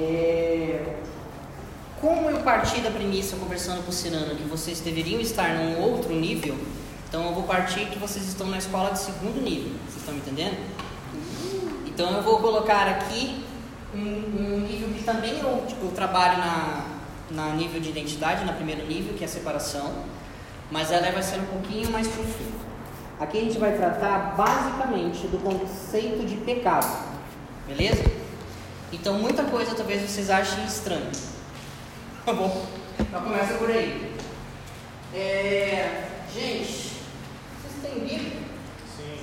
[0.00, 0.96] É,
[2.00, 6.14] como eu parti da premissa, conversando com o Cirano, que vocês deveriam estar num outro
[6.14, 6.56] nível,
[7.06, 9.72] então eu vou partir que vocês estão na escola de segundo nível.
[9.84, 10.56] Vocês estão me entendendo?
[11.86, 13.44] Então eu vou colocar aqui
[13.94, 16.86] um, um nível que também eu, tipo, eu trabalho na,
[17.30, 19.92] na nível de identidade, na primeiro nível, que é a separação,
[20.70, 22.70] mas ela vai ser um pouquinho mais profunda.
[23.18, 27.06] Aqui a gente vai tratar basicamente do conceito de pecado,
[27.66, 28.02] beleza?
[28.92, 31.10] Então muita coisa talvez vocês achem estranho.
[32.24, 32.66] Tá bom?
[32.98, 34.14] Então começa por aí.
[35.14, 37.00] É, gente,
[37.62, 38.38] vocês têm Bíblia?
[38.96, 39.18] Sim.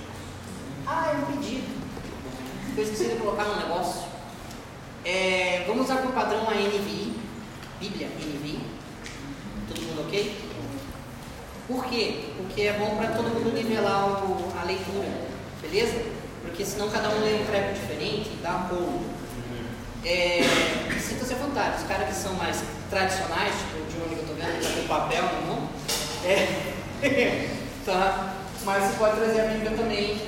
[0.85, 1.67] Ah, é um pedido.
[2.77, 4.03] Eu esqueci de colocar no negócio.
[5.03, 7.13] É, vamos usar como padrão a NVI,
[7.79, 8.59] Bíblia NVI.
[9.67, 10.37] Todo mundo ok?
[11.67, 12.29] Por quê?
[12.37, 15.09] Porque é bom para todo mundo nivelar o, a leitura,
[15.61, 16.01] beleza?
[16.41, 19.16] Porque senão cada um lê um treco diferente, dá um bolo.
[20.09, 20.39] É,
[21.01, 21.81] Sinta-se à vontade.
[21.81, 24.81] Os caras que são mais tradicionais, tipo o Johnny que eu tô vendo, que tá
[24.81, 25.69] com papel na mão,
[26.23, 27.49] é,
[27.85, 28.35] tá?
[28.63, 30.21] Mas você pode trazer a Bíblia também.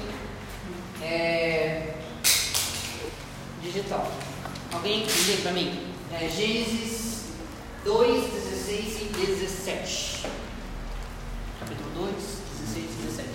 [1.02, 1.94] É,
[3.62, 4.12] digital.
[4.74, 5.94] Alguém lê para mim?
[6.12, 7.28] É, Gênesis
[7.86, 10.28] 2, 16 e 17.
[11.58, 12.14] Capítulo 2,
[12.68, 13.30] 16 e 17.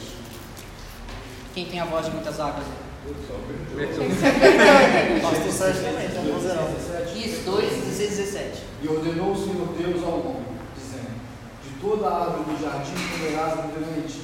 [1.54, 2.66] Quem tem a voz de muitas águas?
[2.66, 2.93] Pastor
[7.14, 8.62] Isso, 2, 16 e 17.
[8.82, 10.44] E ordenou o Senhor Deus ao homem,
[10.76, 11.10] dizendo:
[11.62, 14.22] De toda a árvore do jardim comerás livremente,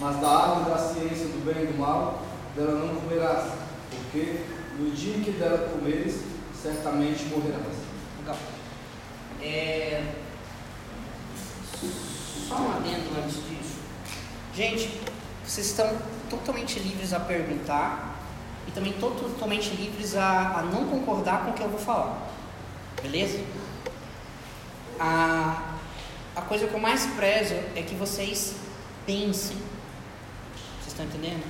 [0.00, 2.22] mas da árvore da ciência do bem e do mal,
[2.56, 3.52] dela não comerás,
[3.90, 4.40] porque
[4.78, 6.20] no dia em que dela comeres,
[6.60, 7.62] certamente morrerás.
[8.20, 8.36] Legal.
[9.42, 10.02] É...
[12.48, 13.78] Só um adendo antes disso.
[14.54, 15.00] Gente,
[15.44, 15.90] vocês estão
[16.30, 18.13] totalmente livres a perguntar
[18.68, 22.28] e também to- totalmente livres a, a não concordar com o que eu vou falar.
[23.02, 23.40] Beleza?
[24.98, 25.62] A,
[26.36, 28.54] a coisa que eu mais prezo é que vocês
[29.06, 29.56] pensem.
[30.80, 31.44] Vocês estão entendendo?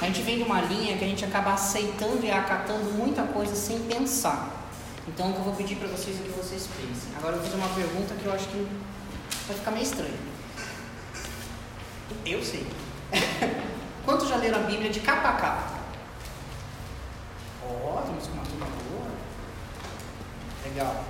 [0.00, 3.54] A gente vem de uma linha que a gente acaba aceitando e acatando muita coisa
[3.54, 4.48] sem pensar.
[5.06, 7.10] Então o que eu vou pedir para vocês é que vocês pensem.
[7.18, 8.66] Agora eu fazer uma pergunta que eu acho que
[9.46, 10.18] vai ficar meio estranho.
[12.26, 12.66] Eu sei.
[14.04, 15.79] Quantos já leram a Bíblia de capa a capa?
[17.84, 19.06] Ó, temos uma turma boa.
[20.64, 21.04] Legal.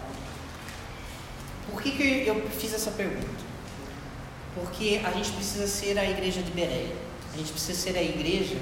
[1.71, 3.28] Por que, que eu fiz essa pergunta?
[4.54, 6.97] Porque a gente precisa ser a igreja de Bereia.
[7.32, 8.56] A gente precisa ser a igreja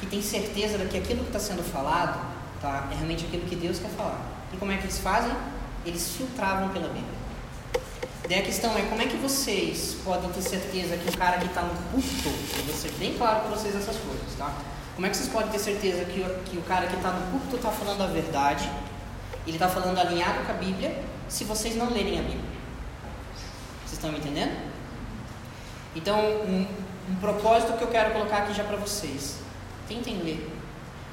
[0.00, 2.20] que tem certeza de que aquilo que está sendo falado
[2.60, 4.20] tá, é realmente aquilo que Deus quer falar.
[4.52, 5.32] E como é que eles fazem?
[5.84, 7.24] Eles filtravam pela Bíblia.
[8.28, 11.46] Daí a questão é como é que vocês podem ter certeza que o cara que
[11.46, 12.28] está no púlpito,
[12.58, 14.54] eu vou ser bem claro para vocês essas coisas, tá?
[14.94, 17.30] Como é que vocês podem ter certeza que o, que o cara que está no
[17.32, 18.70] púlpito está falando a verdade,
[19.46, 22.54] ele está falando alinhado com a Bíblia, se vocês não lerem a Bíblia?
[23.80, 24.56] Vocês estão me entendendo?
[25.96, 26.66] Então, um,
[27.10, 29.38] um propósito que eu quero colocar aqui já para vocês.
[29.88, 30.50] Tentem ler.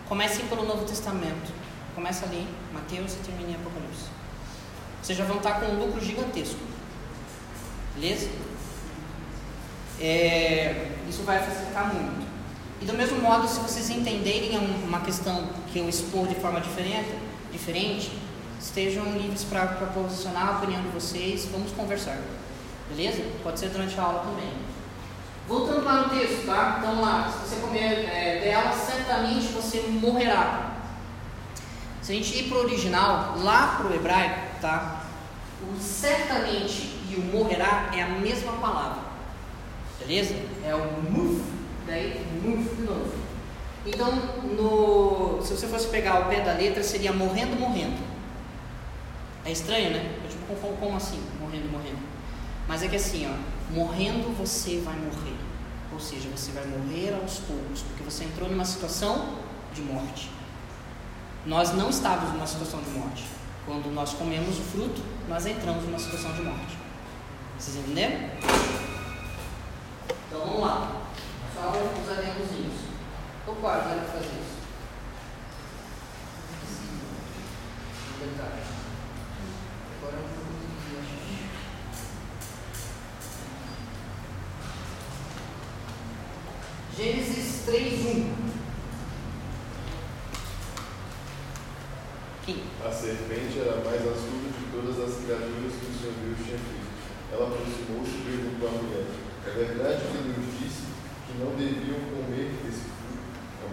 [0.08, 1.52] Comecem pelo Novo Testamento.
[1.96, 4.06] Começa ali, Mateus e termine em Apocalipse.
[5.02, 6.60] Vocês já vão estar com um lucro gigantesco.
[7.96, 8.30] Beleza?
[10.00, 12.31] É, isso vai facilitar muito.
[12.82, 16.60] E do mesmo modo, se vocês entenderem um- uma questão que eu expor de forma
[16.60, 17.14] diferente,
[17.52, 18.12] diferente
[18.60, 21.46] estejam livres para posicionar a opinião de vocês.
[21.52, 22.18] Vamos conversar.
[22.90, 23.24] Beleza?
[23.44, 24.52] Pode ser durante a aula também.
[25.48, 26.78] Voltando lá no texto, tá?
[26.80, 30.72] Então lá, se você comer é, dela, certamente você morrerá.
[32.02, 35.04] Se a gente ir para o original, lá para o hebraico, tá?
[35.62, 39.02] O certamente e o morrerá é a mesma palavra.
[40.00, 40.36] Beleza?
[40.66, 41.44] É o muf,
[41.88, 43.12] daí muf de novo.
[43.86, 44.12] Então,
[44.58, 47.98] no, se você fosse pegar o pé da letra, seria morrendo, morrendo.
[49.44, 50.20] É estranho, né?
[50.24, 51.20] Eu, tipo, como, como assim?
[51.40, 52.00] Morrendo, morrendo.
[52.68, 55.36] Mas é que assim, ó, morrendo você vai morrer.
[55.92, 59.38] Ou seja, você vai morrer aos poucos, porque você entrou numa situação
[59.74, 60.30] de morte.
[61.46, 63.26] Nós não estávamos numa situação de morte.
[63.66, 66.78] Quando nós comemos o fruto, nós entramos numa situação de morte.
[67.58, 68.30] Vocês entenderam?
[70.28, 71.02] Então vamos lá.
[71.54, 72.80] Só os adendozinhos.
[73.46, 74.62] Tô quase para fazer isso.
[78.14, 78.62] Um detalhe.
[79.98, 81.22] Agora eu vou conseguir achar.
[86.96, 88.52] Gênesis 3:1.
[92.46, 92.64] Quem?
[92.86, 96.58] A serpente era a mais astuta de todas as criaturas que o Senhor Deus tinha
[96.58, 96.92] feito.
[97.32, 99.06] Ela aproximou-se e perguntou à mulher:
[99.46, 100.41] É verdade que
[101.32, 103.32] que não deviam comer desse fruto?
[103.64, 103.72] Não.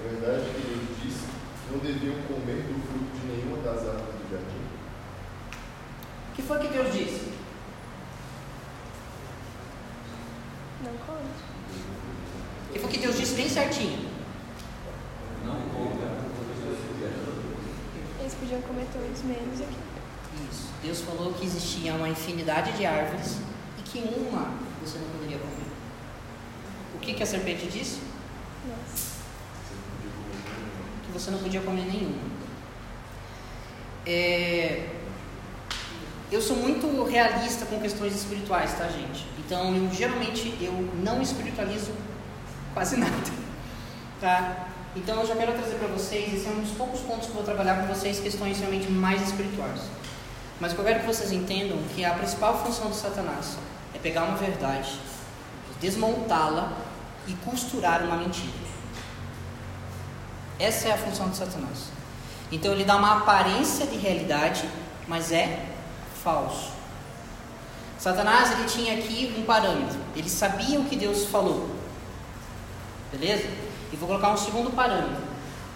[0.00, 4.14] É verdade que Deus disse que não deviam comer do fruto de nenhuma das árvores
[4.14, 4.24] do
[6.34, 7.32] que foi que Deus disse?
[10.82, 11.28] Não come.
[12.68, 14.10] O que foi que Deus disse bem certinho?
[18.18, 19.76] Eles podiam comer todos, menos aqui.
[20.50, 20.68] Isso.
[20.82, 23.38] Deus falou que existia uma infinidade de árvores
[23.78, 25.73] e que uma você não poderia comer.
[27.04, 28.00] Que, que a serpente disse?
[28.66, 29.14] Nossa.
[31.04, 32.16] Que você não podia comer nenhuma.
[34.06, 34.88] É,
[36.32, 39.26] Eu sou muito realista com questões espirituais, tá, gente?
[39.38, 40.72] Então, eu, geralmente, eu
[41.02, 41.92] não espiritualizo
[42.72, 43.12] quase nada,
[44.20, 44.68] tá?
[44.96, 47.36] Então, eu já quero trazer para vocês, esse é um dos poucos pontos que eu
[47.36, 49.80] vou trabalhar com vocês, questões realmente mais espirituais.
[50.58, 53.56] Mas eu quero que vocês entendam que a principal função do Satanás
[53.94, 54.98] é pegar uma verdade,
[55.80, 56.72] desmontá-la
[57.26, 58.52] e costurar uma mentira.
[60.58, 61.90] Essa é a função de Satanás.
[62.50, 64.68] Então ele dá uma aparência de realidade,
[65.08, 65.66] mas é
[66.22, 66.72] falso.
[67.98, 69.98] Satanás ele tinha aqui um parâmetro.
[70.14, 71.70] Ele sabia o que Deus falou.
[73.10, 73.48] Beleza?
[73.92, 75.22] E vou colocar um segundo parâmetro.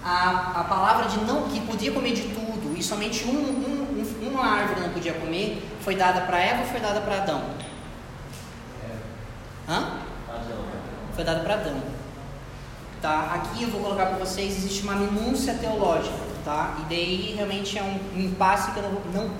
[0.04, 4.28] A, a palavra de não que podia comer de tudo e somente um, um, um,
[4.28, 7.42] uma árvore não podia comer foi dada para Eva ou foi dada para Adão?
[9.68, 10.07] Hã?
[11.18, 11.82] Foi dada para Adão.
[13.02, 13.32] Tá?
[13.34, 16.76] Aqui eu vou colocar para vocês, existe uma minúcia teológica, tá?
[16.78, 19.30] E daí realmente é um, impasse que eu não, não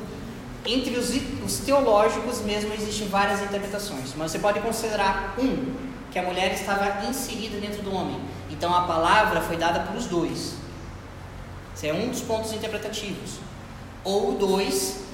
[0.67, 1.15] entre os,
[1.47, 5.73] os teológicos mesmo existem várias interpretações, mas você pode considerar um
[6.11, 8.21] que a mulher estava inserida dentro do homem.
[8.51, 10.57] Então a palavra foi dada para os dois.
[11.77, 13.39] Esse é um dos pontos interpretativos.
[14.03, 15.05] Ou dois,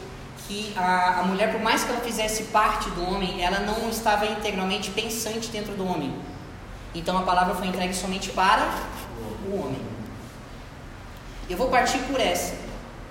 [0.48, 4.24] que a, a mulher, por mais que ela fizesse parte do homem, ela não estava
[4.24, 6.33] integralmente pensante dentro do homem.
[6.94, 8.68] Então a palavra foi entregue somente para
[9.48, 9.80] o homem.
[11.48, 12.54] Eu vou partir por essa,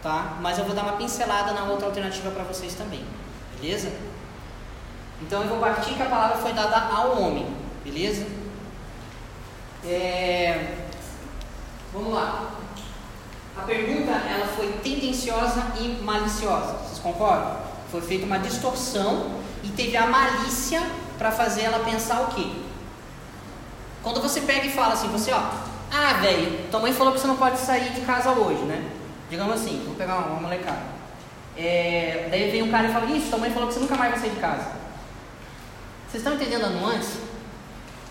[0.01, 0.37] tá?
[0.41, 3.05] Mas eu vou dar uma pincelada na outra alternativa para vocês também,
[3.59, 3.91] beleza?
[5.21, 7.45] Então eu vou partir que a palavra foi dada ao homem,
[7.83, 8.25] beleza?
[9.85, 10.83] É,
[11.93, 12.49] Vamos lá.
[13.55, 16.73] A pergunta ela foi tendenciosa e maliciosa.
[16.79, 17.55] Vocês concordam?
[17.91, 19.29] Foi feita uma distorção
[19.63, 20.81] e teve a malícia
[21.19, 22.51] para fazer ela pensar o quê?
[24.03, 25.39] Quando você pega e fala assim, você ó,
[25.91, 28.91] ah, velho, tua mãe falou que você não pode sair de casa hoje, né?
[29.29, 30.83] Digamos assim, vou pegar uma, uma molecada.
[31.55, 34.11] É, daí vem um cara e fala, isso, tua mãe falou que você nunca mais
[34.11, 34.71] vai sair de casa.
[36.09, 37.17] Vocês estão entendendo a nuance?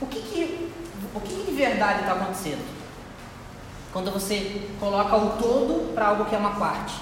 [0.00, 0.72] O que que,
[1.14, 2.64] o que, que de verdade está acontecendo?
[3.92, 6.94] Quando você coloca o todo para algo que é uma parte.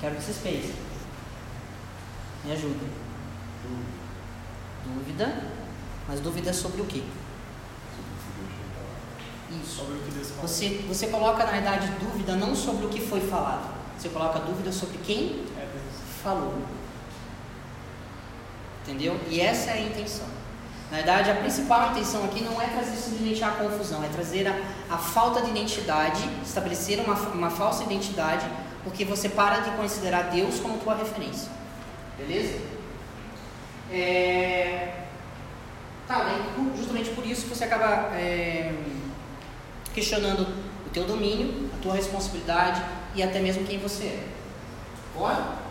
[0.00, 0.74] Quero que vocês pensem.
[2.44, 3.03] Me ajudem.
[4.86, 5.42] Dúvida.
[6.08, 7.02] Mas dúvida sobre o quê?
[9.62, 9.76] Isso.
[9.76, 10.42] Sobre o que Deus falou.
[10.42, 13.72] Você, você coloca, na verdade, dúvida não sobre o que foi falado.
[13.98, 15.66] Você coloca dúvida sobre quem É
[16.22, 16.54] falou.
[18.82, 19.18] Entendeu?
[19.28, 20.26] E essa é a intenção.
[20.90, 24.54] Na verdade, a principal intenção aqui não é trazer simplesmente a confusão, é trazer a,
[24.90, 28.46] a falta de identidade, estabelecer uma, uma falsa identidade,
[28.84, 31.50] porque você para de considerar Deus como tua referência.
[32.18, 32.60] Beleza?
[33.90, 35.04] É...
[36.06, 36.20] Tá,
[36.54, 38.74] por- justamente por isso você acaba é,
[39.94, 40.42] questionando
[40.86, 42.82] o teu domínio, a tua responsabilidade
[43.14, 44.26] e até mesmo quem você é.
[45.16, 45.64] Bora?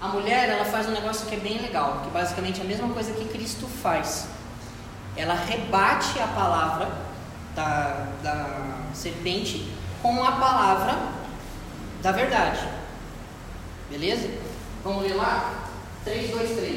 [0.00, 2.88] A mulher, ela faz um negócio que é bem legal, que basicamente é a mesma
[2.88, 4.26] coisa que Cristo faz.
[5.16, 6.90] Ela rebate a palavra
[7.54, 9.70] da, da serpente
[10.02, 10.96] com a palavra
[12.02, 12.66] da verdade.
[13.90, 14.28] Beleza?
[14.82, 15.61] Vamos ler lá?
[16.04, 16.72] 3, 2, 3.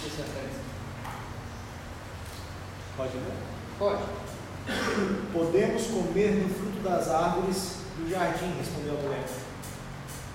[0.00, 0.50] Deixa eu ver.
[2.96, 3.36] Pode ler?
[3.78, 4.02] Pode.
[5.32, 9.24] Podemos comer do fruto das árvores do jardim, respondeu a mulher.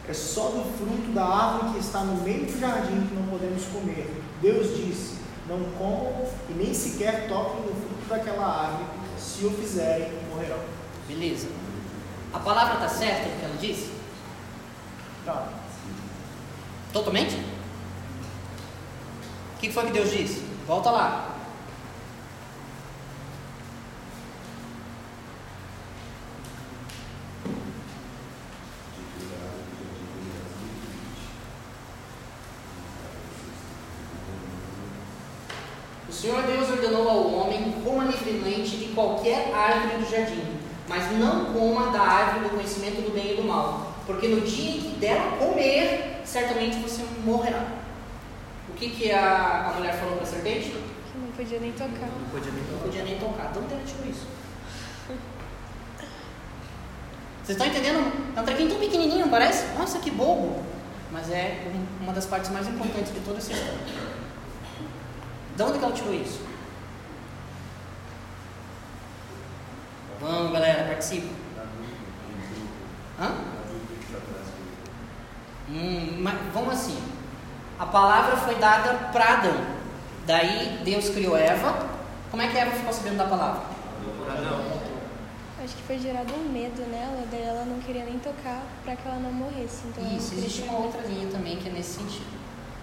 [0.07, 3.63] É só do fruto da árvore que está no meio do jardim que não podemos
[3.65, 4.07] comer.
[4.41, 5.15] Deus disse:
[5.47, 8.85] Não comam e nem sequer toquem no fruto daquela árvore.
[9.17, 10.59] Se o fizerem, morrerão.
[11.07, 11.47] Beleza.
[12.31, 13.91] A palavra está certa do que ela disse?
[15.25, 15.47] Tá.
[16.93, 17.35] Totalmente?
[19.59, 20.41] O que foi que Deus disse?
[20.65, 21.35] Volta lá.
[36.07, 40.41] O Senhor Deus ordenou ao homem coma livremente de qualquer árvore do jardim,
[40.87, 44.77] mas não coma da árvore do conhecimento do bem e do mal, porque no dia
[44.77, 47.78] em que dela comer, certamente você morrerá.
[48.79, 50.69] O que, que a, a mulher falou para a serpente?
[50.69, 52.07] Que não podia nem tocar.
[52.07, 53.51] Não podia nem Não podia nem tocar.
[53.51, 54.25] De onde ela tirou isso?
[57.43, 58.33] Vocês estão entendendo?
[58.37, 59.65] É um trequinho tão pequenininho, não parece?
[59.77, 60.63] Nossa, que bobo!
[61.11, 63.79] Mas é um- uma das partes mais importantes de toda essa história.
[65.57, 66.39] De onde que ela tirou isso?
[70.21, 71.27] Vamos, galera, participa.
[73.19, 73.31] Hã?
[75.69, 76.97] Hum, mas vamos assim.
[77.79, 79.55] A palavra foi dada para Adão.
[80.25, 81.87] Daí Deus criou Eva.
[82.29, 83.61] Como é que Eva ficou sabendo da palavra?
[85.63, 89.07] Acho que foi gerado um medo nela, daí ela não queria nem tocar pra que
[89.07, 89.87] ela não morresse.
[89.87, 92.39] Então não Isso, queria existe uma outra linha também que é nesse sentido.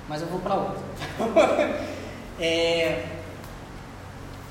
[0.08, 0.82] Mas eu vou para outra.
[2.38, 3.06] É,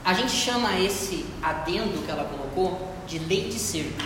[0.03, 4.03] a gente chama esse adendo que ela colocou de lei de cerca.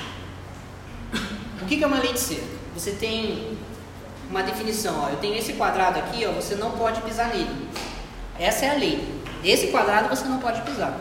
[1.62, 2.58] O que é uma lei de cerca?
[2.74, 3.58] Você tem
[4.30, 7.68] uma definição, ó, eu tenho esse quadrado aqui, ó, você não pode pisar nele.
[8.40, 9.22] Essa é a lei.
[9.44, 10.94] Esse quadrado você não pode pisar.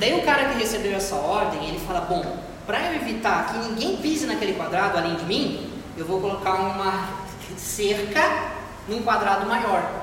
[0.00, 3.96] Daí o cara que recebeu essa ordem, ele fala, bom, para eu evitar que ninguém
[3.98, 7.08] pise naquele quadrado além de mim, eu vou colocar uma
[7.56, 8.52] cerca
[8.88, 10.02] num quadrado maior.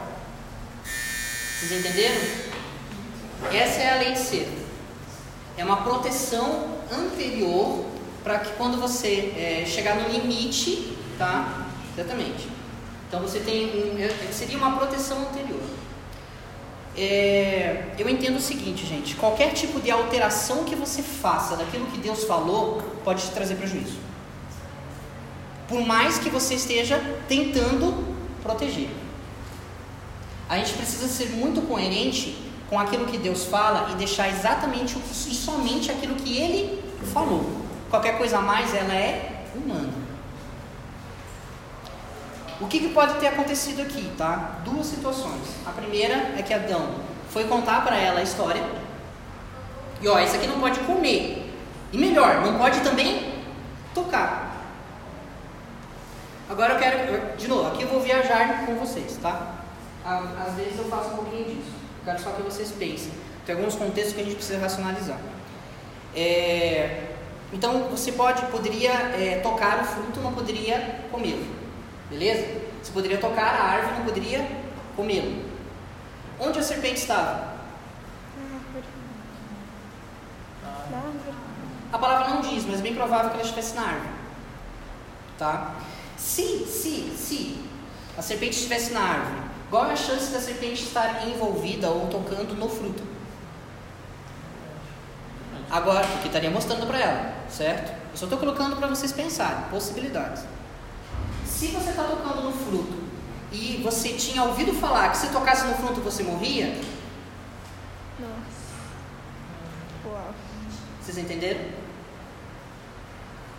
[0.83, 2.21] Vocês entenderam?
[3.51, 4.61] Essa é a lei de cerca.
[5.57, 7.85] É uma proteção anterior
[8.23, 11.67] para que quando você é, chegar no limite, tá?
[11.97, 12.47] Exatamente.
[13.07, 15.61] Então você tem um, seria uma proteção anterior.
[16.97, 21.97] É, eu entendo o seguinte, gente: qualquer tipo de alteração que você faça daquilo que
[21.97, 23.97] Deus falou pode te trazer prejuízo.
[25.67, 28.89] Por mais que você esteja tentando proteger.
[30.49, 32.37] A gente precisa ser muito coerente
[32.69, 36.81] com aquilo que Deus fala e deixar exatamente e somente aquilo que Ele
[37.13, 37.61] falou.
[37.89, 40.00] Qualquer coisa a mais, ela é humana.
[42.61, 44.59] O que, que pode ter acontecido aqui, tá?
[44.63, 45.41] Duas situações.
[45.65, 46.93] A primeira é que Adão
[47.31, 48.63] foi contar para ela a história.
[49.99, 51.51] E ó, esse aqui não pode comer.
[51.91, 53.33] E melhor, não pode também
[53.95, 54.51] tocar.
[56.47, 59.55] Agora eu quero, de novo, aqui eu vou viajar com vocês, tá?
[60.05, 61.71] Às vezes eu faço um pouquinho disso.
[61.99, 63.11] Eu quero só que vocês pensem.
[63.43, 65.17] Tem alguns contextos que a gente precisa racionalizar.
[66.15, 67.07] É,
[67.51, 71.60] então você pode, poderia é, tocar o fruto, não poderia comê-lo.
[72.11, 72.61] Beleza?
[72.83, 74.47] Você poderia tocar a árvore, não poderia
[74.95, 75.45] comê-lo.
[76.39, 77.55] Onde a serpente estava?
[80.91, 81.33] Na árvore.
[81.93, 84.09] A palavra não diz, mas é bem provável que ela estivesse na árvore.
[85.37, 85.75] Tá?
[86.17, 87.63] Se, se, se
[88.17, 92.53] a serpente estivesse na árvore, qual é a chance da serpente estar envolvida ou tocando
[92.55, 93.03] no fruto?
[95.69, 97.91] Agora, porque estaria mostrando para ela, certo?
[98.11, 100.43] Eu só estou colocando para vocês pensarem, possibilidades.
[101.61, 103.03] Se você está tocando no fruto
[103.51, 106.75] e você tinha ouvido falar que se tocasse no fruto você morria,
[108.19, 108.73] Nossa.
[110.03, 110.33] Uau.
[110.99, 111.61] Vocês entenderam?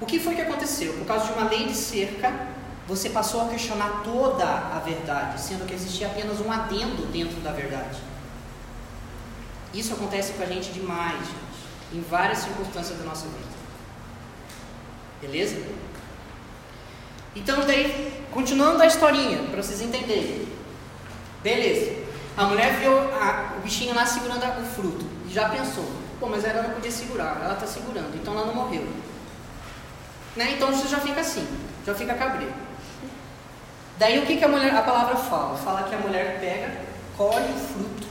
[0.01, 0.95] O que foi que aconteceu?
[0.95, 2.49] Por causa de uma lei de cerca,
[2.89, 7.53] você passou a questionar toda a verdade, sendo que existia apenas um adendo dentro da
[7.53, 8.01] verdade.
[9.73, 13.53] Isso acontece com a gente demais, gente, em várias circunstâncias da nossa vida.
[15.21, 15.63] Beleza?
[17.35, 20.47] Então, daí, continuando a historinha, para vocês entenderem.
[21.43, 22.03] Beleza.
[22.37, 25.85] A mulher viu a- o bichinho lá segurando o fruto e já pensou:
[26.21, 28.87] pô, mas ela não podia segurar, ela está segurando, então ela não morreu.
[30.37, 30.53] Né?
[30.53, 31.47] Então você já fica assim,
[31.85, 32.55] já fica cabreiro.
[33.99, 35.57] Daí o que, que a, mulher, a palavra fala?
[35.59, 36.81] Fala que a mulher pega,
[37.17, 38.07] colhe o fruto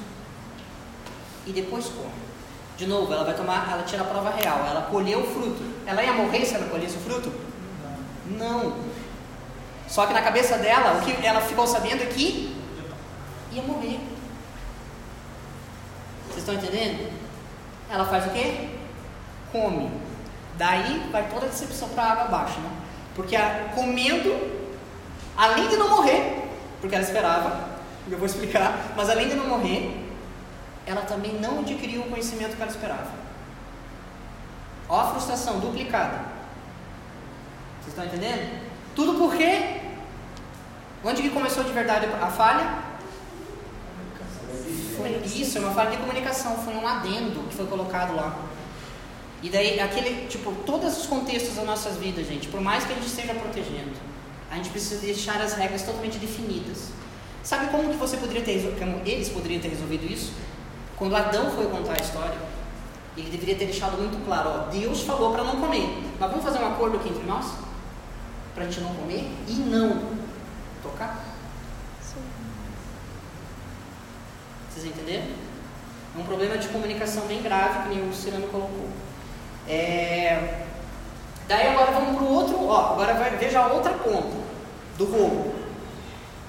[1.47, 2.11] e depois come.
[2.77, 5.61] De novo, ela vai tomar, ela tira a prova real, ela colheu o fruto.
[5.85, 7.31] Ela ia morrer se ela colhesse o fruto?
[8.37, 8.73] Não.
[9.91, 12.55] Só que na cabeça dela, o que ela ficou sabendo é que
[13.51, 13.99] ia morrer.
[16.27, 17.11] Vocês estão entendendo?
[17.89, 18.69] Ela faz o quê?
[19.51, 19.91] Come.
[20.57, 22.71] Daí vai toda a decepção para a água abaixo, né?
[23.13, 24.63] Porque a, comendo,
[25.35, 26.41] além de não morrer,
[26.79, 27.67] porque ela esperava,
[28.09, 30.07] eu vou explicar, mas além de não morrer,
[30.85, 33.11] ela também não adquiriu o conhecimento que ela esperava.
[34.87, 36.31] Ó a frustração duplicada.
[37.81, 38.61] Vocês estão entendendo?
[38.95, 39.80] Tudo porque
[41.03, 42.91] onde que começou de verdade a falha?
[44.97, 48.35] Foi isso, é uma falha de comunicação, foi um adendo que foi colocado lá.
[49.41, 52.95] E daí, aquele, tipo, todos os contextos das nossas vidas, gente, por mais que a
[52.95, 53.93] gente esteja protegendo,
[54.51, 56.89] a gente precisa deixar as regras totalmente definidas.
[57.43, 60.33] Sabe como que você poderia ter, como eles poderiam ter resolvido isso?
[60.95, 62.37] Quando Adão foi contar a história,
[63.17, 65.89] ele deveria ter deixado muito claro, ó, Deus falou para não comer,
[66.19, 67.53] mas vamos fazer um acordo aqui entre nós?
[68.53, 70.20] Para a gente não comer e não
[70.81, 71.23] tocar?
[72.01, 72.21] Sim.
[74.69, 75.25] Vocês entenderam?
[76.15, 78.89] É um problema de comunicação bem grave que nem o Luciano colocou.
[79.67, 80.65] É...
[81.47, 84.37] Daí agora vamos para o ó, agora vai, veja a outra ponta
[84.97, 85.55] do rolo.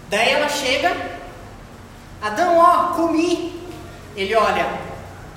[0.09, 0.95] Daí ela chega,
[2.21, 3.61] Adão, ó, comi.
[4.15, 4.79] Ele olha,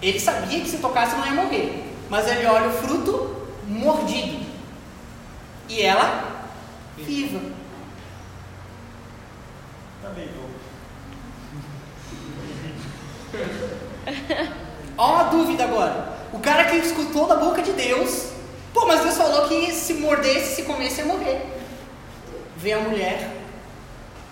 [0.02, 4.46] ele sabia que se tocasse não ia morrer, mas ele olha o fruto mordido.
[5.70, 6.46] E ela
[6.98, 7.40] viva.
[14.98, 16.16] Ó a dúvida agora.
[16.32, 18.30] O cara que escutou da boca de Deus,
[18.74, 21.42] pô, mas Deus falou que se mordesse, se comesse, ia morrer.
[22.58, 23.36] Vê a mulher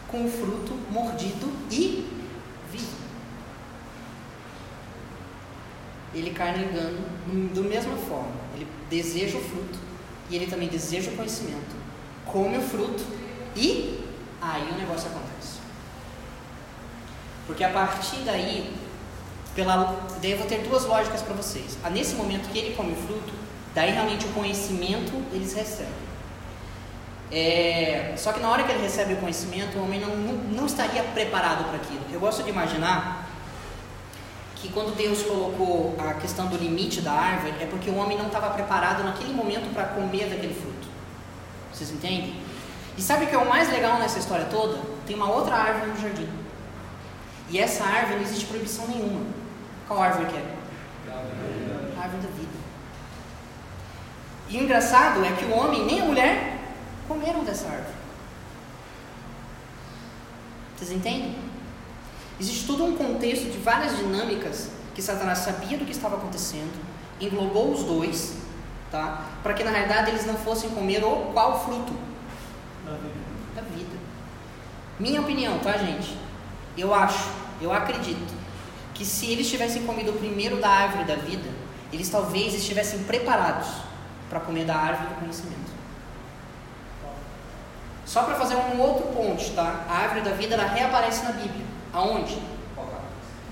[0.07, 2.07] com o fruto mordido e
[2.71, 2.95] vivo.
[6.13, 6.99] Ele cai no engano
[7.53, 8.31] da mesma forma.
[8.55, 9.79] Ele deseja o fruto
[10.29, 11.75] e ele também deseja o conhecimento.
[12.25, 13.03] Come o fruto
[13.55, 14.03] e
[14.41, 15.32] aí o negócio acontece.
[17.45, 18.73] Porque a partir daí,
[19.55, 21.77] pela, daí eu vou ter duas lógicas para vocês.
[21.83, 23.33] Ah, Nesse momento que ele come o fruto,
[23.75, 26.03] daí realmente o conhecimento eles recebem.
[27.31, 30.65] É, só que na hora que ele recebe o conhecimento, o homem não, não, não
[30.65, 32.01] estaria preparado para aquilo.
[32.11, 33.27] Eu gosto de imaginar
[34.55, 38.27] que quando Deus colocou a questão do limite da árvore, é porque o homem não
[38.27, 40.87] estava preparado naquele momento para comer daquele fruto.
[41.73, 42.35] Vocês entendem?
[42.97, 44.77] E sabe o que é o mais legal nessa história toda?
[45.05, 46.29] Tem uma outra árvore no jardim.
[47.53, 49.27] E essa árvore não existe proibição nenhuma.
[49.87, 50.55] Qual árvore que é?
[51.95, 52.57] A árvore da vida.
[54.49, 56.59] E o engraçado é que o homem nem a mulher
[57.07, 57.93] comeram dessa árvore.
[60.75, 61.35] Vocês entendem?
[62.39, 66.73] Existe todo um contexto de várias dinâmicas que Satanás sabia do que estava acontecendo,
[67.21, 68.35] englobou os dois,
[68.91, 69.25] tá?
[69.43, 71.93] Para que na realidade eles não fossem comer o qual fruto?
[72.83, 73.95] Da vida.
[74.99, 76.17] Minha opinião, tá, gente?
[76.75, 78.33] Eu acho, eu acredito
[78.93, 81.49] que se eles tivessem comido o primeiro da árvore da vida,
[81.91, 83.67] eles talvez estivessem preparados
[84.29, 85.71] para comer da árvore do conhecimento.
[88.05, 89.85] Só para fazer um outro ponto, tá?
[89.87, 91.65] A árvore da vida ela reaparece na Bíblia.
[91.93, 92.37] Aonde?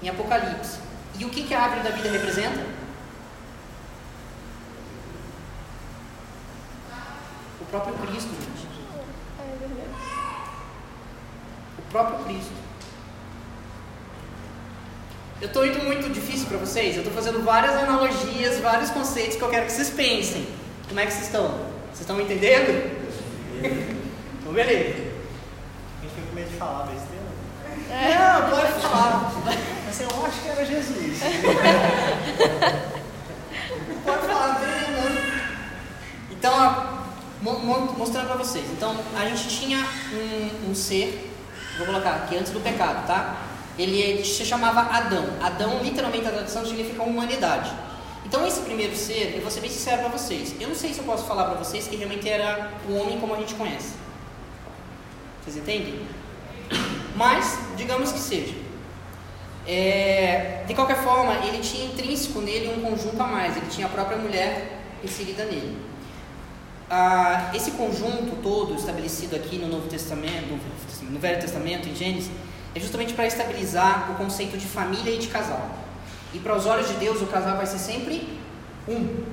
[0.02, 0.80] Em Apocalipse.
[1.18, 2.66] E o que, que a árvore da vida representa?
[7.62, 8.68] O próprio Cristo, gente.
[11.78, 12.71] O próprio Cristo.
[15.42, 16.96] Eu estou indo muito difícil para vocês?
[16.96, 20.46] Eu estou fazendo várias analogias, vários conceitos que eu quero que vocês pensem.
[20.88, 21.48] Como é que vocês estão?
[21.88, 22.92] Vocês estão me entendendo?
[24.40, 25.00] então, beleza.
[25.00, 27.24] A gente fica com medo de falar besteira.
[27.90, 29.34] Não, pode falar.
[29.84, 31.20] Mas eu acho que era Jesus.
[34.06, 34.72] Pode falar, não tem.
[36.32, 37.04] Então,
[37.98, 38.66] mostrando para vocês.
[38.72, 39.80] Então, a gente tinha
[40.14, 41.32] um, um ser,
[41.78, 43.51] vou colocar aqui, antes do pecado, tá?
[43.82, 45.26] Ele se chamava Adão.
[45.42, 47.72] Adão, literalmente, a tradução significa humanidade.
[48.26, 50.56] Então, esse primeiro ser, eu vou ser bem sincero para vocês.
[50.60, 53.34] Eu não sei se eu posso falar para vocês que realmente era o homem como
[53.34, 53.94] a gente conhece.
[55.44, 56.06] Vocês entendem?
[57.16, 58.54] Mas, digamos que seja.
[59.68, 63.90] É, de qualquer forma, ele tinha intrínseco nele um conjunto a mais, ele tinha a
[63.90, 65.78] própria mulher inserida nele.
[66.90, 70.60] Ah, esse conjunto todo estabelecido aqui no, Novo Testamento,
[71.04, 72.32] no Velho Testamento, em Gênesis,
[72.74, 75.70] é justamente para estabilizar o conceito de família e de casal.
[76.34, 78.40] E para os olhos de Deus, o casal vai ser sempre
[78.88, 79.24] um.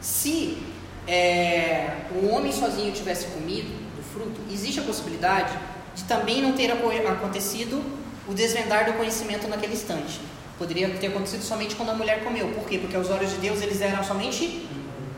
[0.00, 0.58] Se
[1.06, 5.52] é, o homem sozinho tivesse comido do fruto, existe a possibilidade
[5.94, 7.82] de também não ter aco- acontecido
[8.28, 10.20] o desvendar do conhecimento naquele instante.
[10.58, 12.48] Poderia ter acontecido somente quando a mulher comeu.
[12.48, 12.78] Por quê?
[12.78, 14.66] Porque aos olhos de Deus eles eram somente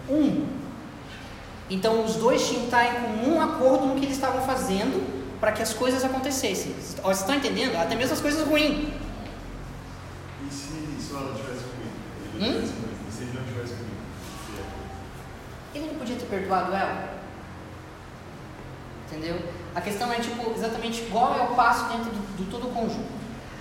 [0.09, 0.47] um.
[1.69, 5.53] Então os dois tinham que estar em comum acordo no que eles estavam fazendo para
[5.53, 6.75] que as coisas acontecessem.
[6.75, 7.75] Vocês estão entendendo?
[7.77, 8.89] Até mesmo as coisas ruins.
[10.47, 10.69] E se,
[11.35, 11.93] tivesse comido?
[12.35, 12.53] Ele Hum?
[12.53, 12.75] tivesse?
[13.09, 13.97] E se ele não tivesse comido?
[14.47, 15.79] Se é.
[15.79, 17.21] Ele não podia ter perdoado ela?
[19.09, 19.41] Entendeu?
[19.75, 23.21] A questão é tipo exatamente qual é o passo dentro do, do todo o conjunto.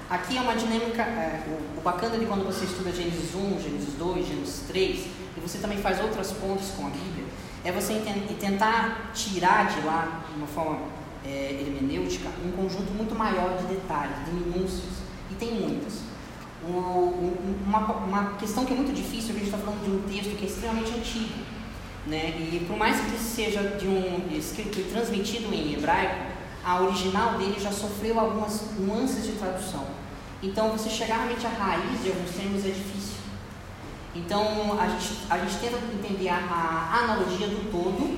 [0.09, 3.93] Aqui é uma dinâmica, é, o, o bacana de quando você estuda Gênesis 1, Gênesis
[3.93, 7.25] 2, Gênesis 3, e você também faz outras pontes com a Bíblia,
[7.63, 8.01] é você
[8.39, 10.79] tentar tirar de lá, de uma forma
[11.25, 14.93] é, hermenêutica, um conjunto muito maior de detalhes, de minúcias,
[15.31, 15.99] e tem muitas.
[16.63, 20.01] O- um- uma, uma questão que é muito difícil, a gente está falando de um
[20.13, 21.33] texto que é extremamente antigo,
[22.07, 22.29] né?
[22.37, 26.25] E por mais que seja de um escrito transmitido em hebraico,
[26.65, 29.85] a original dele já sofreu algumas nuances de tradução.
[30.43, 33.15] Então, você chegar realmente à raiz de alguns termos é difícil.
[34.15, 38.17] Então, a gente, a gente tenta entender a, a analogia do todo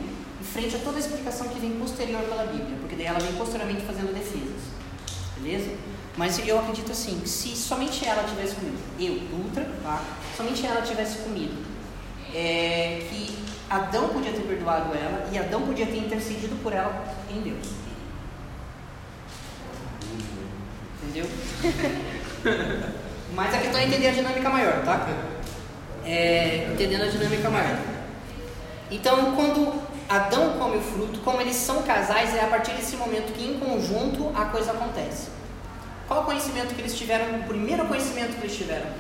[0.52, 3.82] frente a toda a explicação que vem posterior pela Bíblia, porque daí ela vem posteriormente
[3.82, 4.62] fazendo defesas.
[5.38, 5.72] Beleza?
[6.18, 10.04] Mas eu acredito assim, que se somente ela tivesse comido, eu, Dutra, tá?
[10.36, 11.56] somente ela tivesse comido,
[12.36, 13.38] é, que
[13.70, 17.68] Adão podia ter perdoado ela e Adão podia ter intercedido por ela em Deus.
[21.02, 21.26] Entendeu?
[23.34, 25.08] Mas a questão é entender a dinâmica maior, tá?
[26.06, 27.80] É, entendendo a dinâmica maior.
[28.92, 33.32] Então, quando Adão come o fruto, como eles são casais, é a partir desse momento
[33.32, 35.30] que em conjunto a coisa acontece.
[36.06, 37.40] Qual o conhecimento que eles tiveram?
[37.40, 38.92] O primeiro conhecimento que eles tiveram?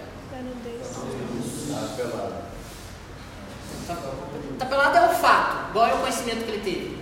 [4.57, 5.73] Tá, pelado é o fato.
[5.73, 7.01] Qual é o conhecimento que ele teve?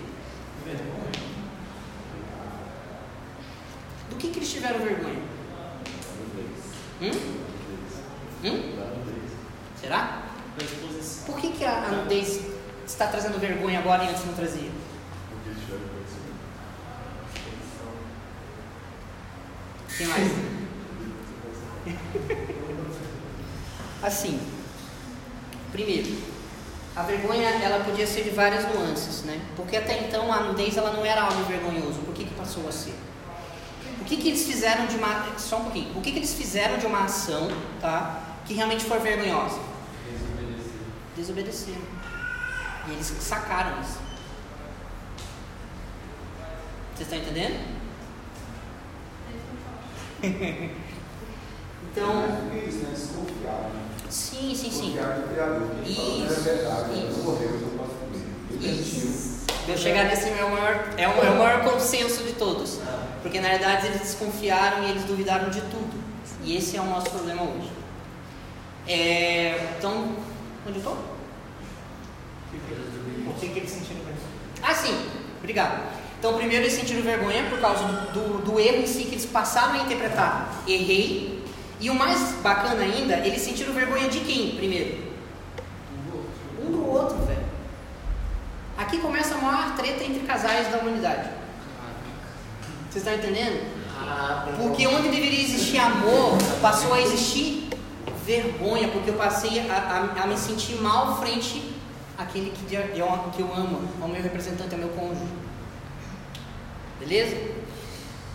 [4.10, 5.22] Do que, que eles tiveram vergonha?
[7.00, 7.12] Hum?
[8.43, 8.76] Hum?
[9.80, 10.24] Será?
[11.28, 12.59] Por que, que a nudez
[12.89, 14.69] está trazendo vergonha agora e antes não trazia?
[19.97, 20.32] Quem mais?
[24.02, 24.39] Assim,
[25.71, 26.17] primeiro,
[26.95, 29.39] a vergonha ela podia ser de várias nuances, né?
[29.56, 31.99] Porque até então a nudez ela não era algo vergonhoso.
[31.99, 32.95] Por que, que passou a ser?
[34.02, 35.38] O que, que eles fizeram de uma.
[35.38, 35.97] Só um pouquinho.
[35.97, 37.49] O que, que eles fizeram de uma ação,
[37.80, 38.38] tá?
[38.45, 39.60] Que realmente foi vergonhosa?
[41.15, 41.99] Desobedeceram.
[42.89, 43.99] E eles sacaram isso.
[46.95, 47.80] Vocês estão entendendo?
[51.91, 52.23] então.
[52.67, 52.93] Isso, né?
[52.93, 53.89] Né?
[54.10, 54.97] Sim, sim, sim.
[54.97, 55.25] Fala,
[55.86, 56.49] Isso,
[57.23, 58.67] "Não é.
[58.67, 59.45] Isso.
[59.67, 62.80] Eu chegar nesse é o maior, é o, é o maior consenso de todos.
[63.21, 66.04] Porque na verdade eles desconfiaram e eles duvidaram de tudo.
[66.43, 67.71] E esse é o nosso problema hoje.
[68.88, 70.15] É, então,
[70.65, 71.18] onde eu estou?
[73.25, 74.17] Por que, que eles sentiram vergonha?
[74.63, 74.97] Ah, sim,
[75.39, 75.81] obrigado.
[76.19, 79.25] Então, primeiro eles sentiram vergonha por causa do, do, do erro em si que eles
[79.25, 80.63] passaram a interpretar.
[80.67, 81.43] Errei.
[81.79, 84.97] E o mais bacana ainda, eles sentiram vergonha de quem primeiro?
[86.62, 87.39] Um do outro, velho.
[88.77, 91.29] Aqui começa a maior treta entre casais da humanidade.
[92.89, 93.65] Vocês estão entendendo?
[94.57, 97.69] Porque onde deveria existir amor, passou a existir
[98.25, 99.73] vergonha, porque eu passei a,
[100.17, 101.75] a- a me sentir mal frente
[102.19, 102.84] àquele que eu,
[103.32, 105.32] que eu amo, ao meu representante, ao meu cônjuge.
[106.99, 107.38] Beleza?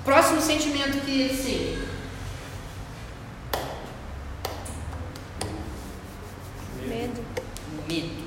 [0.03, 1.79] Próximo sentimento que eles sentem.
[6.89, 7.25] Medo
[7.87, 8.25] Medo.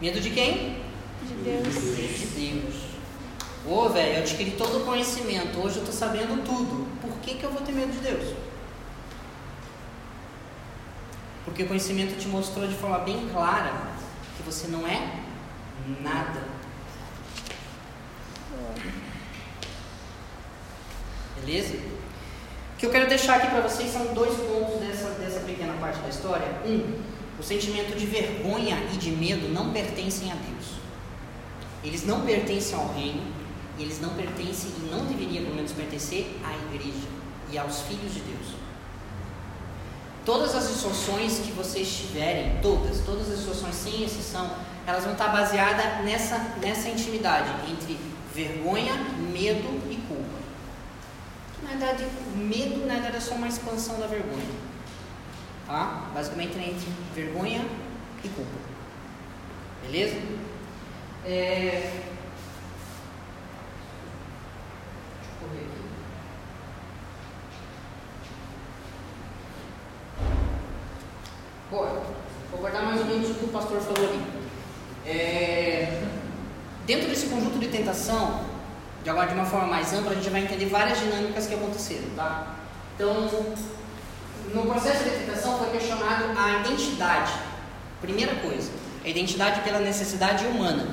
[0.00, 0.82] Medo de quem?
[1.22, 1.74] de Deus.
[1.74, 2.74] De Deus.
[3.66, 5.58] Ô, velho, eu adquiri todo o conhecimento.
[5.58, 6.86] Hoje eu tô sabendo tudo.
[7.00, 8.34] Por que, que eu vou ter medo de Deus?
[11.44, 13.91] Porque o conhecimento te mostrou de forma bem clara
[14.42, 15.20] que você não é
[16.02, 16.42] nada.
[21.40, 21.76] Beleza?
[21.76, 26.00] O que eu quero deixar aqui para vocês são dois pontos dessa, dessa pequena parte
[26.00, 26.46] da história.
[26.66, 27.00] Um,
[27.38, 30.72] o sentimento de vergonha e de medo não pertencem a Deus.
[31.84, 33.22] Eles não pertencem ao reino,
[33.78, 37.08] e eles não pertencem e não deveriam pelo menos pertencer à igreja
[37.50, 38.61] e aos filhos de Deus.
[40.24, 44.50] Todas as instruções que vocês tiverem, todas, todas as instruções sem exceção,
[44.86, 47.98] elas vão estar baseadas nessa, nessa intimidade entre
[48.32, 48.94] vergonha,
[49.32, 50.42] medo e culpa.
[51.62, 52.06] Na verdade,
[52.36, 54.46] medo na verdade é só uma expansão da vergonha.
[55.66, 56.10] Tá?
[56.14, 57.64] Basicamente entre vergonha
[58.24, 58.50] e culpa.
[59.82, 60.16] Beleza?
[61.24, 62.02] É...
[65.20, 65.81] Deixa eu correr aqui.
[71.72, 72.04] Bom,
[72.50, 74.22] vou guardar mais ou menos o que o pastor falou ali.
[75.06, 76.02] É,
[76.86, 78.40] Dentro desse conjunto de tentação,
[79.02, 82.10] de agora de uma forma mais ampla, a gente vai entender várias dinâmicas que aconteceram,
[82.14, 82.56] tá?
[82.94, 83.30] Então,
[84.52, 87.32] no processo de tentação foi questionado a identidade.
[88.02, 88.70] Primeira coisa,
[89.02, 90.86] a identidade pela necessidade humana.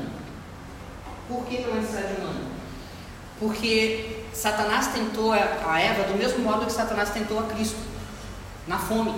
[1.28, 2.40] Por que pela necessidade humana?
[3.38, 7.80] Porque Satanás tentou a Eva do mesmo modo que Satanás tentou a Cristo,
[8.66, 9.14] na fome.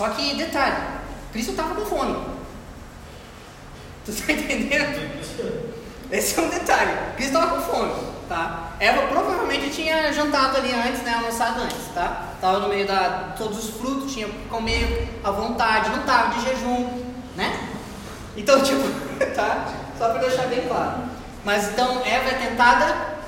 [0.00, 0.76] Só que, detalhe,
[1.30, 2.24] Cristo estava com fome.
[4.02, 4.98] Tu está entendendo?
[6.10, 6.90] Esse é um detalhe.
[7.16, 7.92] Cristo estava com fome,
[8.26, 8.72] tá?
[8.80, 11.16] Eva provavelmente tinha jantado ali antes, né?
[11.16, 12.28] Almoçado antes, tá?
[12.40, 17.04] Tava no meio da todos os frutos, tinha comer à vontade, não tava de jejum,
[17.36, 17.68] né?
[18.34, 18.82] Então, tipo,
[19.34, 19.70] tá?
[19.98, 21.02] Só para deixar bem claro.
[21.44, 23.18] Mas então Eva é tentada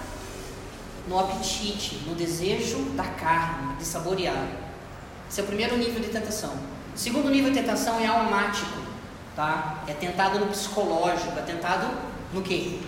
[1.07, 4.62] no apetite, no desejo da carne, de saborear.
[5.39, 6.53] O primeiro nível de tentação.
[6.95, 8.79] Segundo nível de tentação é almático,
[9.35, 9.83] tá?
[9.87, 11.87] É tentado no psicológico, é tentado
[12.33, 12.79] no quê?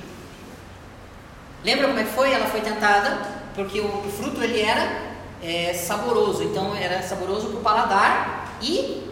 [1.64, 2.32] Lembra como é que foi?
[2.32, 7.62] Ela foi tentada porque o, fruto ele era é, saboroso, então era saboroso para o
[7.62, 9.04] paladar e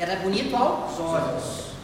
[0.00, 1.74] Era bonito aos olhos.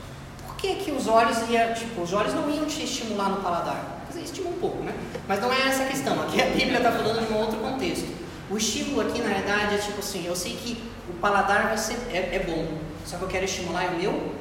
[0.46, 4.02] Por que, que os olhos ia, tipo, os olhos não iam te estimular no paladar?
[4.16, 4.94] Estimula um pouco, né?
[5.28, 6.22] Mas não é essa a questão.
[6.22, 8.25] Aqui a Bíblia está falando de um outro contexto.
[8.48, 11.96] O estímulo aqui, na verdade, é tipo assim, eu sei que o paladar vai ser,
[12.12, 14.34] é, é bom, só que eu quero estimular o meu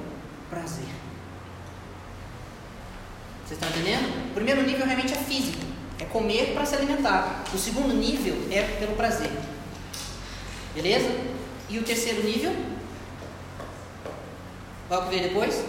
[0.50, 0.86] prazer.
[3.46, 4.32] Vocês estão entendendo?
[4.32, 5.64] O primeiro nível realmente é físico,
[6.00, 7.44] é comer para se alimentar.
[7.54, 9.32] O segundo nível é pelo prazer.
[10.74, 11.10] Beleza?
[11.70, 12.56] E o terceiro nível?
[14.88, 15.64] Vai ver depois?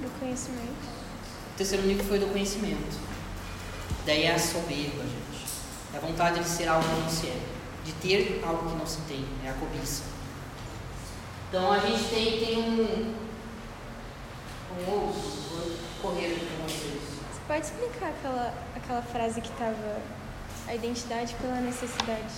[0.00, 0.88] Do conhecimento.
[1.54, 2.98] O terceiro nível foi do conhecimento.
[4.06, 5.46] Daí é a soberba, gente.
[5.92, 7.40] É a vontade de ser algo que não se é.
[7.84, 9.24] De ter algo que não se tem.
[9.44, 10.04] É a cobiça.
[11.48, 13.14] Então a gente tem, tem um.
[14.78, 15.76] Um osso.
[16.00, 17.02] Vou correr aqui com vocês.
[17.32, 20.00] Você pode explicar aquela, aquela frase que estava
[20.68, 22.34] a identidade pela necessidade?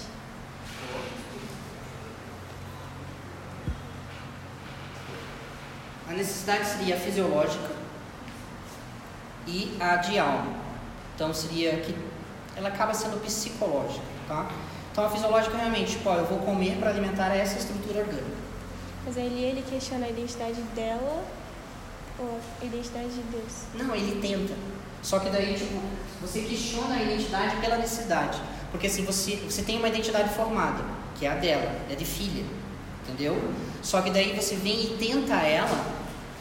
[6.08, 7.70] A necessidade seria a fisiológica
[9.46, 10.71] e a de alma.
[11.14, 11.94] Então seria que
[12.56, 14.50] ela acaba sendo psicológica, tá?
[14.90, 18.42] Então a fisiológica realmente, tipo, ó, eu vou comer para alimentar essa estrutura orgânica.
[19.06, 21.24] Mas aí ele questiona a identidade dela
[22.18, 23.52] ou a identidade de Deus.
[23.74, 24.54] Não, ele tenta.
[25.02, 25.80] Só que daí, tipo,
[26.20, 28.40] você questiona a identidade pela necessidade.
[28.70, 30.82] Porque assim, você, você tem uma identidade formada,
[31.18, 32.44] que é a dela, é de filha.
[33.02, 33.36] Entendeu?
[33.82, 35.84] Só que daí você vem e tenta ela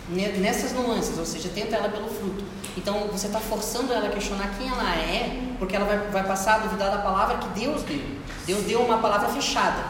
[0.10, 2.44] ne- nessas nuances, ou seja, tenta ela pelo fruto.
[2.78, 6.56] Então você está forçando ela a questionar quem ela é, porque ela vai, vai passar
[6.56, 8.02] a duvidar da palavra que Deus deu.
[8.46, 9.84] Deus deu uma palavra fechada,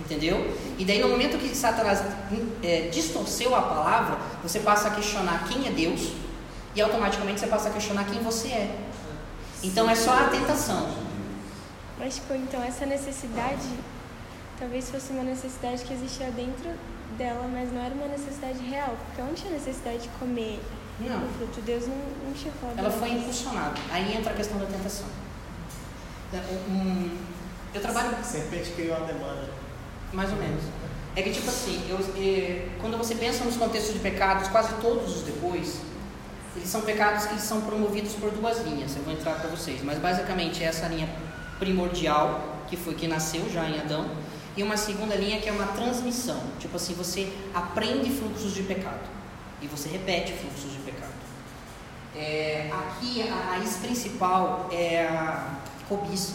[0.00, 0.56] entendeu?
[0.78, 2.02] E daí no momento que Satanás
[2.62, 6.12] é, distorceu a palavra, você passa a questionar quem é Deus
[6.74, 8.78] e automaticamente você passa a questionar quem você é.
[9.62, 10.88] Então é só a tentação.
[11.98, 13.68] Mas, tipo, então essa necessidade
[14.58, 16.70] talvez fosse uma necessidade que existia dentro
[17.16, 20.60] dela, mas não era uma necessidade real, porque ela não tinha necessidade de comer
[21.00, 21.24] Não.
[21.24, 21.60] o fruto.
[21.62, 21.96] Deus não,
[22.60, 22.78] falado.
[22.78, 23.74] Ela foi impulsionada.
[23.90, 25.06] Aí entra a questão da tentação.
[26.68, 27.16] Um,
[27.74, 29.48] eu trabalho Serpente criou uma demanda.
[30.12, 30.62] mais ou menos.
[31.16, 35.16] É que tipo assim, eu, eh, quando você pensa nos contextos de pecados, quase todos
[35.16, 35.80] os depois,
[36.56, 38.94] eles são pecados que são promovidos por duas linhas.
[38.94, 41.08] Eu vou entrar para vocês, mas basicamente é essa linha
[41.58, 44.08] primordial que foi que nasceu já em Adão
[44.56, 46.40] e uma segunda linha que é uma transmissão.
[46.60, 49.19] Tipo assim, você aprende fluxos de pecado
[49.62, 51.10] e você repete fluxos de pecado.
[52.16, 55.54] É, aqui a raiz principal é a
[55.88, 56.34] cobiça.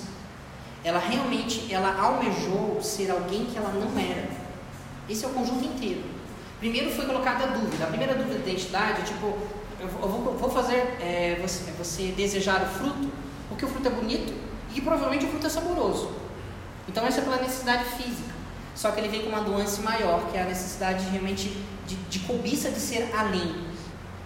[0.84, 4.28] Ela realmente, ela almejou ser alguém que ela não era.
[5.10, 6.04] Esse é o conjunto inteiro.
[6.60, 7.84] Primeiro foi colocada a dúvida.
[7.84, 9.26] A primeira dúvida de identidade, tipo,
[9.80, 13.10] eu vou, eu vou- vou fazer é, você, você desejar o fruto,
[13.50, 14.34] porque o fruto é bonito
[14.74, 16.12] e provavelmente o fruto é saboroso.
[16.88, 18.35] Então essa é pela necessidade física.
[18.76, 21.58] Só que ele vem com uma nuance maior, que é a necessidade de, realmente
[21.88, 23.66] de, de cobiça de ser além.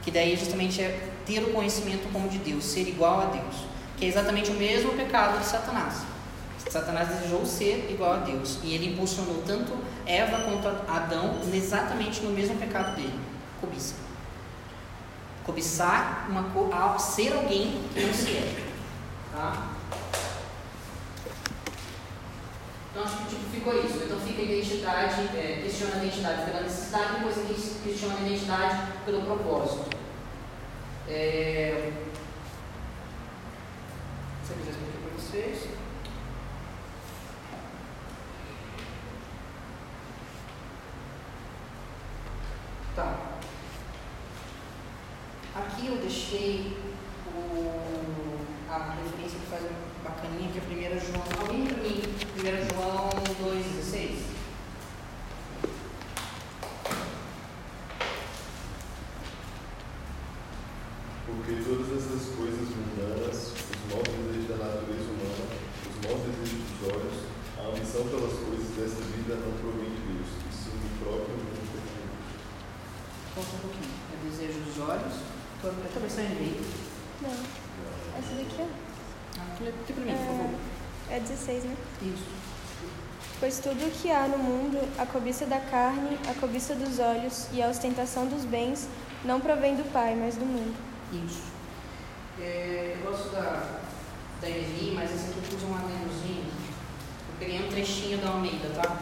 [0.02, 3.64] Que daí justamente é ter o conhecimento como de Deus, ser igual a Deus.
[3.96, 6.02] Que é exatamente o mesmo pecado de Satanás.
[6.68, 8.60] Satanás desejou ser igual a Deus.
[8.64, 9.74] E ele impulsionou tanto
[10.06, 13.20] Eva quanto Adão exatamente no mesmo pecado dele.
[13.62, 13.96] Cobiça.
[15.46, 18.66] Cobiçar uma, ser alguém que não se é.
[19.32, 19.79] Tá?
[23.00, 24.04] Então tipo, ficou isso.
[24.04, 28.92] Então fica a identidade, é, questiona a identidade pela necessidade, depois a questiona a identidade
[29.06, 29.90] pelo propósito.
[31.08, 31.94] É...
[34.44, 35.70] Se eu quiser explicar para vocês.
[42.98, 43.18] Tá.
[45.56, 46.78] Aqui eu deixei
[47.34, 49.64] o, a referência que faz
[50.04, 51.24] bacaninha, que é 1 João.
[51.40, 52.09] Alguém para mim?
[52.50, 54.26] 1 João 2,16.
[61.28, 65.46] Porque todas essas coisas mundanas, os maus desejos da natureza humana,
[65.86, 67.18] os maus desejos dos olhos,
[67.60, 71.54] a ambição pelas coisas desta vida não provém de Deus, e sim do próprio mundo
[71.54, 72.18] perfeito.
[73.36, 73.94] Volta um pouquinho.
[74.10, 75.16] É desejo dos olhos.
[75.62, 76.66] Eu também saindo aí.
[77.22, 77.30] Não.
[78.18, 78.68] Essa daqui, ó.
[79.38, 80.80] Ah, lê aqui para mim, por favor.
[81.12, 81.76] É 16, né?
[82.02, 82.39] Isso.
[83.40, 87.48] Pois tudo o que há no mundo, a cobiça da carne, a cobiça dos olhos
[87.54, 88.90] e a ostentação dos bens,
[89.24, 90.76] não provém do Pai, mas do mundo.
[91.14, 91.44] Isso.
[92.38, 93.80] É, eu gosto da,
[94.42, 96.48] da NVI, mas esse aqui eu pus um adendozinho.
[96.48, 98.98] Eu peguei um trechinho da Almeida, tá?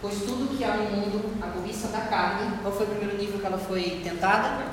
[0.00, 3.40] Pois tudo que há no mundo, a cobiça da carne, qual foi o primeiro nível
[3.40, 4.64] que ela foi tentada?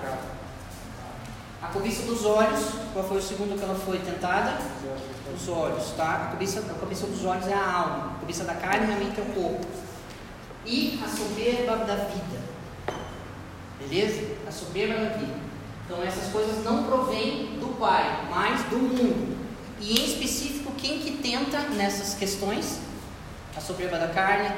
[1.61, 2.61] A cobiça dos olhos,
[2.93, 4.57] qual foi o segundo que ela foi tentada?
[5.35, 6.27] Os olhos, tá?
[6.27, 9.23] A cobiça, a cobiça dos olhos é a alma, a cobiça da carne realmente é
[9.23, 9.65] o corpo.
[10.65, 12.41] e a soberba da vida.
[13.79, 14.35] Beleza?
[14.47, 15.33] A soberba da vida.
[15.85, 19.37] Então essas coisas não provêm do Pai, mas do mundo.
[19.79, 22.79] E em específico, quem que tenta nessas questões?
[23.55, 24.49] A soberba da carne,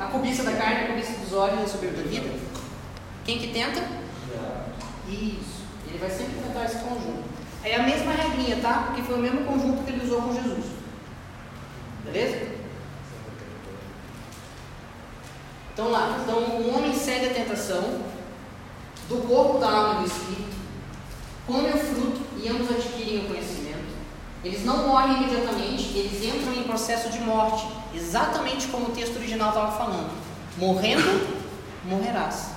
[0.00, 2.30] a cobiça da carne, a cobiça dos olhos e a soberba da vida.
[3.24, 3.80] Quem que tenta?
[5.12, 5.62] Isso.
[5.88, 7.24] Ele vai sempre tentar esse conjunto.
[7.62, 8.84] É a mesma regrinha, tá?
[8.86, 10.64] Porque foi o mesmo conjunto que ele usou com Jesus.
[12.04, 12.52] Beleza?
[15.72, 18.00] Então lá, então o homem cede à tentação
[19.08, 20.56] do corpo, da alma e do espírito,
[21.46, 23.92] come o fruto e ambos adquirem o conhecimento.
[24.44, 29.50] Eles não morrem imediatamente, eles entram em processo de morte, exatamente como o texto original
[29.50, 30.10] estava falando.
[30.58, 31.38] Morrendo,
[31.84, 32.51] morrerás.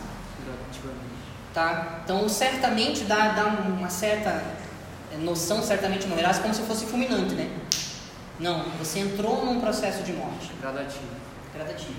[1.55, 2.01] Tá?
[2.03, 4.43] Então, certamente dá, dá uma certa
[5.09, 7.49] é, noção, certamente morrerás, como se fosse fulminante, né?
[8.37, 10.51] Não, você entrou num processo de morte.
[10.59, 11.05] Gradativo.
[11.53, 11.95] Gradativo.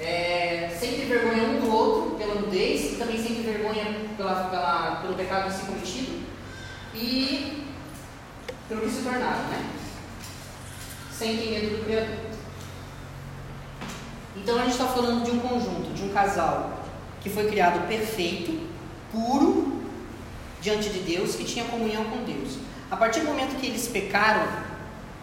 [0.00, 3.84] É, sempre vergonha um do outro pela nudez e também sempre vergonha
[4.16, 6.26] pela, pela, pelo pecado a ser cometido
[6.92, 7.64] e
[8.68, 9.70] pelo que se tornaram, né?
[11.12, 12.16] Sem ter medo do Criador.
[14.36, 16.79] Então a gente está falando de um conjunto, de um casal
[17.20, 18.68] que foi criado perfeito,
[19.12, 19.80] puro,
[20.60, 22.58] diante de Deus, que tinha comunhão com Deus.
[22.90, 24.46] A partir do momento que eles pecaram,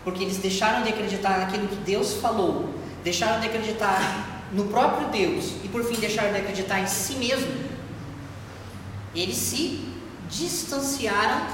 [0.04, 5.54] porque eles deixaram de acreditar naquilo que Deus falou, deixaram de acreditar no próprio Deus
[5.64, 7.52] e por fim deixaram de acreditar em si mesmo,
[9.14, 9.86] eles se
[10.30, 11.48] distanciaram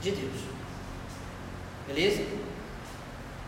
[0.00, 0.40] de Deus.
[1.86, 2.22] Beleza?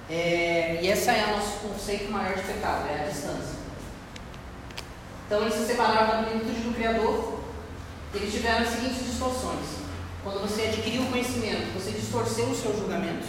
[0.09, 3.66] É, e esse é o nosso conceito maior de pecado, é a distância.
[5.27, 7.41] Então eles se separaram da plenitude do Criador,
[8.15, 9.67] eles tiveram as seguintes distorções.
[10.23, 13.29] Quando você adquiriu o conhecimento, você distorceu os seus julgamentos,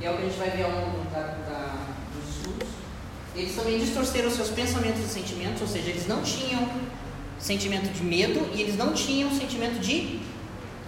[0.00, 1.76] e é o que a gente vai ver ao longo da, da,
[2.14, 2.68] dos estudos.
[3.34, 6.66] Eles também distorceram os seus pensamentos e sentimentos, ou seja, eles não tinham
[7.38, 10.20] sentimento de medo e eles não tinham sentimento de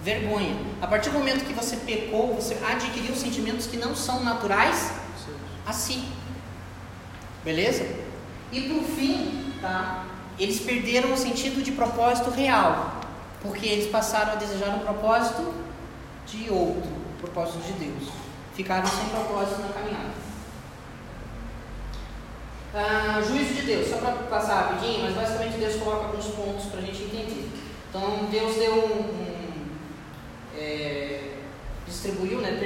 [0.03, 0.55] vergonha.
[0.81, 4.91] A partir do momento que você pecou, você adquiriu sentimentos que não são naturais
[5.65, 6.03] a si.
[7.43, 8.08] Beleza?
[8.51, 10.05] E por fim, tá?
[10.37, 13.01] Eles perderam o sentido de propósito real,
[13.41, 15.53] porque eles passaram a desejar um propósito
[16.25, 18.09] de outro, o propósito de Deus.
[18.55, 20.19] Ficaram sem propósito na caminhada.
[22.73, 26.79] Ah, juízo de Deus, só para passar rapidinho, mas basicamente Deus coloca alguns pontos para
[26.79, 27.49] a gente entender.
[27.89, 29.49] Então Deus deu um, um
[30.55, 31.33] é,
[31.87, 32.59] distribuiu, né,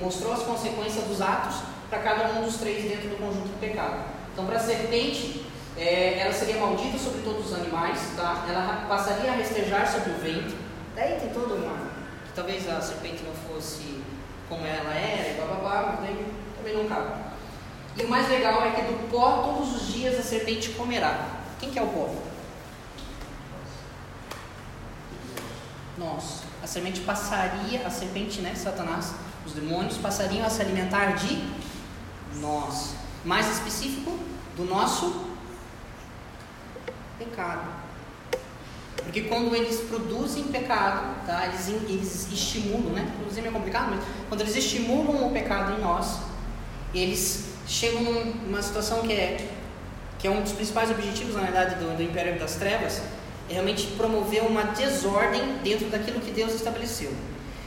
[0.00, 1.56] mostrou as consequências dos atos
[1.88, 4.13] para cada um dos três dentro do conjunto do pecado.
[4.34, 8.44] Então para a serpente, é, ela seria maldita sobre todos os animais, tá?
[8.48, 10.56] ela passaria a restejar sobre o vento.
[10.96, 11.94] Daí tem toda uma.
[12.34, 14.02] Talvez a serpente não fosse
[14.48, 17.12] como ela era, e bababá, mas daí também não cabe.
[17.96, 21.28] E o mais legal é que do pó todos os dias a serpente comerá.
[21.60, 22.12] Quem que é o pó?
[25.96, 26.40] Nós.
[26.60, 29.14] A serpente passaria, a serpente, né, Satanás,
[29.46, 31.40] os demônios passariam a se alimentar de
[32.40, 33.03] nós.
[33.24, 34.18] Mais específico,
[34.56, 35.24] do nosso
[37.18, 37.84] pecado.
[38.96, 43.12] Porque quando eles produzem pecado, tá, eles, eles estimulam, né?
[43.18, 46.20] Produzir é meio complicado, mas quando eles estimulam o pecado em nós,
[46.94, 49.48] eles chegam numa situação que é,
[50.18, 53.02] que é um dos principais objetivos, na verdade, do, do Império das Trevas,
[53.48, 57.12] é realmente promover uma desordem dentro daquilo que Deus estabeleceu.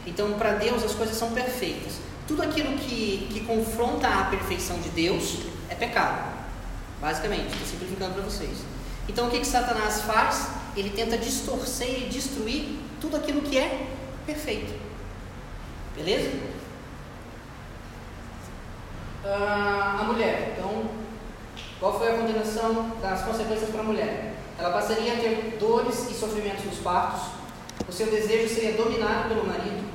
[0.08, 1.94] Então, para Deus, as coisas são perfeitas.
[2.28, 6.38] Tudo aquilo que, que confronta a perfeição de Deus é pecado.
[7.00, 8.58] Basicamente, estou simplificando para vocês.
[9.08, 10.50] Então, o que, que Satanás faz?
[10.76, 13.88] Ele tenta distorcer e destruir tudo aquilo que é
[14.26, 14.74] perfeito.
[15.96, 16.38] Beleza?
[19.24, 20.56] Ah, a mulher.
[20.58, 20.90] Então,
[21.80, 24.36] qual foi a condenação das consequências para a mulher?
[24.60, 27.30] Ela passaria a ter dores e sofrimentos nos partos.
[27.88, 29.88] O seu desejo seria dominado pelo marido.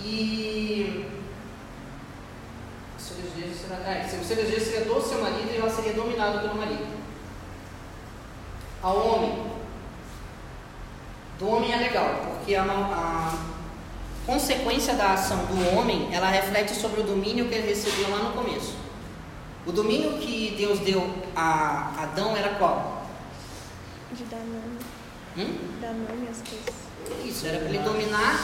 [0.00, 1.06] E.
[3.60, 6.86] Será, é, o seu desejo seria do seu marido e ela seria dominada pelo marido.
[8.82, 9.46] Ao homem.
[11.38, 13.34] Do homem é legal, porque a, a
[14.26, 18.32] consequência da ação do homem, ela reflete sobre o domínio que ele recebeu lá no
[18.32, 18.74] começo.
[19.66, 23.06] O domínio que Deus deu a Adão era qual?
[24.12, 24.78] De dar nome.
[25.36, 25.58] Hum?
[25.80, 26.86] Dar nome às coisas.
[27.24, 28.38] Isso, era para ele dominar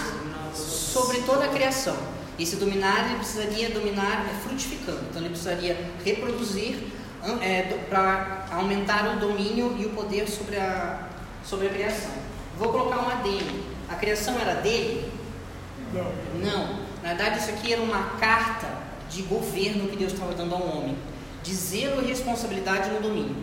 [0.54, 1.96] sobre toda a criação.
[2.38, 5.00] E se dominar, ele precisaria dominar é, frutificando.
[5.10, 6.78] Então ele precisaria reproduzir
[7.40, 11.08] é, para aumentar o domínio e o poder sobre a,
[11.44, 12.10] sobre a criação.
[12.58, 13.64] Vou colocar um adendo.
[13.88, 15.12] A criação era dele?
[16.42, 16.80] Não.
[17.02, 18.68] Na verdade, isso aqui era uma carta
[19.10, 20.96] de governo que Deus estava dando ao homem.
[21.42, 23.36] de zelo e responsabilidade no domínio.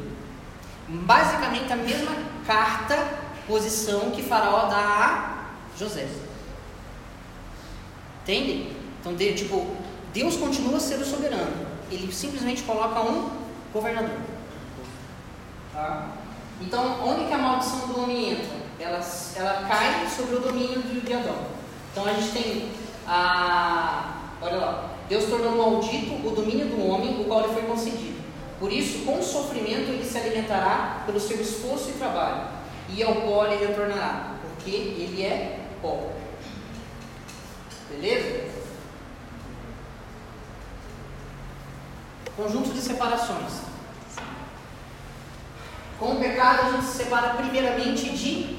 [0.88, 2.12] Basicamente a mesma
[2.46, 2.96] carta,
[3.48, 6.08] posição que Faraó dá a José.
[8.24, 8.79] Entende?
[9.00, 9.68] Então, de, tipo,
[10.14, 11.68] Deus continua a ser o soberano.
[11.92, 13.30] Ele simplesmente coloca um
[13.74, 14.18] governador.
[15.74, 16.10] Tá?
[16.62, 18.60] Então, onde que a maldição do homem entra?
[18.80, 19.00] Ela,
[19.36, 21.38] ela cai sobre o domínio de, de Adão.
[21.92, 22.70] Então, a gente tem
[23.08, 24.14] a.
[24.42, 24.90] Olha lá.
[25.10, 28.20] Deus tornou maldito o domínio do homem, o qual lhe foi concedido.
[28.60, 32.48] Por isso, com sofrimento, ele se alimentará pelo seu esforço e trabalho,
[32.90, 36.12] e ao pó ele retornará, porque ele é pó.
[37.90, 38.59] Beleza?
[42.42, 43.64] Conjunto de separações.
[46.00, 48.58] Com o pecado, a gente se separa primeiramente de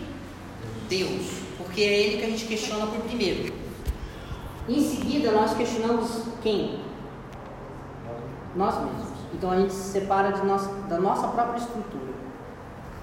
[0.86, 3.54] Deus, porque é Ele que a gente questiona por primeiro.
[4.68, 6.80] Em seguida, nós questionamos quem?
[8.54, 9.08] Nós mesmos.
[9.32, 12.12] Então a gente se separa da nossa própria estrutura.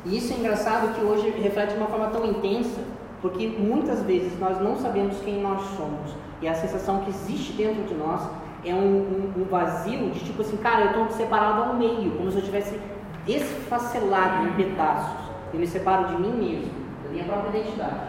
[0.05, 2.81] E isso é engraçado que hoje reflete de uma forma tão intensa,
[3.19, 6.11] porque muitas vezes nós não sabemos quem nós somos.
[6.39, 8.21] E a sensação que existe dentro de nós
[8.69, 12.31] é um, um, um vazio de tipo assim, cara, eu estou separado ao meio, como
[12.31, 12.79] se eu tivesse
[13.25, 15.27] desfacelado em pedaços.
[15.53, 16.71] Eu me separo de mim mesmo,
[17.03, 17.99] da minha própria identidade.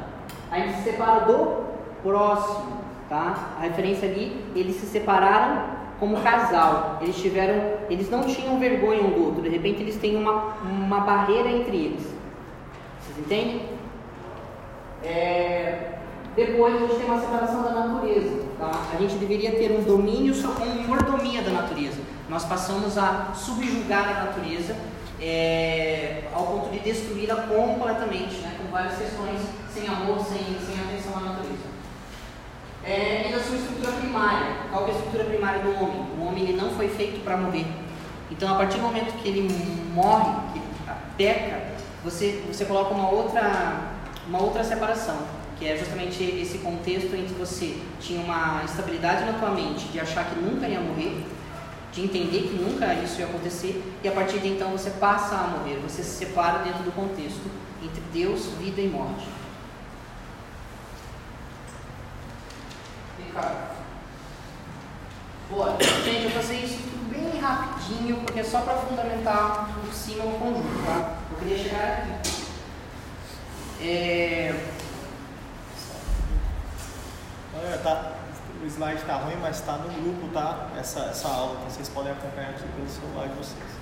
[0.50, 1.64] A gente se separa do
[2.02, 2.78] próximo,
[3.08, 3.54] tá?
[3.58, 6.98] A referência ali, eles se separaram como casal.
[7.00, 9.42] Eles tiveram, eles não tinham vergonha um do outro.
[9.42, 12.14] De repente eles têm uma, uma barreira entre eles.
[13.00, 13.62] Vocês entendem?
[15.04, 15.98] É,
[16.34, 18.47] depois a gente tem uma separação da natureza.
[18.58, 18.70] Tá?
[18.92, 22.00] A gente deveria ter um domínio com mordomia da natureza.
[22.28, 24.76] Nós passamos a subjugar a natureza
[25.20, 28.56] é, ao ponto de destruí-la completamente, né?
[28.58, 29.40] com várias questões
[29.72, 31.68] sem amor, sem, sem atenção à natureza.
[32.84, 34.56] É, e da sua estrutura primária.
[34.70, 36.06] Qual é a estrutura primária do homem?
[36.18, 37.66] O homem ele não foi feito para morrer.
[38.30, 39.48] Então, a partir do momento que ele
[39.94, 40.60] morre, que
[41.16, 41.62] peca,
[42.04, 43.92] você, você coloca uma outra,
[44.26, 45.18] uma outra separação,
[45.58, 50.24] que é justamente esse contexto entre você tinha uma estabilidade na tua mente de achar
[50.26, 51.24] que nunca ia morrer,
[51.92, 55.46] de entender que nunca isso ia acontecer, e a partir de então você passa a
[55.48, 57.50] morrer, você se separa dentro do contexto
[57.82, 59.26] entre Deus, vida e morte.
[63.18, 63.78] Ricardo.
[65.50, 65.76] Bora.
[66.04, 70.38] Gente, eu fazer isso tudo bem rapidinho, porque é só para fundamentar por cima o
[70.38, 71.16] conjunto, tá?
[71.32, 72.12] Eu queria chegar aqui.
[73.80, 74.77] É...
[77.60, 78.12] Olha, tá,
[78.62, 80.68] o slide tá ruim, mas tá no grupo, tá?
[80.78, 83.78] Essa, essa aula, então vocês podem acompanhar aqui pelo celular de vocês.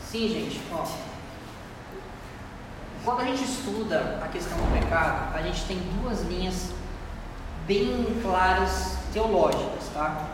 [0.00, 0.86] Sim, gente, ó.
[3.04, 6.72] Quando a gente estuda a questão do pecado, a gente tem duas linhas
[7.66, 10.26] bem claras teológicas, tá?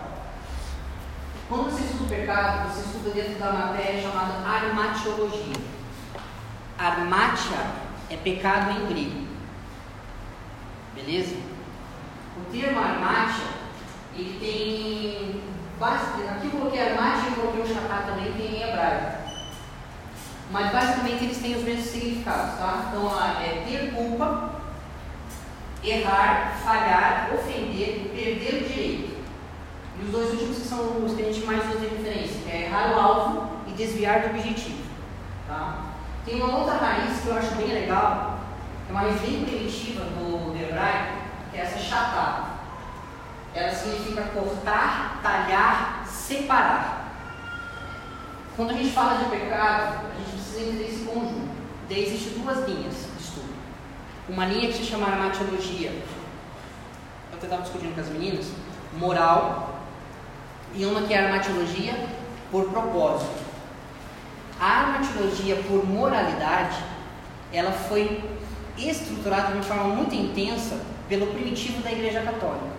[1.49, 5.55] Quando você estuda o pecado, você estuda dentro da matéria chamada armatiologia.
[6.78, 9.27] Armatia é pecado em grego.
[10.95, 11.37] Beleza?
[12.37, 13.47] O termo armatia,
[14.15, 15.47] ele tem.
[15.79, 19.27] Aqui eu coloquei armatia e coloquei o chacá também, tem em hebraico.
[20.51, 22.87] Mas basicamente eles têm os mesmos significados, tá?
[22.89, 24.53] Então é ter culpa,
[25.85, 29.17] errar, falhar, ofender, perder o direito.
[29.99, 32.93] E os dois últimos são os que a gente mais usa de referência, é errar
[32.93, 34.83] o alvo e desviar do objetivo.
[35.49, 35.86] Tá?
[36.27, 38.41] Tem uma outra raiz que eu acho bem legal,
[38.89, 41.18] é uma raiz bem primitiva do, hebraico,
[41.53, 42.57] que é essa chatá.
[43.55, 47.12] Ela significa cortar, talhar, separar.
[48.57, 51.49] Quando a gente fala de pecado, a gente precisa entender esse conjunto.
[51.89, 53.55] Daí existem duas linhas de estudo.
[54.29, 55.91] Uma linha que se chama armatiologia,
[57.31, 58.51] eu estava discutindo com as meninas,
[58.99, 59.79] moral,
[60.74, 61.95] e uma que é armatiologia
[62.51, 63.45] por propósito.
[64.59, 66.83] A armatiologia por moralidade,
[67.53, 68.25] ela foi
[68.79, 72.77] estruturada de uma forma muito intensa pelo primitivo da Igreja Católica.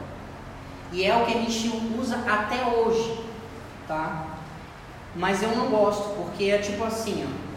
[0.91, 3.23] E é o que a gente usa até hoje,
[3.87, 4.25] tá?
[5.15, 7.47] Mas eu não gosto, porque é tipo assim, ó.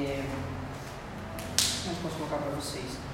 [0.00, 0.22] É...
[1.82, 3.06] Como eu posso colocar para vocês?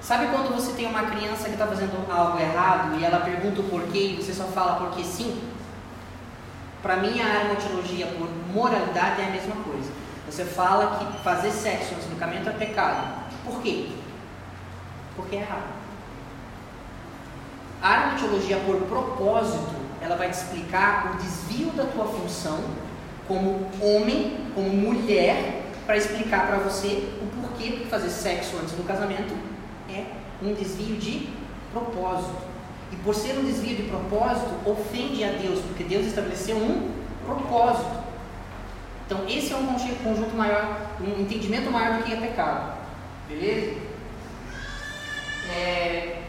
[0.00, 3.64] Sabe quando você tem uma criança que está fazendo algo errado e ela pergunta o
[3.64, 5.40] porquê e você só fala porque sim?
[6.82, 9.90] Para mim, a armatiologia por moralidade é a mesma coisa.
[10.28, 13.22] Você fala que fazer sexo antes do casamento é pecado.
[13.44, 13.88] Por quê?
[15.14, 15.82] Porque é errado.
[17.80, 22.58] A armatiologia por propósito, ela vai te explicar o desvio da tua função
[23.28, 28.84] como homem, como mulher, para explicar para você o porquê que fazer sexo antes do
[28.84, 29.34] casamento
[29.88, 30.04] é
[30.42, 31.28] um desvio de
[31.72, 32.51] propósito.
[32.92, 36.90] E por ser um desvio de propósito, ofende a Deus, porque Deus estabeleceu um
[37.24, 38.02] propósito.
[39.06, 42.78] Então, esse é um conjunto maior, um entendimento maior do que é pecado.
[43.28, 43.76] Beleza?
[45.50, 46.22] É,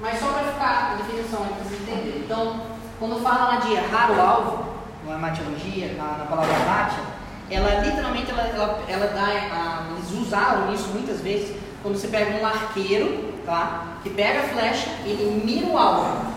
[0.00, 2.20] Mas só para ficar a definição aí para vocês entenderem.
[2.20, 2.60] Então,
[2.98, 4.74] quando fala lá de errar o alvo,
[5.06, 7.04] na matiologia, na, na palavra matia,
[7.50, 12.40] ela literalmente ela, ela, ela dá, a, eles usaram isso muitas vezes, quando você pega
[12.40, 13.96] um arqueiro, tá?
[14.04, 16.32] Que pega a flecha, ele mira o alvo,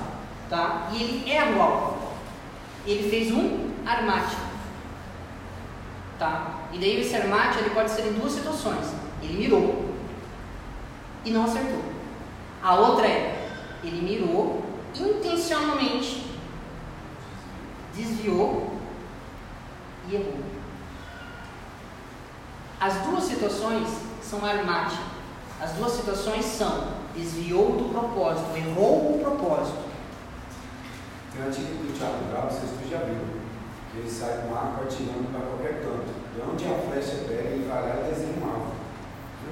[0.49, 0.89] tá?
[0.91, 1.97] E ele erra o alvo.
[2.87, 4.35] Ele fez um armate,
[6.17, 6.55] tá?
[6.71, 8.87] E daí esse armate ele pode ser em duas situações.
[9.21, 9.93] Ele mirou
[11.23, 11.83] e não acertou.
[12.63, 13.47] A outra é,
[13.83, 14.63] ele mirou
[14.95, 16.25] intencionalmente,
[17.95, 18.75] desviou
[20.09, 20.39] e errou.
[22.81, 23.87] As duas situações
[24.19, 24.97] são armate.
[25.61, 29.83] As duas situações são desviou do propósito, errou o propósito.
[31.31, 33.41] Tem um artigo do Thiago Bravo, vocês já viram.
[33.91, 36.13] que Ele sai com arco atirando para qualquer canto.
[36.35, 38.73] E onde a flecha pega, ele vai lá e desenha um alvo.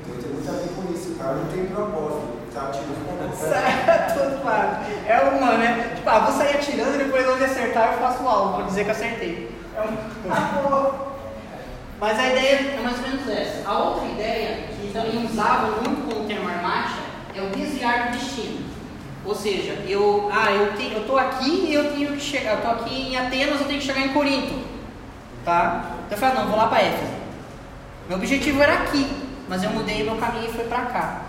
[0.01, 1.11] Então tem muito a ver com isso.
[1.11, 2.41] O cara não tem propósito.
[2.53, 4.85] Tá atirando para Sai todo lado.
[5.07, 5.93] É uma, né?
[5.95, 8.83] Tipo, ah, vou sair atirando e depois onde acertar eu faço o alvo, pra dizer
[8.83, 9.55] que acertei.
[9.75, 9.97] É um.
[10.29, 11.11] Ah.
[11.99, 13.69] Mas a ideia é mais ou menos essa.
[13.69, 18.17] A outra ideia, que também usavam muito com o termo armácia, é o desviar do
[18.17, 18.71] destino.
[19.23, 22.61] Ou seja, eu, ah, eu, te, eu tô aqui e eu tenho que chegar, eu
[22.61, 24.53] tô aqui em Atenas, eu tenho que chegar em Corinto.
[25.45, 25.91] Tá?
[26.05, 27.13] Então eu falei, não, vou lá para Éfeso.
[28.07, 29.07] Meu objetivo era aqui,
[29.47, 31.21] mas eu mudei meu caminho e fui para cá.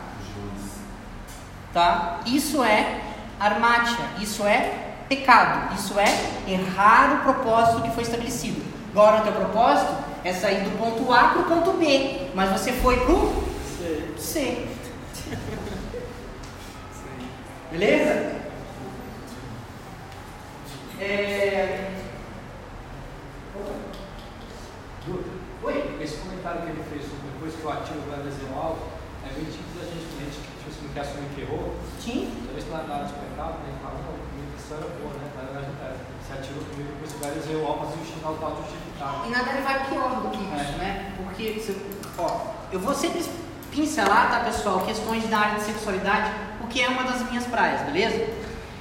[1.73, 2.21] Tá?
[2.27, 3.01] Isso é
[3.39, 8.63] armátia, isso é pecado, isso é errar o propósito que foi estabelecido.
[8.91, 9.93] Agora o teu propósito
[10.25, 13.45] é sair do ponto A para o ponto B, mas você foi para o
[14.19, 14.72] C.
[17.73, 18.37] Beleza?
[21.01, 21.91] É...
[25.65, 25.99] Oi?
[26.03, 28.93] Esse comentário que ele fez sobre depois que eu atiro vai desenho alvo,
[29.25, 31.75] é bem típico da gente, quando a gente tipo, assim, não quer assumir que errou.
[31.99, 32.29] Sim.
[32.45, 35.27] Toda vez que lá na área de pecado, né, fala, não, intenção era boa, né?
[35.33, 38.49] Na verdade, é, você atirou comigo, depois vai desenhar o alvo, mas o final está
[38.53, 39.17] justificado.
[39.25, 41.17] E nada ele vai pior do que isso, né?
[41.17, 41.73] Porque, se,
[42.21, 43.25] ó, eu vou sempre
[43.73, 48.31] pincelar, tá, pessoal, questões da área de sexualidade, porque é uma das minhas praias, beleza?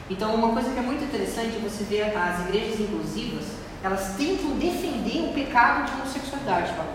[0.09, 3.43] Então, uma coisa que é muito interessante é você ver as igrejas inclusivas,
[3.83, 6.85] elas tentam defender o pecado de homossexualidade, tá?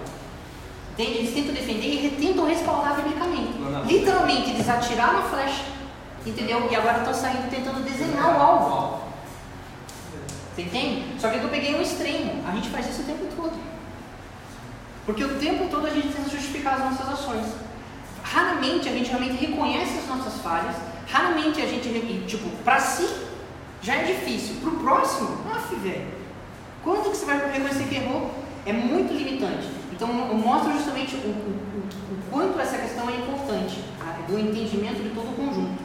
[0.92, 1.18] Entende?
[1.18, 3.52] Eles tentam defender e tentam respaldar biblicamente.
[3.86, 5.64] Literalmente, eles atiraram a flecha,
[6.24, 6.66] entendeu?
[6.70, 9.00] E agora estão saindo tentando desenhar o alvo.
[10.54, 11.20] Você entende?
[11.20, 12.42] Só que eu peguei um extremo.
[12.48, 13.52] A gente faz isso o tempo todo.
[15.04, 17.65] Porque o tempo todo a gente tenta justificar as nossas ações.
[18.32, 20.74] Raramente a gente realmente reconhece as nossas falhas.
[21.08, 21.88] Raramente a gente,
[22.26, 23.08] tipo, pra si
[23.80, 24.56] já é difícil.
[24.60, 26.08] Pro próximo, af, velho.
[26.82, 28.32] Quando que você vai reconhecer que errou?
[28.66, 29.68] É muito limitante.
[29.92, 34.18] Então eu mostro justamente o, o, o, o quanto essa questão é importante, tá?
[34.26, 35.84] do entendimento de todo o conjunto.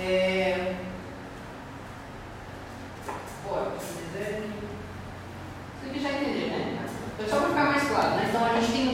[0.00, 0.74] É...
[3.44, 4.42] Pô, se quiser.
[5.80, 6.78] Isso aqui já entendeu, né?
[7.28, 8.26] Só para ficar mais claro, né?
[8.28, 8.92] Então, a gente tem tá?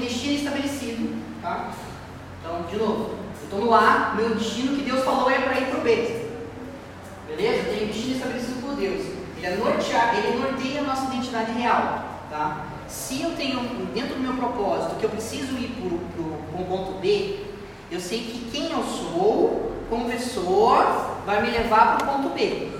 [2.48, 5.66] Então, de novo, eu estou no A, meu destino que Deus falou é para ir
[5.66, 6.24] para o B.
[7.28, 7.64] Beleza?
[7.64, 9.06] Tenho um destino estabelecido por Deus.
[9.36, 12.64] Ele, é nortear, ele norteia a nossa identidade real, tá?
[12.88, 13.60] Se eu tenho
[13.92, 17.40] dentro do meu propósito que eu preciso ir para um ponto B,
[17.90, 22.70] eu sei que quem eu sou, como pessoa, vai me levar para o ponto B.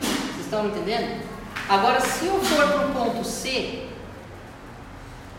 [0.00, 1.20] Vocês estão entendendo?
[1.68, 3.88] Agora, se eu for para o ponto C,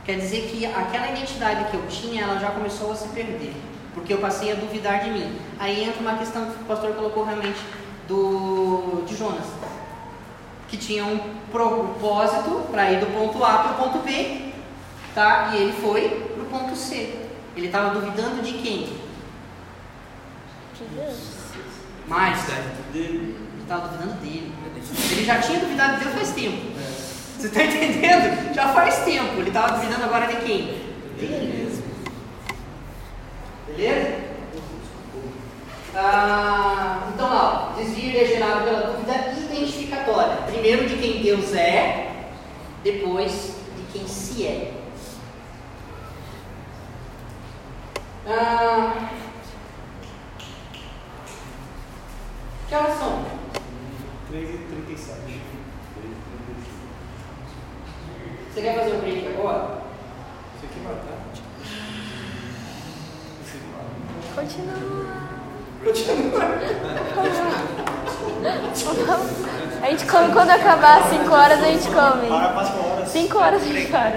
[0.06, 3.54] quer dizer que aquela identidade que eu tinha, ela já começou a se perder,
[3.94, 5.36] porque eu passei a duvidar de mim.
[5.60, 7.60] Aí entra uma questão que o pastor colocou realmente
[8.08, 9.46] do de Jonas,
[10.68, 11.20] que tinha um
[11.52, 14.52] propósito para ir do ponto A para o ponto B,
[15.16, 15.52] tá?
[15.54, 17.28] E ele foi para o ponto C.
[17.56, 18.98] Ele estava duvidando de quem?
[20.76, 21.34] De Deus.
[22.08, 22.40] Mais.
[22.94, 24.52] Ele estava duvidando dele.
[25.12, 26.73] Ele já tinha duvidado de Deus faz tempo.
[27.44, 28.54] Você está entendendo?
[28.56, 29.34] Já faz tempo.
[29.38, 30.82] Ele estava duvidando agora de quem?
[31.20, 31.84] Dele mesmo.
[33.68, 34.24] Beleza?
[35.94, 40.38] Ah, então, ó, desvio é gerado pela dúvida identificatória.
[40.46, 42.28] Primeiro de quem Deus é,
[42.82, 44.74] depois de quem se é.
[48.26, 49.10] Ah,
[52.70, 53.26] que horas são?
[54.30, 55.44] 3 e 37.
[58.54, 59.82] Você quer fazer um break agora?
[60.56, 61.24] Isso aqui vai dar.
[64.36, 64.74] Continua.
[69.82, 72.28] A gente come quando acabar, 5 horas a gente come.
[72.28, 73.10] Para, passa horas.
[73.10, 74.14] 5 horas a gente para.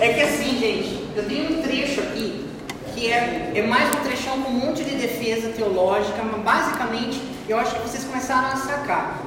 [0.00, 2.48] É que assim, gente, eu tenho um trecho aqui
[2.94, 7.58] que é, é mais um trechão com um monte de defesa teológica, mas basicamente eu
[7.58, 9.20] acho que vocês começaram a sacar.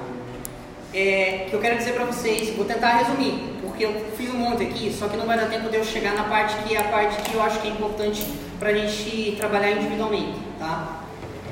[0.93, 4.63] É, que eu quero dizer para vocês, vou tentar resumir, porque eu fiz um monte
[4.63, 6.85] aqui, só que não vai dar tempo de eu chegar na parte que é a
[6.85, 8.25] parte que eu acho que é importante
[8.57, 11.03] para a gente trabalhar individualmente, tá?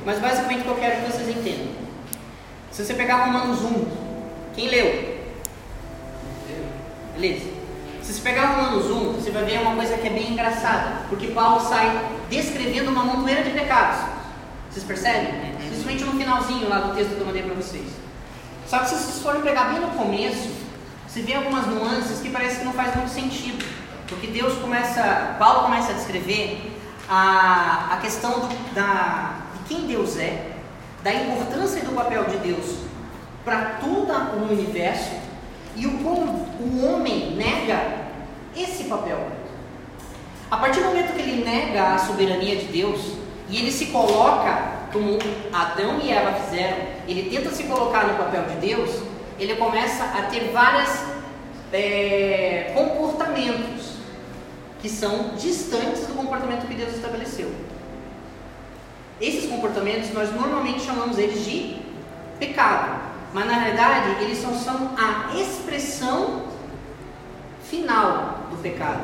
[0.04, 1.68] Mas basicamente o que eu quero que vocês entendam.
[2.72, 3.86] Se você pegar Romanos 1,
[4.56, 5.20] quem leu?
[7.14, 7.46] Beleza?
[8.02, 11.28] Se você pegar Romanos 1, você vai ver uma coisa que é bem engraçada, porque
[11.28, 14.00] Paulo sai descrevendo uma montoeira de pecados.
[14.72, 15.28] Vocês percebem?
[15.58, 17.86] Principalmente no finalzinho lá do texto que eu mandei para vocês.
[18.68, 20.65] Só que se vocês forem pegar bem no começo,
[21.16, 23.66] você vê algumas nuances que parece que não faz muito sentido.
[24.06, 30.18] Porque Deus começa, Paulo começa a descrever a, a questão do, da, de quem Deus
[30.18, 30.52] é,
[31.02, 32.80] da importância do papel de Deus
[33.46, 35.12] para todo o universo
[35.78, 37.80] e o como o homem nega
[38.54, 39.26] esse papel.
[40.52, 43.14] A partir do momento que ele nega a soberania de Deus
[43.50, 45.18] e ele se coloca como
[45.54, 46.76] Adão e Eva fizeram,
[47.08, 50.90] ele tenta se colocar no papel de Deus, ele começa a ter vários
[51.74, 53.96] é, comportamentos
[54.82, 57.52] que são distantes do comportamento que Deus estabeleceu.
[59.20, 61.78] Esses comportamentos nós normalmente chamamos eles de
[62.40, 63.02] pecado,
[63.34, 66.44] mas na realidade eles só são a expressão
[67.70, 69.04] final do pecado.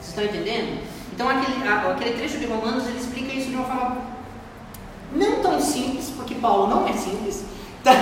[0.00, 0.82] Vocês estão entendendo?
[1.12, 4.02] Então aquele, aquele trecho de Romanos ele explica isso de uma forma
[5.12, 7.44] não tão simples, porque Paulo não é simples,
[7.82, 7.92] tá?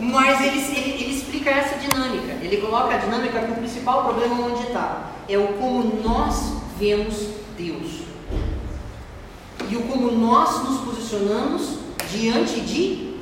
[0.00, 2.32] Mas ele, ele, ele explica essa dinâmica.
[2.42, 7.28] Ele coloca a dinâmica que o principal problema onde está é o como nós vemos
[7.56, 8.02] Deus
[9.72, 11.78] e o como nós nos posicionamos
[12.10, 13.14] diante de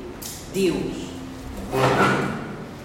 [0.53, 1.09] Deus.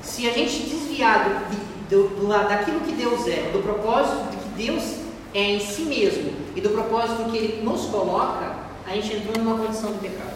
[0.03, 1.49] Se a gente desviar
[1.91, 4.85] do, do, do, daquilo que Deus é, do propósito que Deus
[5.35, 8.55] é em si mesmo e do propósito que Ele nos coloca,
[8.87, 10.36] a gente entrou numa condição de pecado.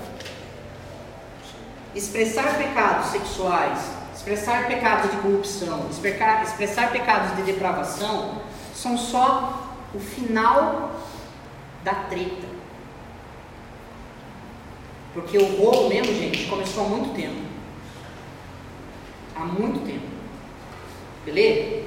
[1.95, 3.79] Expressar pecados sexuais,
[4.15, 8.43] expressar pecados de corrupção, expressar, pecados de depravação,
[8.75, 10.93] são só o final
[11.83, 12.49] da treta.
[15.13, 17.41] Porque o rolo mesmo, gente, começou há muito tempo.
[19.35, 20.07] Há muito tempo.
[21.25, 21.85] Beleza?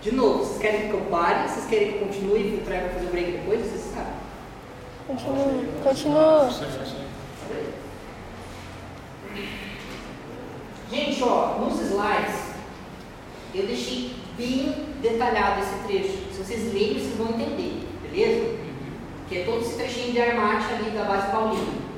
[0.00, 1.48] De novo, vocês querem que eu pare?
[1.48, 3.60] Vocês querem que eu continue e para fazer o break depois?
[3.60, 4.14] Vocês sabem.
[5.06, 5.64] Continua.
[5.82, 7.07] Continua.
[10.90, 12.48] Gente, ó, nos slides
[13.54, 16.32] eu deixei bem detalhado esse trecho.
[16.32, 18.56] Se vocês lerem, vocês vão entender, beleza?
[19.28, 21.88] Que é todo esse trechinho de armate ali da base paulina.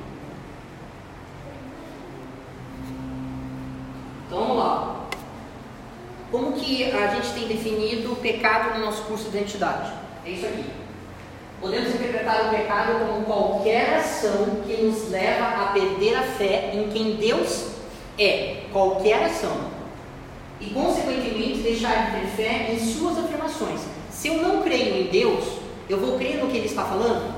[4.27, 5.05] Então vamos lá.
[6.31, 9.91] Como que a gente tem definido o pecado no nosso curso de identidade?
[10.25, 10.80] É isso aqui.
[11.61, 16.89] Podemos interpretar o pecado como qualquer ação que nos leva a perder a fé em
[16.89, 17.67] quem Deus
[18.17, 18.63] é.
[18.73, 19.55] Qualquer ação.
[20.59, 23.81] E, consequentemente, deixar de ter fé em suas afirmações.
[24.09, 25.43] Se eu não creio em Deus,
[25.87, 27.31] eu vou crer no que Ele está falando?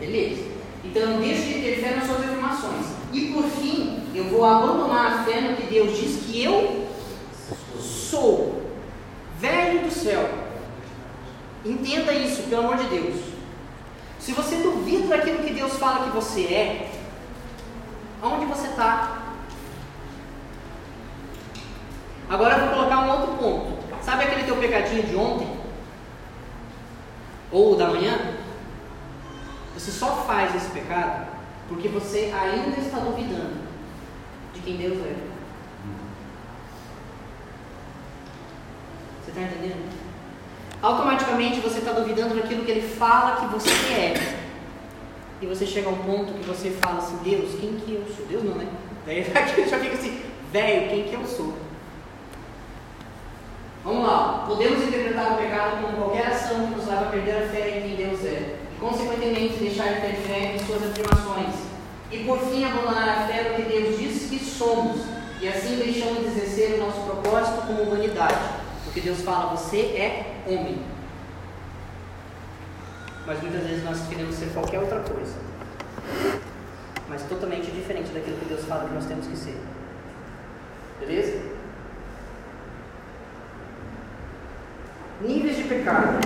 [0.00, 0.42] Beleza.
[0.84, 2.86] Então, eu deixo de ter fé nas suas afirmações.
[3.12, 6.86] E, por fim, eu vou abandonar a fé no que Deus diz que eu
[7.78, 8.62] sou.
[9.38, 10.41] Velho do céu.
[11.64, 13.20] Entenda isso, pelo amor de Deus.
[14.18, 16.92] Se você duvida daquilo que Deus fala que você é,
[18.20, 19.34] aonde você está?
[22.28, 23.82] Agora eu vou colocar um outro ponto.
[24.02, 25.48] Sabe aquele teu pecadinho de ontem?
[27.50, 28.36] Ou da manhã?
[29.74, 31.32] Você só faz esse pecado
[31.68, 33.62] porque você ainda está duvidando
[34.54, 35.16] de quem Deus é.
[39.22, 40.01] Você está entendendo?
[40.82, 44.38] Automaticamente você está duvidando daquilo que Ele fala que você é.
[45.40, 48.26] E você chega a um ponto que você fala assim, Deus, quem que eu sou?
[48.26, 48.66] Deus não, né?
[49.06, 49.22] Daí
[49.70, 50.20] já fica assim,
[50.52, 51.54] velho, quem que eu sou?
[53.84, 57.48] Vamos lá, podemos interpretar o pecado como qualquer ação que nos leva a perder a
[57.48, 61.54] fé em quem Deus é, e consequentemente deixar de ter fé em suas afirmações,
[62.12, 65.00] e por fim abandonar a fé no que Deus diz que somos,
[65.40, 68.61] e assim deixamos de exercer o nosso propósito como humanidade,
[68.92, 70.82] porque Deus fala, você é homem.
[73.26, 75.34] Mas muitas vezes nós queremos ser qualquer outra coisa,
[77.08, 79.58] mas totalmente diferente daquilo que Deus fala que nós temos que ser.
[81.00, 81.40] Beleza?
[85.22, 86.20] Níveis de pecado.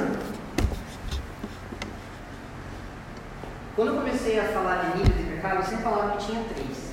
[3.76, 6.90] Quando eu comecei a falar de nível de pecado, eu sempre falava que tinha três.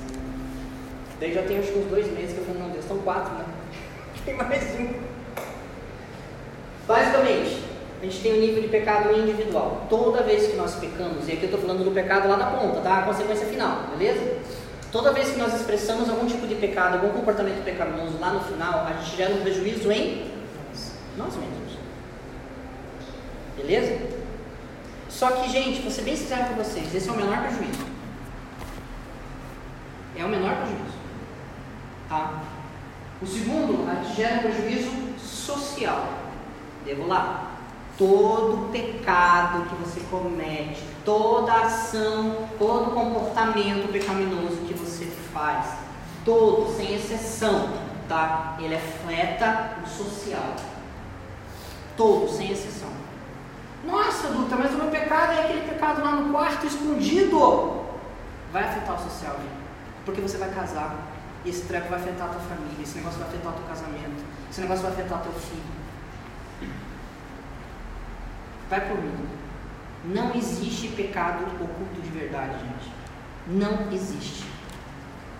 [1.19, 3.45] Daí já tem acho uns dois meses que eu falei, não, Deus, são quatro, né?
[4.23, 5.12] Tem mais um.
[6.87, 7.63] Basicamente,
[8.01, 9.87] a gente tem o um nível de pecado individual.
[9.89, 12.81] Toda vez que nós pecamos, e aqui eu estou falando do pecado lá na ponta,
[12.81, 12.99] tá?
[12.99, 14.39] A consequência final, beleza?
[14.91, 18.85] Toda vez que nós expressamos algum tipo de pecado, algum comportamento pecaminoso lá no final,
[18.85, 20.29] a gente gera um prejuízo em
[21.17, 21.77] nós mesmos.
[23.55, 23.99] Beleza?
[25.09, 27.85] Só que, gente, vou ser bem sincero com vocês, esse é o menor prejuízo.
[30.17, 30.97] É o menor prejuízo.
[32.09, 32.43] Tá?
[33.21, 36.22] O segundo, a gente gera um prejuízo social.
[36.85, 37.51] Devo lá.
[37.97, 45.75] Todo pecado que você comete, toda ação, todo comportamento pecaminoso que você faz,
[46.25, 47.69] todo, sem exceção,
[48.09, 48.57] tá?
[48.59, 50.55] Ele afeta o social.
[51.95, 52.89] Todo, sem exceção.
[53.85, 57.83] Nossa, Dutra, mas o meu pecado é aquele pecado lá no quarto escondido.
[58.51, 59.63] Vai afetar o social, gente.
[60.05, 60.95] Porque você vai casar.
[61.45, 62.81] E esse treco vai afetar a tua família.
[62.81, 64.23] Esse negócio vai afetar o teu casamento.
[64.49, 65.82] Esse negócio vai afetar o teu filho.
[68.69, 69.27] Vai por mim.
[70.05, 72.91] Não existe pecado oculto de verdade, gente.
[73.47, 74.43] Não existe.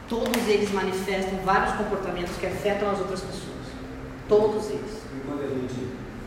[0.07, 3.65] Todos eles manifestam vários comportamentos que afetam as outras pessoas.
[4.30, 5.01] Todos eles.
[5.15, 5.74] E quando a gente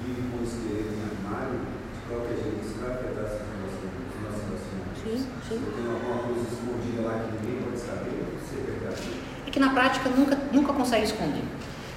[0.05, 1.61] vive com esse em armário,
[1.94, 3.86] de qualquer jeito, isso vai afetar as nossas
[4.20, 4.61] relações.
[5.03, 5.62] Sim, sim.
[5.76, 9.03] Tem alguma coisa escondida lá que ninguém pode saber, se é verdade.
[9.47, 11.44] É que na prática nunca, nunca consegue esconder.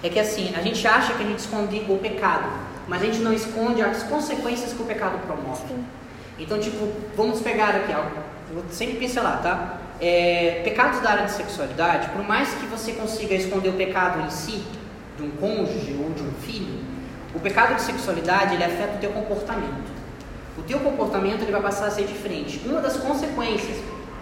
[0.01, 2.49] É que assim, a gente acha que a gente esconde o pecado,
[2.89, 5.63] mas a gente não esconde as consequências que o pecado promove.
[6.39, 8.09] Então, tipo, vamos pegar aqui algo,
[8.51, 9.77] vou sempre pincelar, tá?
[10.01, 14.29] É, pecados da área de sexualidade, por mais que você consiga esconder o pecado em
[14.31, 14.63] si,
[15.17, 16.79] de um cônjuge ou de um filho,
[17.35, 19.91] o pecado de sexualidade ele afeta o teu comportamento.
[20.57, 22.59] O teu comportamento ele vai passar a ser diferente.
[22.65, 23.77] Uma das consequências,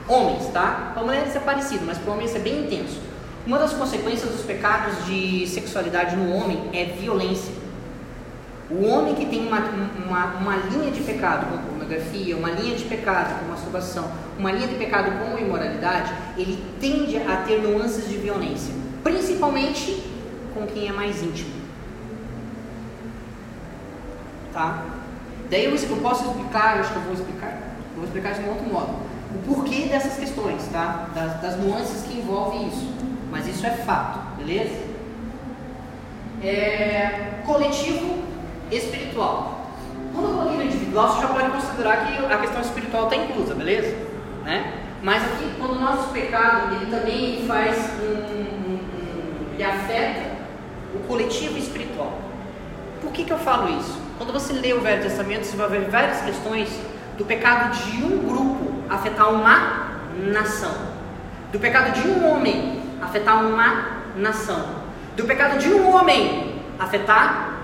[0.07, 0.91] homens, tá?
[0.93, 2.99] Para mulheres é parecido, mas para homens é bem intenso.
[3.45, 7.53] Uma das consequências dos pecados de sexualidade no homem é violência.
[8.70, 9.59] O homem que tem uma,
[10.05, 14.68] uma, uma linha de pecado com pornografia, uma linha de pecado com masturbação, uma linha
[14.68, 20.03] de pecado com imoralidade, ele tende a ter nuances de violência, principalmente
[20.53, 21.49] com quem é mais íntimo.
[24.51, 24.84] Tá?
[25.49, 27.51] Daí eu, eu posso explicar, eu acho que eu vou explicar,
[27.91, 28.95] eu vou explicar de um outro modo,
[29.34, 31.07] o porquê dessas questões, tá?
[31.13, 32.91] Das, das nuances que envolvem isso.
[33.32, 34.88] Mas isso é fato, beleza?
[36.43, 38.24] É, coletivo
[38.72, 39.72] espiritual.
[40.13, 43.53] Quando eu coloquei no individual, você já pode considerar que a questão espiritual está inclusa,
[43.53, 43.95] beleza?
[44.43, 44.74] Né?
[45.01, 50.38] Mas aqui, quando o nosso pecado, ele também faz um, um, um, ele afeta
[50.95, 52.20] o coletivo espiritual.
[53.01, 53.97] Por que, que eu falo isso?
[54.18, 56.70] Quando você lê o Velho Testamento, você vai ver várias questões
[57.18, 60.74] do pecado de um grupo afetar uma nação,
[61.51, 64.65] do pecado de um homem afetar uma nação,
[65.15, 67.57] do pecado de um homem afetar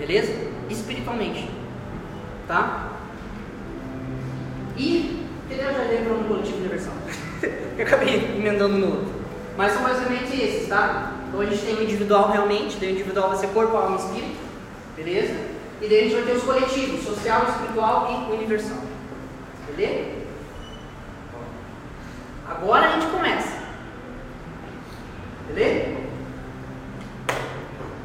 [0.00, 0.32] Beleza?
[0.70, 1.48] Espiritualmente.
[2.48, 2.88] Tá?
[4.76, 5.26] E.
[5.48, 6.94] Cadê a jardim para um coletivo universal?
[7.76, 9.12] Eu acabei emendando no outro.
[9.56, 11.12] Mas são basicamente esses, tá?
[11.28, 14.00] Então a gente tem o individual realmente, daí o individual vai ser corpo, alma e
[14.00, 14.38] espírito.
[14.96, 15.34] Beleza?
[15.82, 18.78] E daí a gente vai ter os coletivos, social, espiritual e universal.
[19.66, 20.20] Beleza?
[22.48, 23.58] Agora a gente começa.
[25.48, 26.09] Beleza?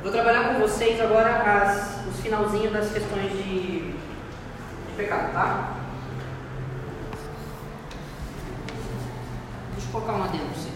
[0.06, 5.78] Vou trabalhar com vocês agora as, os finalzinhos das questões de, de pecado, tá?
[9.72, 10.76] Deixa eu colocar uma dentro pra vocês.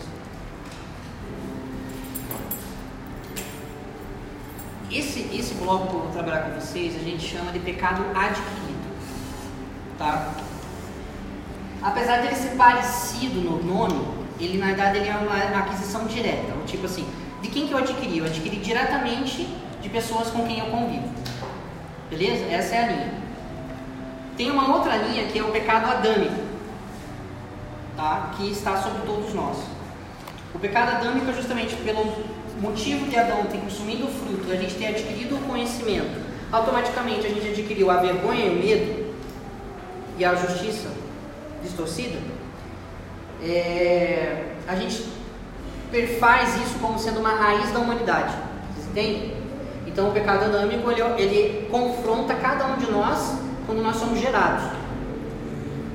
[4.89, 8.97] Esse, esse bloco que eu vou trabalhar com vocês, a gente chama de pecado adquirido.
[9.99, 10.33] Tá?
[11.83, 14.07] Apesar de ele ser parecido no nome,
[14.39, 16.51] ele na verdade ele é uma aquisição direta.
[16.65, 17.07] Tipo assim,
[17.41, 18.17] de quem que eu adquiri?
[18.17, 19.47] Eu adquiri diretamente
[19.81, 21.09] de pessoas com quem eu convivo.
[22.09, 22.45] Beleza?
[22.45, 23.13] Essa é a linha.
[24.37, 26.41] Tem uma outra linha que é o pecado adâmico,
[27.95, 28.31] tá?
[28.37, 29.57] que está sobre todos nós.
[30.53, 32.05] O pecado adâmico é justamente pelo
[32.59, 36.29] motivo de Adão ter consumido o fruto, a gente ter adquirido o conhecimento.
[36.51, 39.15] Automaticamente a gente adquiriu a vergonha e o medo
[40.17, 40.89] e a justiça
[41.61, 42.17] distorcida.
[43.41, 45.05] É, a gente
[45.91, 48.33] perfaz isso como sendo uma raiz da humanidade.
[48.73, 49.33] Vocês entendem?
[49.87, 54.63] Então o pecado adâmico ele, ele confronta cada um de nós quando nós somos gerados.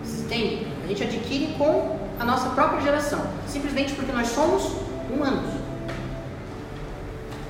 [0.02, 0.66] Vocês entendem?
[0.84, 4.72] A gente adquire com a nossa própria geração, simplesmente porque nós somos
[5.10, 5.50] humanos.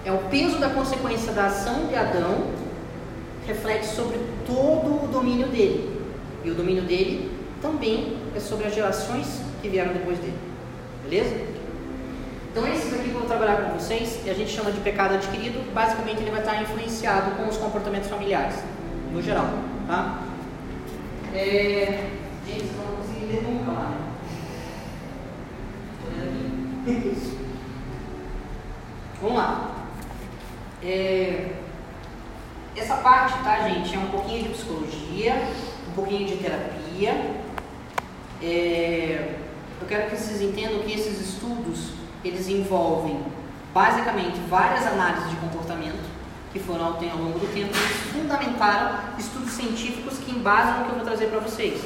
[0.05, 2.51] É o peso da consequência da ação de Adão
[3.47, 5.99] reflete sobre todo o domínio dele.
[6.45, 7.30] E o domínio dele
[7.62, 10.36] também é sobre as gerações que vieram depois dele.
[11.05, 11.53] Beleza?
[12.55, 15.74] Então esses aqui que eu vou trabalhar com vocês, a gente chama de pecado adquirido,
[15.74, 18.55] basicamente ele vai estar influenciado com os comportamentos familiares,
[19.11, 19.48] no geral,
[19.88, 20.22] tá?
[21.34, 22.11] É...
[22.46, 23.98] Gente, vocês não vão conseguir ler nunca lá, né?
[26.86, 27.38] Aqui.
[29.20, 29.86] Vamos lá.
[30.80, 31.55] É...
[32.76, 35.42] Essa parte, tá, gente, é um pouquinho de psicologia,
[35.88, 37.34] um pouquinho de terapia.
[38.40, 39.34] É...
[39.80, 41.93] Eu quero que vocês entendam que esses estudos,
[42.24, 43.20] eles envolvem
[43.72, 46.14] basicamente várias análises de comportamento
[46.52, 50.90] que foram ao ao longo do tempo, eles fundamentaram estudos científicos que embasam o que
[50.90, 51.82] eu vou trazer para vocês.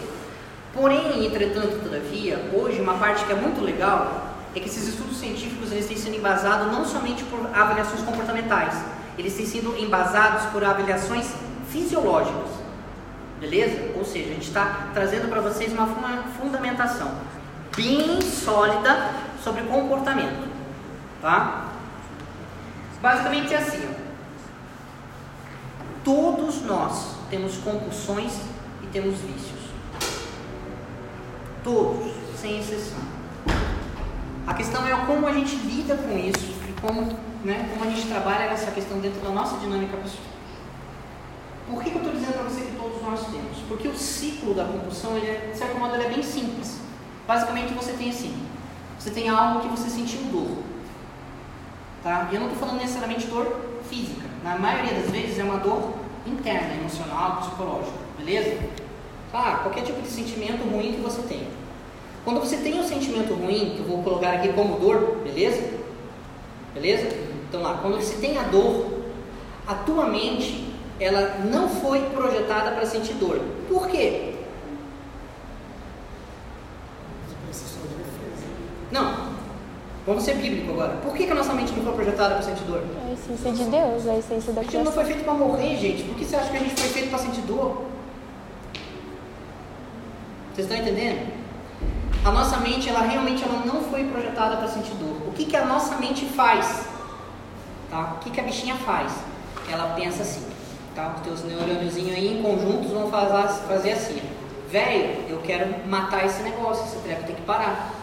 [0.75, 5.73] Porém, entretanto, todavia, hoje uma parte que é muito legal é que esses estudos científicos
[5.73, 8.75] eles têm sido embasados não somente por avaliações comportamentais,
[9.17, 11.33] eles têm sido embasados por avaliações
[11.71, 12.51] fisiológicas.
[13.41, 13.93] Beleza?
[13.97, 15.87] Ou seja, a gente está trazendo para vocês uma
[16.39, 17.11] fundamentação
[17.75, 19.11] bem sólida
[19.43, 20.49] sobre comportamento.
[21.21, 21.69] Tá?
[23.01, 23.89] Basicamente é assim.
[23.89, 24.09] Ó.
[26.05, 28.33] Todos nós temos compulsões
[28.83, 29.59] e temos vícios.
[31.63, 32.99] Todos, sem exceção.
[34.47, 37.03] A questão é como a gente lida com isso e como,
[37.45, 40.25] né, como a gente trabalha essa questão dentro da nossa dinâmica pessoal.
[41.69, 43.59] Por que, que eu estou dizendo para você que todos nós temos?
[43.69, 46.81] Porque o ciclo da compulsão, ele é, de certo modo, ele é bem simples.
[47.27, 48.48] Basicamente, você tem assim:
[48.99, 50.59] você tem algo que você sentiu dor.
[52.03, 52.29] Tá?
[52.31, 53.47] E eu não estou falando necessariamente dor
[53.89, 54.23] física.
[54.43, 55.95] Na maioria das vezes é uma dor
[56.27, 57.99] interna, emocional, psicológica.
[58.19, 58.59] Beleza?
[59.33, 61.47] Ah, qualquer tipo de sentimento ruim que você tem.
[62.25, 65.71] Quando você tem um sentimento ruim, que eu vou colocar aqui como dor, beleza?
[66.75, 67.09] Beleza?
[67.49, 68.87] Então lá, quando você tem a dor,
[69.67, 73.41] a tua mente, ela não foi projetada para sentir dor.
[73.69, 74.35] Por quê?
[78.91, 79.39] Não.
[80.07, 80.97] Vamos ser bíblico agora.
[81.03, 82.83] Por que, que a nossa mente não foi projetada para sentir dor?
[83.07, 86.03] A essência de Deus, a essência da A gente não foi feito para morrer, gente.
[86.05, 87.85] Por que você acha que a gente foi feito para sentir dor?
[90.55, 91.31] Vocês estão entendendo?
[92.25, 95.29] A nossa mente, ela realmente ela não foi projetada para sentir dor.
[95.29, 96.87] O que, que a nossa mente faz?
[97.91, 98.15] Tá?
[98.17, 99.13] O que, que a bichinha faz?
[99.71, 100.47] Ela pensa assim.
[100.95, 101.15] Tá?
[101.17, 104.23] Os teus neurôniozinhos aí em conjuntos vão fazer, fazer assim.
[104.71, 107.98] Velho, eu quero matar esse negócio, esse treco tem que parar.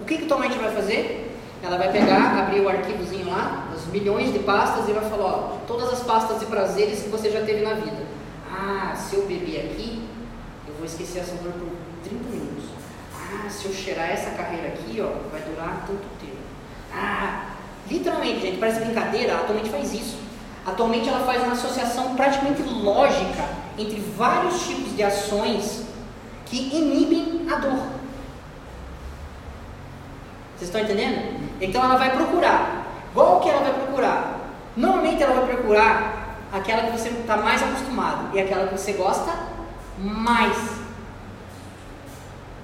[0.00, 1.36] O que, que tua mente vai fazer?
[1.62, 5.56] Ela vai pegar, abrir o arquivozinho lá, as milhões de pastas e vai falar, ó,
[5.66, 8.06] todas as pastas de prazeres que você já teve na vida.
[8.50, 10.08] Ah, se eu beber aqui,
[10.66, 11.70] eu vou esquecer essa dor por
[12.08, 12.64] 30 minutos.
[13.12, 16.38] Ah, se eu cheirar essa carreira aqui, ó, vai durar tanto tempo.
[16.94, 17.50] Ah,
[17.90, 20.18] literalmente, gente, parece brincadeira, atualmente faz isso.
[20.64, 25.84] Atualmente ela faz uma associação praticamente lógica entre vários tipos de ações
[26.46, 27.98] que inibem a dor.
[30.58, 31.38] Vocês estão entendendo?
[31.60, 32.84] Então ela vai procurar.
[33.14, 34.40] Qual que ela vai procurar?
[34.76, 39.32] Normalmente ela vai procurar aquela que você está mais acostumado e aquela que você gosta
[39.96, 40.56] mais.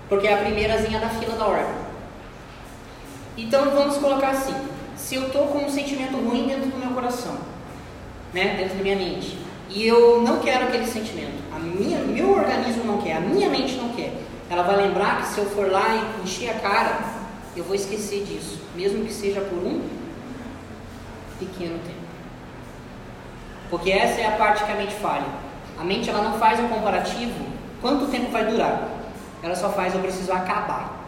[0.09, 1.75] Porque é a primeirazinha da fila da ordem.
[3.37, 4.55] Então vamos colocar assim:
[4.97, 7.37] se eu estou com um sentimento ruim dentro do meu coração,
[8.33, 9.39] né, dentro da minha mente,
[9.71, 13.75] e eu não quero aquele sentimento, a minha, meu organismo não quer, a minha mente
[13.77, 14.13] não quer,
[14.51, 17.14] ela vai lembrar que se eu for lá e encher a cara,
[17.57, 19.83] eu vou esquecer disso, mesmo que seja por um
[21.39, 22.05] pequeno tempo.
[23.71, 25.27] Porque essa é a parte que a mente falha.
[25.79, 27.35] A mente ela não faz um comparativo
[27.81, 28.89] quanto tempo vai durar.
[29.43, 31.05] Ela só faz eu preciso acabar.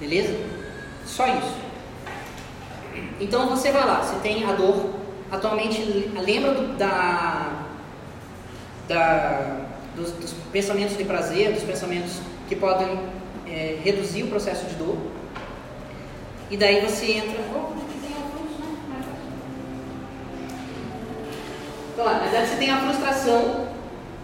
[0.00, 0.38] Beleza?
[1.06, 1.56] Só isso.
[3.20, 4.90] Então você vai lá, você tem a dor.
[5.30, 5.82] Atualmente
[6.14, 7.64] lembra do, da,
[8.88, 9.64] da
[9.96, 12.98] dos, dos pensamentos de prazer, dos pensamentos que podem
[13.54, 14.96] é, reduzir o processo de dor.
[16.50, 17.38] E daí você entra.
[17.38, 17.64] Né?
[21.92, 23.68] Então, na verdade, você tem a frustração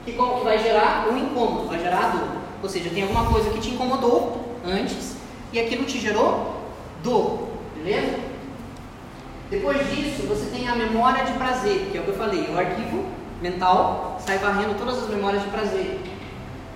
[0.04, 0.12] que,
[0.42, 2.28] vai gerar o incômodo, vai gerar a dor.
[2.60, 5.14] Ou seja, tem alguma coisa que te incomodou antes
[5.52, 6.56] e aquilo te gerou
[7.02, 8.18] dor, beleza?
[9.48, 12.58] Depois disso, você tem a memória de prazer, que é o que eu falei, o
[12.58, 13.04] arquivo
[13.40, 15.98] mental sai varrendo todas as memórias de prazer.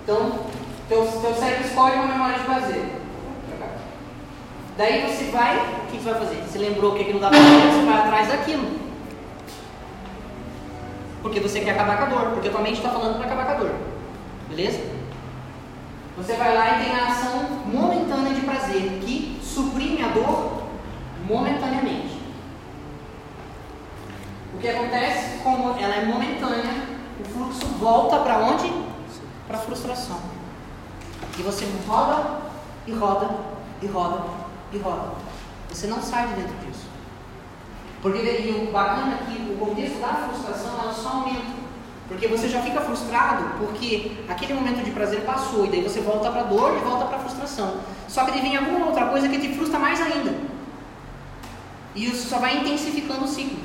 [0.03, 0.39] Então,
[0.87, 2.85] teu, teu cérebro escolhe uma memória de prazer.
[4.77, 6.35] Daí você vai, o que você vai fazer?
[6.43, 8.79] Você lembrou que aquilo dá prazer, você vai atrás daquilo.
[11.21, 13.51] Porque você quer acabar com a dor, porque tua mente está falando para acabar com
[13.51, 13.75] a dor.
[14.49, 14.79] Beleza?
[16.17, 20.63] Você vai lá e tem a ação momentânea de prazer, que suprime a dor
[21.27, 22.19] momentaneamente.
[24.53, 26.83] O que acontece, como ela é momentânea,
[27.19, 28.71] o fluxo volta para onde?
[29.47, 30.34] Para a frustração.
[31.37, 32.41] E você roda
[32.87, 33.29] e roda
[33.81, 34.23] e roda
[34.71, 35.11] e roda.
[35.69, 36.85] Você não sai de dentro disso.
[38.01, 41.65] Porque e o bacana é que o contexto da frustração ela só aumenta.
[42.07, 46.29] Porque você já fica frustrado porque aquele momento de prazer passou e daí você volta
[46.31, 47.77] para dor e volta para frustração.
[48.07, 50.33] Só que daí vem alguma outra coisa que te frustra mais ainda.
[51.95, 53.57] E isso só vai intensificando o ciclo.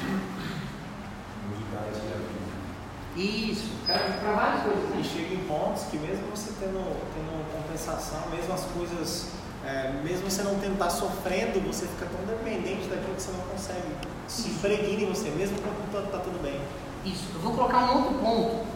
[3.17, 4.85] Isso, para várias coisas.
[4.95, 5.03] E Né?
[5.05, 6.81] chega em pontos que mesmo você tendo,
[7.15, 7.30] tendo
[7.71, 9.29] compensação, mesmo as coisas,
[9.65, 13.89] é, mesmo você não tentar sofrendo, você fica tão dependente daquilo que você não consegue.
[14.27, 15.57] Se impregna em você, mesmo
[15.91, 16.61] quando está tudo bem.
[17.05, 17.27] Isso.
[17.35, 18.67] Eu vou colocar um outro ponto,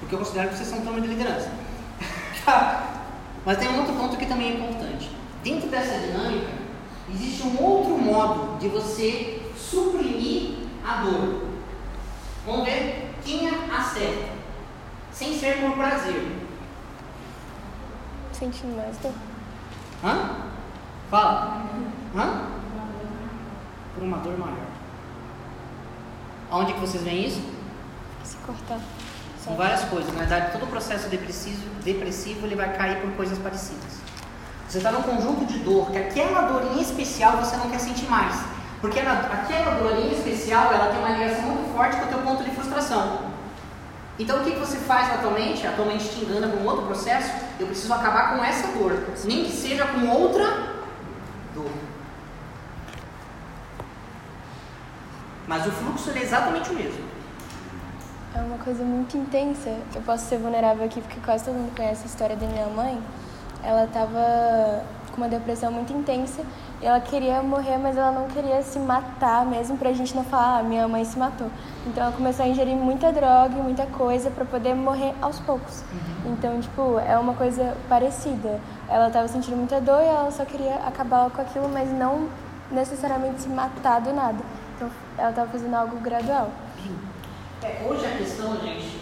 [0.00, 1.50] porque eu considero que vocês são também de liderança.
[3.44, 5.10] Mas tem um outro ponto que também é importante.
[5.42, 6.52] Dentro dessa dinâmica,
[7.12, 11.44] existe um outro modo de você suprimir a dor.
[12.46, 14.32] Vamos ver quem acerta,
[15.12, 16.43] sem ser por prazer.
[18.38, 19.12] Sentindo mais dor.
[20.04, 20.30] Hã?
[21.10, 21.62] Fala.
[22.16, 22.42] Hã?
[23.94, 24.66] Por uma dor maior.
[26.50, 27.42] Onde que vocês veem isso?
[28.24, 28.78] Se cortar.
[29.42, 30.12] São várias coisas.
[30.12, 33.94] Na verdade, todo o processo depressivo, depressivo ele vai cair por coisas parecidas.
[34.68, 38.06] Você está num conjunto de dor, que aquela dor em especial você não quer sentir
[38.10, 38.34] mais.
[38.80, 42.18] Porque ela- aquela dor em especial, ela tem uma ligação muito forte com o teu
[42.18, 43.33] ponto de frustração.
[44.18, 45.66] Então o que, você faz atualmente?
[45.66, 47.32] Atualmente te engana com outro processo.
[47.58, 48.92] Eu preciso acabar com essa dor.
[49.24, 50.44] Nem que seja com outra
[51.52, 51.70] dor.
[55.48, 57.04] Mas o fluxo é exatamente o mesmo.
[58.36, 59.76] É uma coisa muito intensa.
[59.94, 63.02] Eu posso ser vulnerável aqui porque quase todo mundo conhece a história da minha mãe.
[63.62, 66.42] Ela estava com uma depressão muito intensa
[66.84, 70.62] ela queria morrer, mas ela não queria se matar mesmo pra gente não falar, ah,
[70.62, 71.50] minha mãe se matou.
[71.86, 75.82] Então ela começou a ingerir muita droga e muita coisa pra poder morrer aos poucos.
[76.26, 78.60] Então, tipo, é uma coisa parecida.
[78.86, 82.28] Ela estava sentindo muita dor e ela só queria acabar com aquilo, mas não
[82.70, 84.38] necessariamente se matar do nada.
[84.76, 86.50] Então ela estava fazendo algo gradual.
[87.62, 89.00] É, hoje a questão, gente,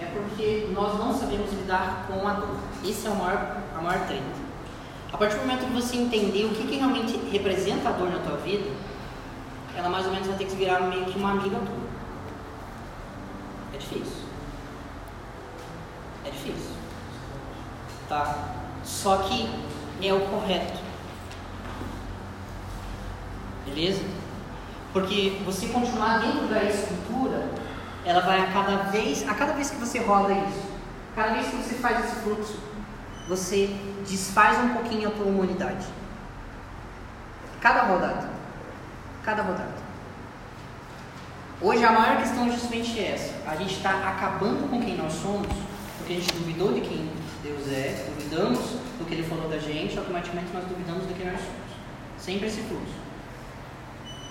[0.00, 2.56] é porque nós não sabemos lidar com a dor.
[2.84, 4.39] Esse é o maior, a maior treta.
[5.12, 8.18] A partir do momento que você entender o que, que realmente representa a dor na
[8.18, 8.70] tua vida,
[9.76, 11.90] ela mais ou menos vai ter que virar meio que uma amiga tua.
[13.74, 14.24] É difícil.
[16.24, 16.74] É difícil.
[18.08, 18.54] Tá?
[18.84, 19.48] Só que
[20.02, 20.78] é o correto.
[23.66, 24.02] Beleza?
[24.92, 27.48] Porque você continuar dentro da estrutura,
[28.04, 30.62] ela vai a cada vez, a cada vez que você roda isso,
[31.14, 32.58] cada vez que você faz esse fluxo,
[33.30, 33.70] você
[34.08, 35.86] desfaz um pouquinho a tua humanidade.
[37.60, 38.28] Cada rodada.
[39.22, 39.74] Cada rodada.
[41.62, 43.32] Hoje a maior questão é justamente essa.
[43.48, 45.46] A gente está acabando com quem nós somos,
[45.98, 47.08] porque a gente duvidou de quem
[47.44, 48.58] Deus é, duvidamos
[48.98, 51.70] do que Ele falou da gente, automaticamente nós duvidamos do que nós somos.
[52.18, 52.94] Sempre esse fluxo.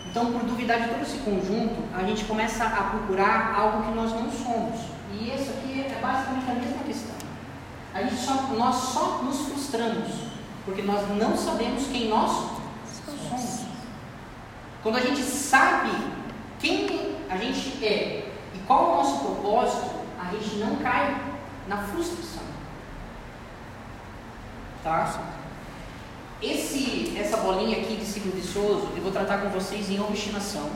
[0.09, 4.11] Então, por duvidar de todo esse conjunto, a gente começa a procurar algo que nós
[4.11, 4.81] não somos.
[5.13, 7.18] E isso aqui é basicamente a mesma questão.
[7.99, 10.07] A gente só, nós só nos frustramos
[10.63, 12.31] porque nós não sabemos quem nós
[13.05, 13.65] somos.
[14.81, 15.91] Quando a gente sabe
[16.59, 21.19] quem a gente é e qual o nosso propósito, a gente não cai
[21.67, 22.43] na frustração.
[24.81, 25.21] Tá?
[26.41, 30.69] Esse, essa bolinha aqui de ciclo vicioso, eu vou tratar com vocês em obstinação.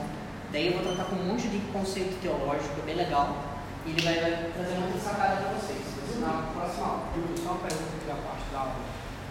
[0.51, 3.33] Daí eu vou tratar com um monte de conceito teológico, é bem legal.
[3.85, 5.83] E ele vai, vai trazer uma sacada para vocês.
[6.21, 7.03] Na próxima aula.
[7.43, 8.75] Só uma pergunta aqui da parte da aula.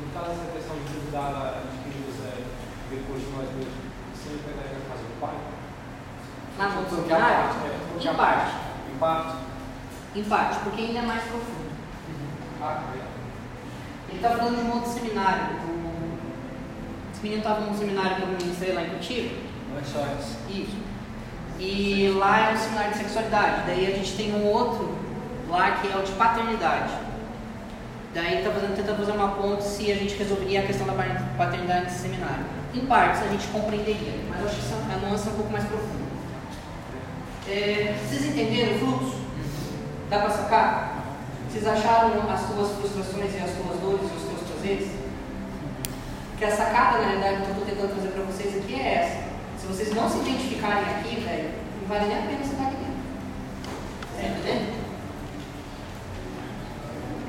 [0.00, 2.44] No caso dessa questão de da- de que Deus é
[2.90, 5.36] depois de nós mesmos, você pegaria na casa do Pai?
[6.58, 8.52] Na a doutrinária, parte, é, em a parte.
[8.92, 9.36] Em parte.
[10.14, 11.72] Em parte, porque ainda é mais profundo.
[12.60, 13.12] Ah, é.
[14.10, 15.44] Ele está falando de um outro seminário.
[15.64, 16.18] um-
[17.12, 19.34] Esse menino estava num seminário que eu ministrei lá em Curitiba.
[19.74, 20.36] Lanchones.
[20.50, 20.76] Isso.
[21.64, 23.62] E lá é um seminário de sexualidade.
[23.66, 24.90] Daí a gente tem um outro
[25.48, 26.92] lá que é o de paternidade.
[28.12, 30.92] Daí está fazendo, tentando fazer uma ponte se a gente resolveria a questão da
[31.38, 32.44] paternidade nesse seminário.
[32.74, 35.64] Em partes a gente compreenderia, mas acho que essa- a nuance é um pouco mais
[35.64, 36.02] profunda.
[37.48, 39.20] É, vocês entenderam o fluxo?
[40.10, 41.04] Dá para sacar?
[41.48, 44.90] Vocês acharam as tuas frustrações e as tuas dores e os teus prazeres?
[46.38, 49.31] Que a sacada, na verdade, que eu estou tentando fazer para vocês aqui é essa.
[49.72, 51.50] Vocês não se identificarem aqui, velho,
[51.80, 53.00] não vale nem a pena você estar aqui dentro.
[54.14, 54.84] Tá entendendo?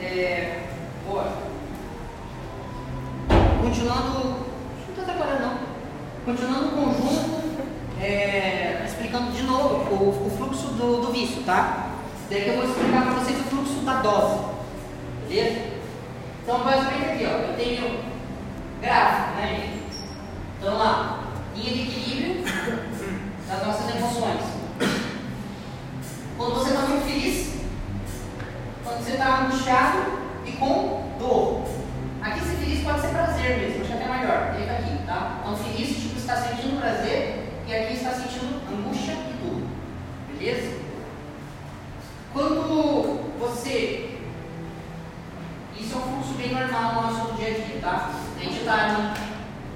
[0.01, 0.63] É,
[1.07, 1.31] bora.
[3.61, 4.19] Continuando.
[4.19, 5.57] Não está atrapalhando, não.
[6.25, 7.43] Continuando o conjunto,
[8.01, 11.91] é, explicando de novo o, o fluxo do, do vício, tá?
[12.29, 14.39] Daí que eu vou explicar para vocês o fluxo da dose.
[15.29, 15.61] Beleza?
[16.43, 18.03] Então, basicamente aqui, ó, eu tenho
[18.81, 19.79] gráfico, né?
[20.59, 21.22] Então lá,
[21.55, 22.43] linha de equilíbrio
[23.47, 24.41] das nossas emoções.
[26.37, 27.53] Quando você está muito feliz,
[28.83, 29.99] quando você está angustiado
[30.45, 31.63] e com dor.
[32.21, 35.39] Aqui ser feliz pode ser prazer mesmo, deixa até maior, fica aqui, tá?
[35.41, 39.61] Então feliz, tipo, está sentindo prazer e aqui está sentindo angústia e dor.
[40.31, 40.79] Beleza?
[42.31, 44.09] Quando você.
[45.77, 48.11] Isso é um fluxo bem normal no nosso dia a dia, tá?
[48.35, 49.13] A gente está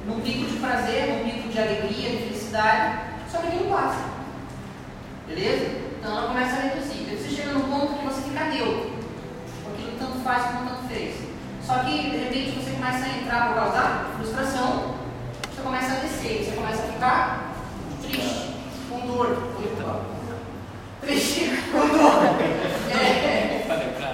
[0.08, 3.00] no, no pico de prazer, no pico de alegria, de felicidade,
[3.32, 4.06] só que não passa.
[5.28, 5.66] Beleza?
[6.00, 7.06] Então ela começa a reduzir.
[7.06, 8.92] Daí você chega no ponto que você fica neutro.
[9.74, 11.16] Aquilo tanto faz como tanto fez.
[11.66, 14.96] Só que de repente você começa a entrar por causa da frustração,
[15.54, 17.54] você começa a descer, você começa a ficar
[18.02, 18.54] triste,
[18.90, 19.58] com dor.
[21.02, 22.24] Triste, com dor.
[22.92, 23.66] É,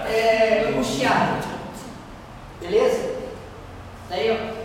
[0.10, 1.48] é, angustiado.
[2.60, 3.14] Beleza?
[4.10, 4.63] Daí, ó.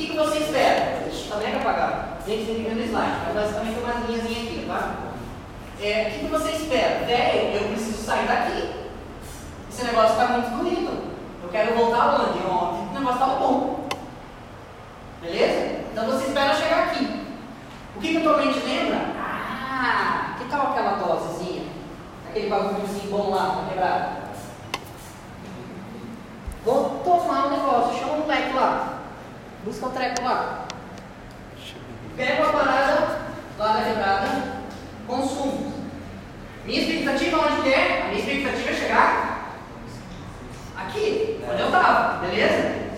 [0.00, 1.06] O que, que você espera?
[1.12, 2.24] Ixi, tá mega apagado.
[2.26, 4.94] Gente, tem que ver no slide, mas basicamente tem umas linhas aqui, tá?
[5.78, 7.04] É, o que, que você espera?
[7.04, 8.70] Velho, eu preciso sair daqui.
[9.70, 11.10] Esse negócio está muito doído.
[11.42, 12.38] Eu quero voltar onde?
[12.38, 13.88] Onde o negócio estava bom.
[15.20, 15.80] Beleza?
[15.92, 17.26] Então você espera chegar aqui.
[17.94, 19.00] O que, que a tua mente lembra?
[19.18, 21.64] Ah, que tal aquela dosezinha?
[22.26, 24.16] Aquele bagulhozinho bom lá, pra quebrar.
[26.64, 28.99] Vou tomar um negócio, chama um moleque lá.
[29.64, 30.66] Busca o treco lá.
[32.16, 33.20] Pega uma parada
[33.58, 34.62] lá da quebrada,
[35.06, 35.72] consumo.
[36.64, 38.02] Minha expectativa onde que é?
[38.02, 39.56] A minha expectativa é chegar
[40.76, 42.90] aqui, onde eu estava, beleza?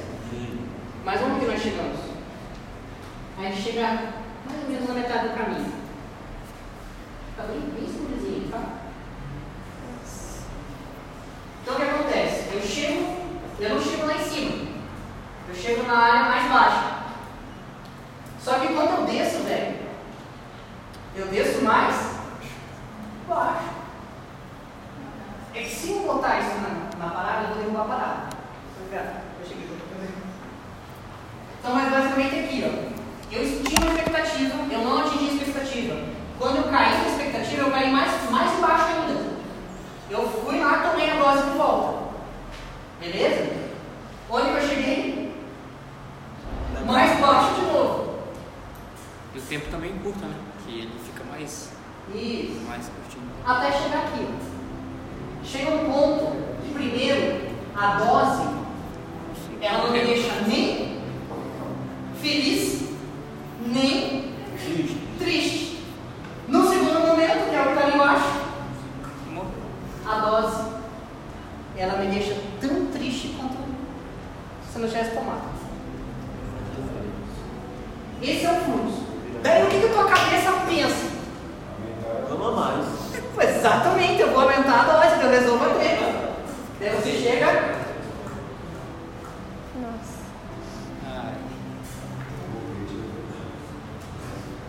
[1.04, 1.98] Mas onde que nós chegamos?
[3.38, 5.72] A gente chega mais ou menos na metade do caminho.
[7.36, 8.62] Tá bem, bem simplesinho, tá?
[11.62, 12.54] Então o que acontece?
[12.54, 13.16] Eu chego,
[13.58, 14.71] eu não chego lá em cima.
[15.52, 17.02] Eu chego na área mais baixa.
[18.40, 19.76] Só que quando eu desço, velho,
[21.14, 21.94] eu desço mais
[23.28, 23.68] baixo.
[25.54, 28.32] É que se eu botar isso na, na parada, eu vou derrubar a parada.
[29.40, 29.68] Eu cheguei,
[31.58, 32.92] Então, mas basicamente aqui, ó.
[33.30, 35.96] Eu tinha uma expectativa, eu não atingi a expectativa.
[36.38, 39.32] Quando eu caí na expectativa, eu caí mais, mais baixo ainda.
[40.08, 42.04] Eu fui lá, tomei a dose de volta.
[43.00, 43.52] Beleza?
[44.30, 45.21] Onde eu cheguei?
[46.86, 48.12] Mais baixo de novo.
[49.34, 50.34] E o tempo também curta, né?
[50.64, 51.70] Que ele fica mais,
[52.14, 52.60] Isso.
[52.68, 53.30] mais curtinho.
[53.46, 54.26] Até chegar aqui.
[55.44, 57.40] Chega um ponto que, primeiro,
[57.76, 58.42] a dose,
[59.60, 60.98] ela não me deixa nem
[62.20, 62.88] feliz,
[63.66, 64.34] nem
[65.18, 65.84] triste.
[66.48, 68.42] No segundo momento, que é o que está ali embaixo,
[70.06, 70.62] a dose,
[71.76, 73.54] ela me deixa tão triste quanto
[74.70, 75.52] se eu não tivesse tomado.
[78.22, 79.02] Esse é o fluxo.
[79.42, 81.12] Daí o que, que a tua cabeça pensa?
[82.28, 82.86] Toma mais.
[83.56, 86.32] Exatamente, eu vou aumentar a dose, eu resolvo a treta.
[86.78, 87.46] Daí você chega,
[89.80, 90.18] Nossa.
[91.06, 91.32] Ah,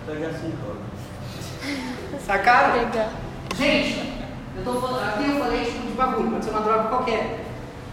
[0.08, 2.18] Pega assim, ó.
[2.26, 2.74] sacaram?
[2.74, 3.10] Legal.
[3.56, 4.14] Gente,
[4.58, 7.46] eu tô falando, aqui eu falei tipo de bagulho, pode ser uma droga qualquer.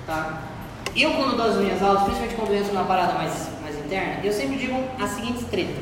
[0.07, 0.41] Tá?
[0.97, 4.25] Eu quando dou as minhas aulas, principalmente quando eu entro numa parada mais, mais interna,
[4.25, 5.81] eu sempre digo a seguinte treta.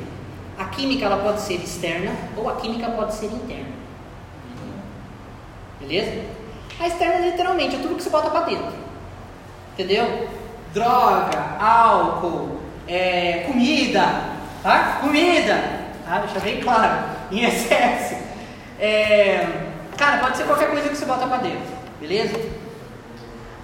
[0.59, 3.77] A química ela pode ser externa ou a química pode ser interna.
[5.79, 6.25] Beleza?
[6.81, 8.73] A externa literalmente é tudo que você bota pra dentro.
[9.75, 10.29] Entendeu?
[10.73, 14.03] Droga, álcool, é, comida,
[14.63, 14.99] tá?
[15.01, 15.63] Comida,
[16.07, 16.19] tá?
[16.21, 18.17] Deixa bem claro, em excesso.
[18.81, 19.47] É,
[19.97, 22.39] cara, pode ser qualquer coisa que você bota pra dentro, beleza?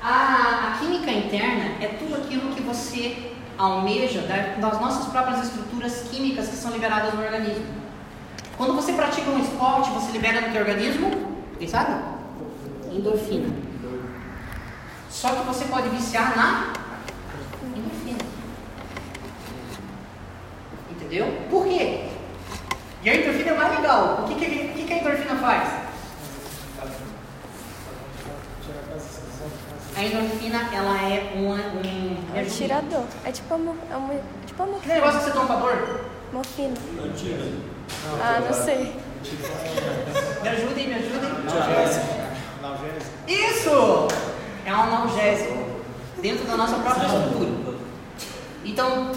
[0.02, 6.06] A, a química interna é tudo aquilo que você almeja da- das nossas próprias estruturas
[6.10, 7.64] químicas que são liberadas no organismo.
[8.56, 11.10] Quando você pratica um esporte, você libera no teu organismo,
[11.58, 11.94] quem sabe?
[12.92, 13.48] Endorfina.
[15.10, 16.72] Só que você pode viciar na
[17.76, 18.18] endorfina.
[20.90, 21.46] Entendeu?
[21.50, 22.08] Por quê?
[23.02, 24.20] E a endorfina é mais legal.
[24.22, 25.68] O que, que, que que a endorfina faz?
[29.96, 31.50] A endorfina, ela é um...
[31.52, 33.04] um É um tirador.
[33.24, 33.72] É tipo é uma,
[34.12, 35.10] é tipo a Que negócio morfina.
[35.12, 36.04] que você toma pra dor?
[36.32, 36.74] morfina.
[38.20, 38.96] Ah, não sei.
[40.42, 41.30] Me ajudem, me ajudem.
[42.62, 43.04] Analgésico.
[43.28, 44.08] Isso!
[44.66, 45.64] É um analgésico
[46.20, 47.74] dentro da nossa própria estrutura.
[48.64, 49.12] Então,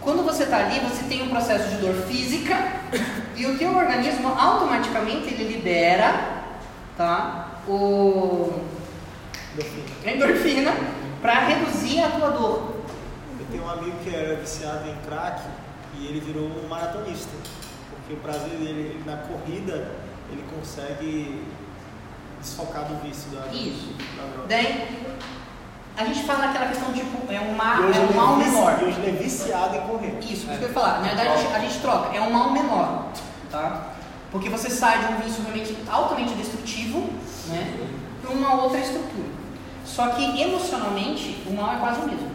[0.00, 2.56] quando você está ali, você tem um processo de dor física
[3.36, 6.42] E o teu organismo automaticamente ele libera,
[6.96, 7.48] tá?
[7.66, 8.52] O
[9.54, 10.12] Endorfina.
[10.12, 10.72] endorfina
[11.20, 12.76] para reduzir a tua dor.
[13.38, 15.42] Eu tenho um amigo que era viciado em crack
[15.98, 17.30] e ele virou um maratonista.
[17.90, 19.92] Porque o prazer dele, ele, na corrida,
[20.30, 21.44] ele consegue
[22.40, 23.92] desfocar do vício da, Isso.
[24.16, 24.48] da droga.
[24.48, 25.06] Daí
[25.96, 28.78] a gente fala aquela questão tipo, é um, ma, hoje é um ele mal menor.
[28.80, 30.18] E hoje ele é viciado em correr.
[30.20, 31.00] Isso, isso que eu ia falar.
[31.00, 32.16] Na verdade, a gente, a gente troca.
[32.16, 33.12] É um mal menor,
[33.50, 33.88] tá?
[34.30, 37.10] Porque você sai de um vício realmente altamente destrutivo,
[37.48, 37.78] né?
[38.22, 39.29] Para uma outra estrutura.
[39.94, 42.30] Só que emocionalmente, o mal é quase o mesmo.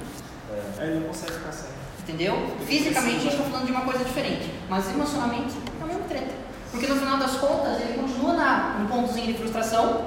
[0.78, 1.76] Aí ele não consegue ficar sério.
[2.00, 2.56] Entendeu?
[2.68, 4.52] Fisicamente a gente está falando de uma coisa diferente.
[4.70, 6.34] Mas emocionalmente é a mesma treta.
[6.70, 10.06] Porque no final das contas, ele continua na, num pontozinho de frustração,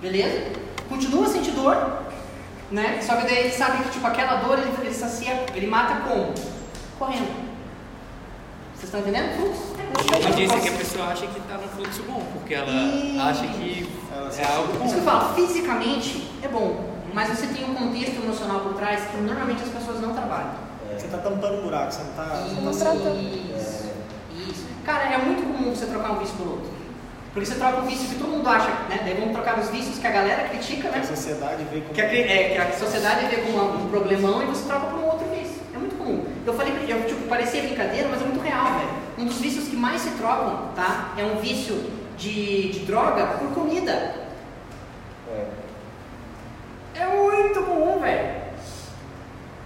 [0.00, 0.50] beleza?
[0.88, 2.02] Continua a sentir dor,
[2.72, 3.00] né?
[3.00, 6.34] Só que daí ele sabe que tipo, aquela dor ele, ele sacia, ele mata como?
[6.98, 7.32] Correndo.
[8.74, 9.36] Vocês estão entendendo?
[9.36, 9.71] Fluxo.
[10.24, 12.72] Mas disse que a pessoa acha que está num fluxo bom, porque ela
[13.30, 13.88] acha que
[14.38, 15.10] é algo Por isso que eu bom.
[15.10, 19.68] falo, fisicamente é bom, mas você tem um contexto emocional por trás que normalmente as
[19.68, 20.54] pessoas não trabalham.
[20.96, 22.44] Você tá tampando um buraco, você não tá.
[22.46, 23.10] Você Não tá trata.
[23.16, 23.90] Isso,
[24.36, 24.66] isso.
[24.84, 26.70] Cara, é muito comum você trocar um vício pelo outro.
[27.32, 29.00] Porque você troca um vício que todo mundo acha, né?
[29.04, 30.98] Daí vamos trocar os vícios que a galera critica, né?
[30.98, 31.94] a sociedade vê como.
[31.94, 35.06] Que a, é, que a sociedade vê como um problemão e você troca por um
[35.06, 35.62] outro vício.
[35.74, 36.26] É muito comum.
[36.46, 38.90] Eu falei, eu, tipo, parecia brincadeira, mas é muito real, velho.
[39.18, 41.12] Um dos vícios que mais se trocam, tá?
[41.16, 44.14] É um vício de, de droga por comida.
[46.94, 48.42] É muito comum, velho.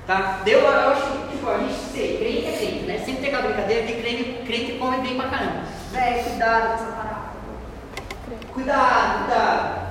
[0.07, 0.41] Tá?
[0.45, 2.99] Deu, eu acho que, tipo, a gente sei, crente é crente, né?
[2.99, 5.63] Sempre tem aquela brincadeira que crente, crente come bem pra caramba.
[5.91, 7.27] Velho, cuidado com essa parada.
[8.53, 9.87] Cuidado, cuidado.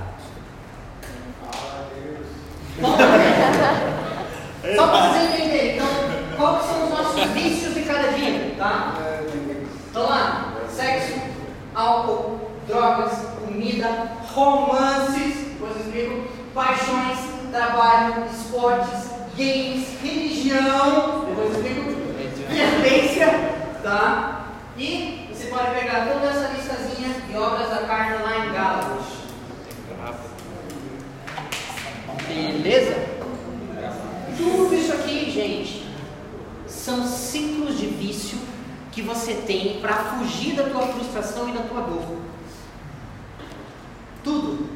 [2.80, 2.98] Vamos
[4.76, 5.88] Só pra vocês entenderem, então,
[6.38, 8.94] qual que são os nossos vícios de cada dia, tá?
[9.96, 11.18] Então lá, sexo,
[11.74, 17.18] álcool, drogas, comida, romances, depois explico, paixões,
[17.50, 21.96] trabalho, esportes, games, religião, depois explico,
[22.50, 23.28] violência,
[23.82, 24.48] tá?
[24.78, 29.06] E você pode pegar toda essa listazinha de obras da carne lá em Gálatas.
[32.28, 32.98] Beleza?
[34.36, 35.88] Tudo isso aqui, gente,
[36.68, 38.38] são ciclos de vício
[38.96, 42.18] que você tem para fugir da tua frustração e da tua dor.
[44.24, 44.70] Tudo.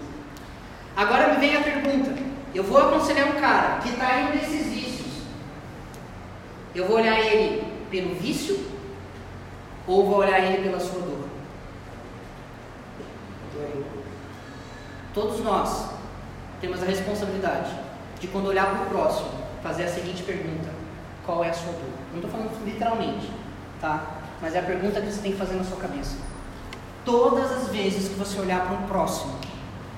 [0.96, 2.14] Agora me vem a pergunta:
[2.54, 5.24] eu vou aconselhar um cara que está indo nesses vícios.
[6.74, 8.68] Eu vou olhar ele pelo vício
[9.88, 11.30] ou vou olhar ele pela sua dor?
[15.14, 15.90] Todos nós
[16.62, 17.72] temos a responsabilidade
[18.20, 19.30] de quando olhar para o próximo,
[19.64, 20.70] fazer a seguinte pergunta:
[21.26, 21.91] qual é a sua dor?
[22.12, 23.32] Não estou falando literalmente,
[23.82, 24.19] tá?
[24.41, 26.16] Mas é a pergunta que você tem que fazer na sua cabeça.
[27.03, 29.34] Todas as vezes que você olhar para um próximo,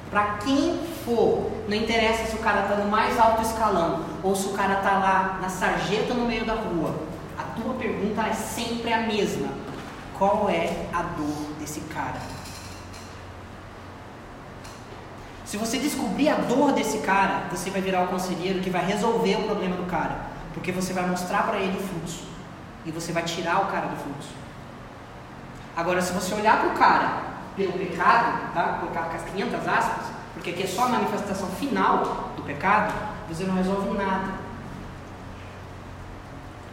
[0.09, 4.47] para quem for, não interessa se o cara está no mais alto escalão ou se
[4.47, 6.95] o cara está lá na sarjeta no meio da rua,
[7.38, 9.49] a tua pergunta é sempre a mesma:
[10.18, 12.19] qual é a dor desse cara?
[15.45, 19.35] Se você descobrir a dor desse cara, você vai virar o conselheiro que vai resolver
[19.35, 22.31] o problema do cara, porque você vai mostrar para ele o fluxo
[22.86, 24.30] e você vai tirar o cara do fluxo.
[25.76, 27.22] Agora, se você olhar para o cara
[27.56, 28.78] pelo pecado, tá?
[28.80, 32.94] Colocar com as 500 aspas, porque aqui é só a manifestação final do pecado,
[33.30, 34.34] você não resolve nada.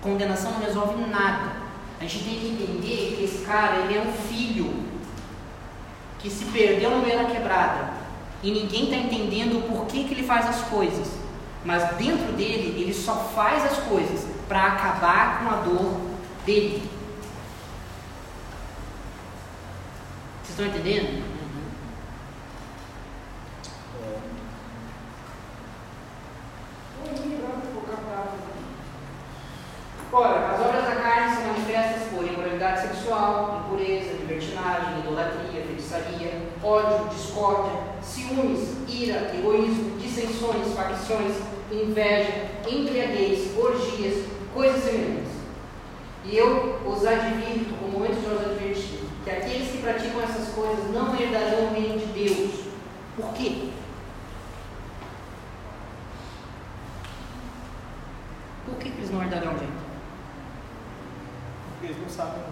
[0.01, 1.53] Condenação não resolve nada.
[2.01, 4.73] A gente tem que entender que esse cara, ele é um filho
[6.19, 7.91] que se perdeu no meio da quebrada
[8.43, 11.09] e ninguém está entendendo o porquê que ele faz as coisas.
[11.65, 16.01] Mas dentro dele, ele só faz as coisas para acabar com a dor
[16.47, 16.91] dele.
[20.43, 21.39] Vocês estão entendendo?
[30.11, 37.09] Ora, as obras da carne são manifestas por imoralidade sexual, impureza, libertinagem, idolatria, feitiçaria, ódio,
[37.15, 41.37] discórdia, ciúmes, ira, egoísmo, dissensões, facções,
[41.71, 44.25] inveja, embriaguez, orgias,
[44.59, 45.39] coisas semelhantes.
[46.25, 50.91] E eu os advirto, como antes já os adverti, que aqueles que praticam essas coisas
[50.91, 52.65] não herdarão o reino de Deus.
[53.17, 53.71] Por quê?
[58.67, 59.79] Por que, que eles não herdarão, gente?
[61.71, 62.43] Porque eles não sabem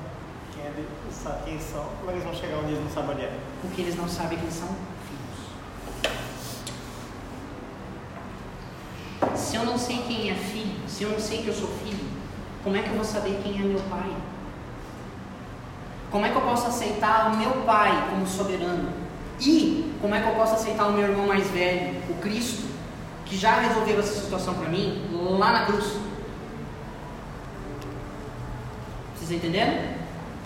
[0.54, 3.38] quem, é Deus, quem são, como eles vão chegar onde eles não sabem onde é?
[3.60, 4.68] Porque eles não sabem quem são
[5.08, 6.16] filhos.
[9.34, 12.04] Se eu não sei quem é filho, se eu não sei que eu sou filho,
[12.62, 14.10] como é que eu vou saber quem é meu pai?
[16.10, 18.88] Como é que eu posso aceitar o meu pai como soberano?
[19.40, 22.66] E como é que eu posso aceitar o meu irmão mais velho, o Cristo,
[23.24, 25.96] que já resolveu essa situação para mim lá na cruz?
[29.16, 29.74] Vocês entenderam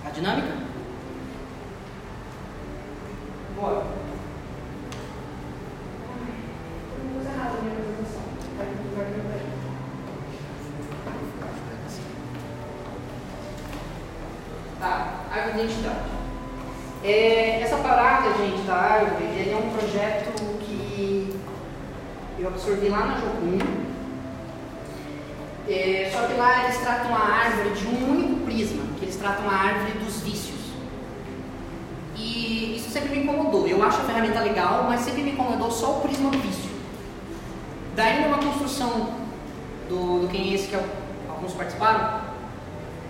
[0.04, 0.56] a dinâmica?
[3.56, 4.00] Bora.
[14.80, 15.98] Tá, árvore de identidade.
[17.04, 21.36] É, essa parada, gente, da árvore, ele é um projeto que
[22.38, 23.58] eu absorvi lá na Jocum.
[25.68, 29.50] É, só que lá eles tratam a árvore de um único prisma, que eles tratam
[29.50, 30.58] a árvore dos vícios.
[32.16, 33.68] E isso sempre me incomodou.
[33.68, 36.70] Eu acho a ferramenta legal, mas sempre me incomodou só o prisma vício.
[37.94, 39.10] Daí, numa construção
[39.90, 40.76] do, do quem é esse que
[41.28, 42.29] alguns participaram,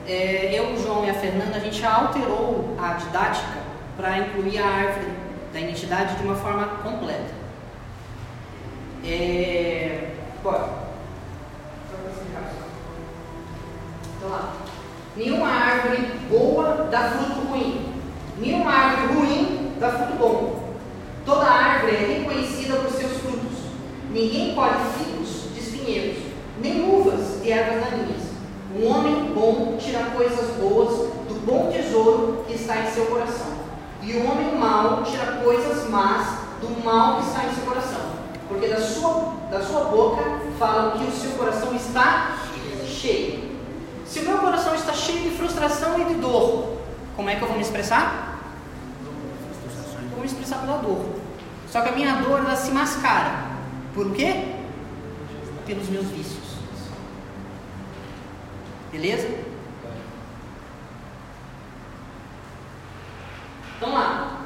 [0.06, 3.60] é, eu, o João e a Fernanda, a gente alterou a didática
[3.96, 5.12] para incluir a árvore
[5.52, 7.34] da identidade de uma forma completa.
[9.04, 10.10] É,
[10.42, 10.68] bora.
[14.16, 14.52] Então lá.
[15.16, 17.94] Nenhuma árvore boa dá fruto ruim.
[18.38, 20.74] Nenhuma árvore ruim dá fruto bom.
[21.24, 23.58] Toda árvore é reconhecida por seus frutos.
[24.10, 26.22] Ninguém colhe figos de espinheiros,
[26.60, 28.19] nem uvas de ervas daninhas.
[28.80, 33.48] Um homem bom tira coisas boas do bom tesouro que está em seu coração.
[34.00, 38.00] E o homem mau tira coisas más do mal que está em seu coração.
[38.48, 40.22] Porque da sua, da sua boca
[40.58, 42.38] fala que o seu coração está
[42.86, 43.50] cheio.
[44.06, 46.78] Se o meu coração está cheio de frustração e de dor,
[47.16, 48.40] como é que eu vou me expressar?
[50.10, 51.04] Vou me expressar pela dor.
[51.70, 53.44] Só que a minha dor ela se mascara.
[53.92, 54.54] Por quê?
[55.66, 56.39] Pelos meus vícios.
[58.92, 59.28] Beleza?
[63.80, 64.40] Vamos lá.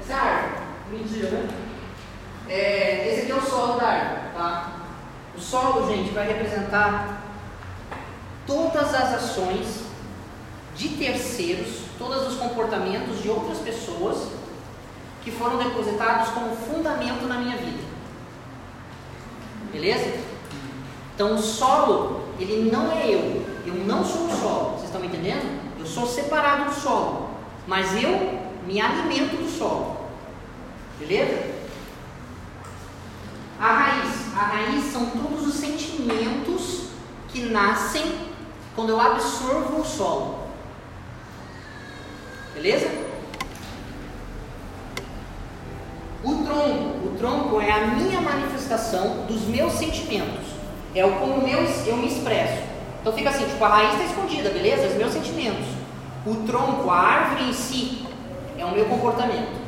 [0.00, 0.62] Essa é a árvore.
[0.90, 1.48] Mentira, né?
[2.48, 4.72] É, esse aqui é o solo da árvore, tá?
[5.36, 7.22] O solo, gente, vai representar
[8.46, 9.84] todas as ações
[10.76, 14.32] de terceiros, todos os comportamentos de outras pessoas
[15.22, 17.82] que foram depositados como fundamento na minha vida.
[19.72, 20.20] Beleza?
[21.14, 23.51] Então o solo, ele não é eu.
[23.64, 24.70] Eu não sou o solo.
[24.72, 25.60] Vocês estão me entendendo?
[25.78, 27.30] Eu sou separado do solo.
[27.66, 29.96] Mas eu me alimento do solo.
[30.98, 31.52] Beleza?
[33.60, 34.34] A raiz.
[34.36, 36.88] A raiz são todos os sentimentos
[37.28, 38.02] que nascem
[38.74, 40.38] quando eu absorvo o solo.
[42.54, 42.90] Beleza?
[46.24, 47.06] O tronco.
[47.06, 50.46] O tronco é a minha manifestação dos meus sentimentos.
[50.94, 52.71] É o como eu, eu me expresso.
[53.02, 54.86] Então fica assim, tipo, a raiz está escondida, beleza?
[54.86, 55.66] Os meus sentimentos.
[56.24, 58.06] O tronco, a árvore em si,
[58.56, 59.60] é o meu comportamento.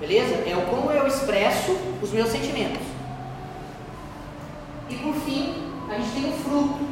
[0.00, 0.34] Beleza?
[0.44, 1.70] É o como eu expresso
[2.02, 2.82] os meus sentimentos.
[4.90, 5.54] E por fim,
[5.88, 6.84] a gente tem o fruto.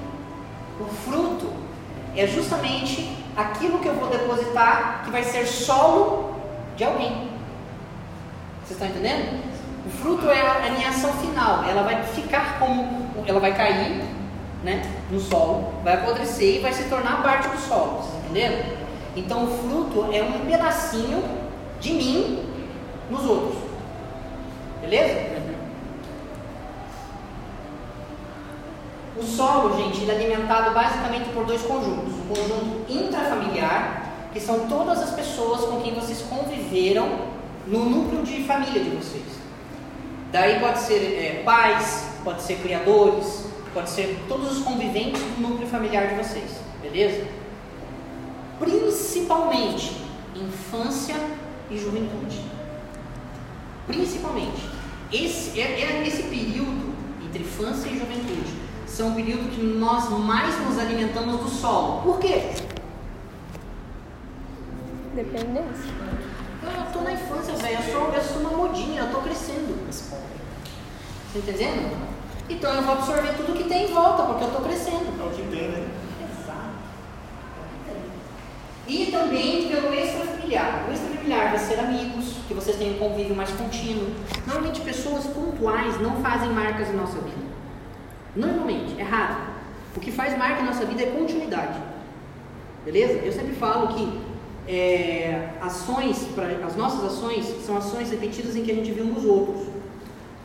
[0.78, 1.52] O fruto
[2.16, 6.36] é justamente aquilo que eu vou depositar que vai ser solo
[6.76, 7.28] de alguém.
[8.64, 9.42] Vocês estão entendendo?
[9.84, 11.64] O fruto é a minha ação final.
[11.64, 13.10] Ela vai ficar como.
[13.26, 14.00] Ela vai cair
[14.62, 17.98] né, no solo, vai apodrecer e vai se tornar parte do solo.
[17.98, 18.82] Vocês entenderam?
[19.16, 21.22] Então o fruto é um pedacinho
[21.80, 22.44] de mim
[23.10, 23.59] nos outros.
[24.80, 25.43] Beleza?
[29.16, 32.14] O solo, gente, é alimentado basicamente por dois conjuntos.
[32.14, 37.09] O conjunto intrafamiliar, que são todas as pessoas com quem vocês conviveram
[37.66, 39.22] no núcleo de família de vocês.
[40.32, 45.69] Daí pode ser é, pais, pode ser criadores, pode ser todos os conviventes do núcleo
[45.69, 47.27] familiar de vocês, beleza?
[48.59, 49.97] Principalmente
[50.36, 51.16] infância
[51.70, 52.43] e juventude.
[53.86, 54.62] Principalmente.
[55.12, 56.94] Esse, é, é esse período
[57.24, 62.03] entre infância e juventude são o período que nós mais nos alimentamos do solo.
[62.03, 62.51] Por quê?
[65.15, 65.93] Dependência.
[66.62, 67.78] Eu estou na infância, velho.
[67.78, 69.89] Eu sou, eu sou uma modinha, eu estou crescendo.
[71.32, 72.22] Tá entendendo?
[72.48, 75.20] Então eu vou absorver tudo que tem em volta, porque eu estou crescendo.
[75.20, 75.89] É o que tem, né?
[76.20, 76.73] Exato.
[78.86, 80.86] E também pelo extrafamiliar.
[80.89, 84.10] O extrafamiliar vai ser amigos, que vocês têm um convívio mais contínuo.
[84.47, 87.52] Normalmente pessoas pontuais não fazem marcas em nossa vida.
[88.35, 89.36] Normalmente, é raro.
[89.97, 91.78] O que faz marca em nossa vida é continuidade.
[92.85, 93.14] Beleza?
[93.24, 94.20] Eu sempre falo que
[94.66, 99.24] é, ações, pra, as nossas ações são ações repetidas em que a gente uns nos
[99.24, 99.66] outros.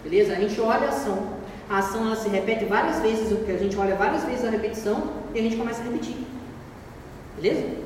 [0.03, 0.33] Beleza?
[0.33, 1.36] A gente olha a ação,
[1.69, 5.39] a ação ela se repete várias vezes, a gente olha várias vezes a repetição e
[5.39, 6.15] a gente começa a repetir.
[7.35, 7.77] Beleza?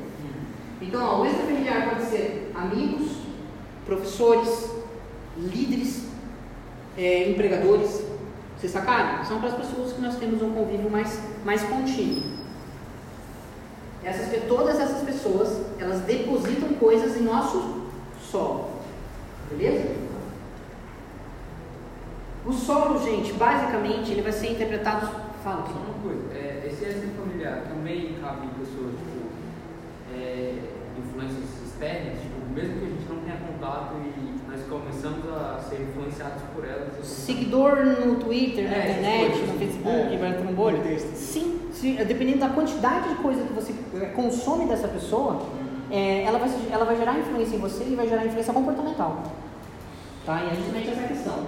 [0.82, 3.12] Então, ó, o extrafamiliar pode ser amigos,
[3.86, 4.70] professores,
[5.38, 6.06] líderes,
[6.98, 8.04] é, empregadores.
[8.58, 9.26] Vocês sacaram?
[9.26, 12.24] São para as pessoas que nós temos um convívio mais, mais contínuo.
[14.04, 17.82] Essas, todas essas pessoas, elas depositam coisas em nosso
[18.22, 18.70] solo.
[19.52, 20.11] Beleza?
[22.46, 25.08] O solo, gente, basicamente, ele vai ser interpretado.
[25.44, 29.26] Fala, Só uma coisa, é, esse extra familiar também cabe em pessoas, tipo,
[30.16, 30.54] é,
[30.98, 35.82] influências externas, tipo, mesmo que a gente não tenha contato e nós começamos a ser
[35.82, 36.90] influenciados por elas.
[37.00, 39.48] assim, Seguidor no Twitter, na É, internet, coisas.
[39.50, 40.78] no Facebook, É, vai bolha.
[40.78, 41.16] no texto.
[41.16, 45.42] Sim, sim, dependendo da quantidade de coisa que você eh, consome dessa pessoa,
[45.90, 49.24] é, ela, vai, ela vai gerar influência em você e vai gerar influência comportamental.
[50.24, 50.44] Tá?
[50.44, 51.40] E a gente mete essa questão.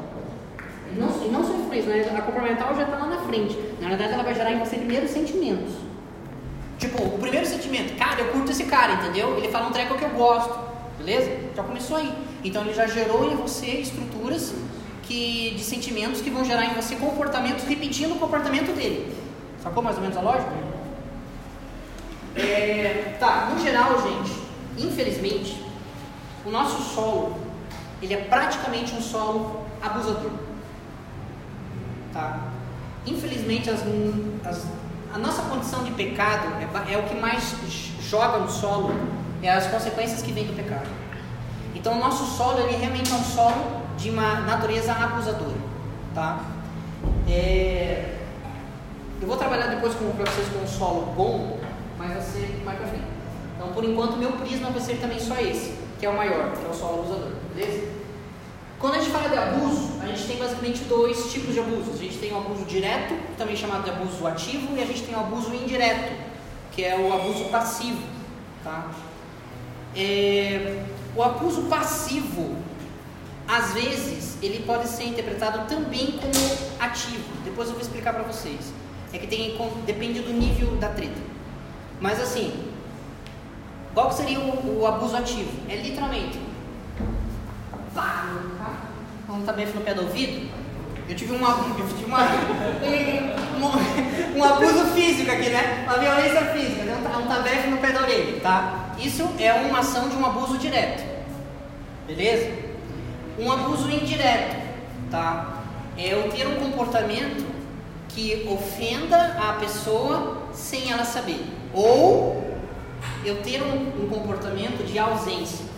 [0.95, 2.17] Não, e não só influência, né?
[2.17, 3.57] a comportamental já está lá na frente.
[3.81, 5.73] Na verdade, ela vai gerar em você primeiro sentimentos.
[6.77, 9.37] Tipo, o primeiro sentimento, cara, eu curto esse cara, entendeu?
[9.37, 10.53] Ele fala um treco que eu gosto,
[10.97, 11.31] beleza?
[11.55, 12.13] Já começou aí.
[12.43, 14.53] Então ele já gerou em você estruturas
[15.03, 19.15] que, de sentimentos que vão gerar em você comportamentos repetindo o comportamento dele.
[19.61, 20.51] Sacou mais ou menos a lógica?
[22.35, 24.33] É, tá, no geral, gente,
[24.77, 25.63] infelizmente,
[26.45, 27.37] o nosso solo,
[28.01, 30.31] ele é praticamente um solo abusador.
[32.13, 32.39] Tá?
[33.05, 33.81] Infelizmente, as,
[34.45, 34.65] as-
[35.13, 36.47] a nossa condição de pecado
[36.89, 37.55] é, é o que mais
[38.01, 38.91] joga no solo,
[39.41, 40.87] é as consequências que vêm do pecado.
[41.75, 45.57] Então, o nosso solo, ele realmente é um solo de uma natureza abusadora.
[46.15, 46.39] Tá?
[47.27, 48.15] É,
[49.21, 51.59] eu vou trabalhar depois para vocês com um solo bom,
[51.97, 53.05] mas vai ser mais pra frente.
[53.55, 56.65] Então, por enquanto, meu prisma vai ser também só esse, que é o maior, que
[56.65, 57.87] é o solo abusador, beleza?
[58.83, 62.01] Quando a gente fala de abuso, a gente tem basicamente dois tipos de abusos.
[62.01, 65.15] A gente tem o abuso direto, também chamado de abuso ativo, e a gente tem
[65.15, 66.11] o abuso indireto,
[66.69, 68.03] que é o abuso passivo.
[68.61, 68.91] Tá?
[69.95, 70.83] É,
[71.15, 72.57] o abuso passivo,
[73.47, 77.23] às vezes, ele pode ser interpretado também como ativo.
[77.45, 78.73] Depois eu vou explicar para vocês.
[79.13, 81.21] É que tem, depende do nível da treta.
[82.01, 82.53] Mas assim,
[83.93, 85.51] qual seria o, o abuso ativo?
[85.69, 86.42] É literalmente
[87.93, 88.25] pá,
[89.45, 90.49] tabefe no pé do ouvido.
[91.07, 92.19] Eu tive eu tive uma,
[92.81, 95.83] um, um, um abuso físico aqui, né?
[95.85, 98.93] Uma violência física, um, um tabefe no pé da orelha, tá?
[98.97, 101.03] Isso é uma ação de um abuso direto,
[102.07, 102.51] beleza?
[103.37, 104.55] Um abuso indireto,
[105.11, 105.61] tá?
[105.97, 107.45] É eu ter um comportamento
[108.09, 111.43] que ofenda a pessoa sem ela saber,
[111.73, 112.55] ou
[113.25, 115.72] eu ter um, um comportamento de ausência.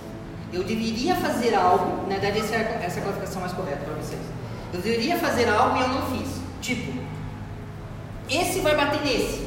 [0.56, 4.22] Eu deveria fazer algo, na verdade essa é, é a qualificação mais correta para vocês.
[4.74, 6.30] Eu deveria fazer algo e eu não fiz.
[6.62, 6.94] Tipo,
[8.30, 9.46] esse vai bater nesse.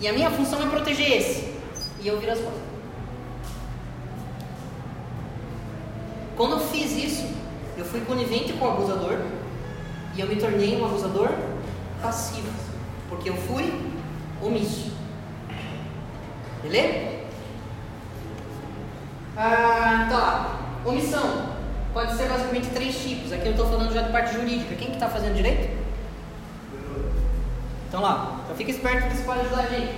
[0.00, 1.54] E a minha função é proteger esse.
[2.00, 2.60] E eu viro as costas.
[6.36, 7.26] Quando eu fiz isso,
[7.76, 9.20] eu fui conivente com o abusador
[10.16, 11.30] e eu me tornei um abusador
[12.02, 12.50] passivo,
[13.08, 13.72] porque eu fui
[14.42, 14.90] omisso.
[16.60, 17.17] Beleza?
[19.40, 20.58] Ah, tá lá.
[20.84, 21.46] Omissão.
[21.92, 23.32] Pode ser basicamente três tipos.
[23.32, 24.74] Aqui eu estou falando já de parte jurídica.
[24.74, 25.78] Quem que está fazendo direito?
[27.88, 28.40] Então lá.
[28.44, 29.94] Então fica esperto que isso pode ajudar a gente.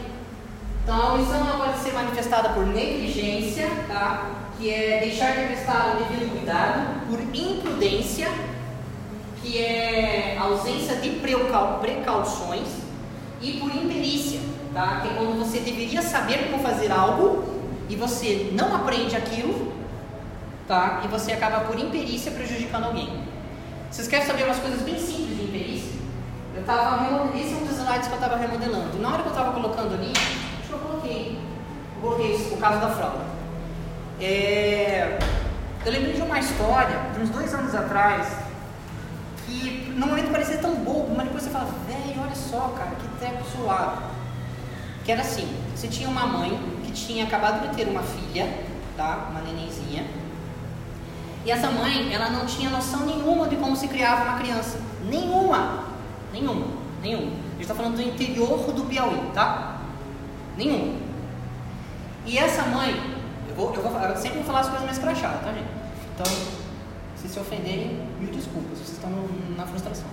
[0.84, 4.30] Então a omissão ela pode ser manifestada por negligência, tá?
[4.58, 8.28] Que é deixar de prestar o devido cuidado, por imprudência,
[9.40, 12.68] que é ausência de precau- precauções,
[13.40, 14.40] e por imperícia,
[14.74, 15.00] tá?
[15.00, 17.59] Que é quando você deveria saber como fazer algo
[17.90, 19.72] e você não aprende aquilo,
[20.68, 21.02] tá?
[21.04, 23.24] E você acaba por imperícia prejudicando alguém.
[23.90, 26.00] Vocês querem saber umas coisas bem simples de imperícia?
[26.54, 28.96] Eu tava esse é um dos slides que eu estava remodelando.
[29.00, 31.38] Na hora que eu estava colocando ali, acho que eu coloquei,
[31.96, 33.24] eu coloquei isso, o caso da fralda.
[34.20, 35.18] É,
[35.84, 38.28] eu lembrei de uma história de uns dois anos atrás
[39.46, 43.08] que no momento parecia tão bobo, mas depois você fala, velho, olha só, cara, que
[43.18, 44.02] treco suave.
[45.04, 46.56] Que era assim, você tinha uma mãe
[46.90, 48.48] que tinha acabado de ter uma filha,
[48.96, 49.28] tá?
[49.30, 50.04] Uma nenenzinha.
[51.44, 54.78] E essa mãe, ela não tinha noção nenhuma de como se criava uma criança.
[55.08, 55.84] Nenhuma.
[56.32, 56.66] Nenhuma.
[57.00, 57.32] Nenhuma.
[57.32, 59.80] A gente está falando do interior do Piauí, tá?
[60.56, 60.94] Nenhuma.
[62.26, 62.94] E essa mãe,
[63.48, 65.68] eu, vou, eu, vou, eu sempre vou falar as coisas mais crachadas, tá, gente?
[66.14, 66.32] Então,
[67.16, 69.10] se se ofenderem, mil desculpas, vocês estão
[69.56, 70.06] na frustração.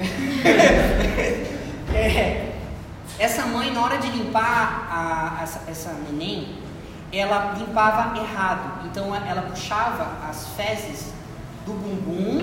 [1.92, 2.59] É,
[3.20, 6.56] essa mãe, na hora de limpar a- essa, essa neném,
[7.12, 8.86] ela limpava errado.
[8.86, 11.12] Então ela puxava as fezes
[11.66, 12.40] do bumbum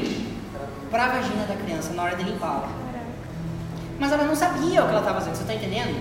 [0.91, 2.70] para a vagina da criança na hora de limpá-la.
[3.99, 5.99] Mas ela não sabia o que ela estava fazendo, você está entendendo?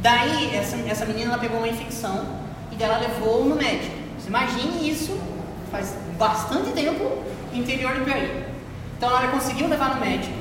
[0.00, 2.26] Daí essa, essa menina ela pegou uma infecção
[2.70, 3.94] e dela levou no médico.
[4.18, 5.18] Você imagine isso,
[5.70, 7.22] faz bastante tempo,
[7.54, 8.44] interior do Piauí.
[8.98, 10.34] Então ela conseguiu levar no médico,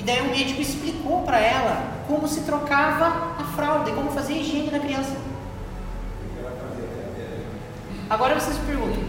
[0.00, 1.76] e daí o médico explicou para ela
[2.08, 5.14] como se trocava a fralda e como fazer a higiene da criança.
[8.08, 9.02] Agora vocês perguntam,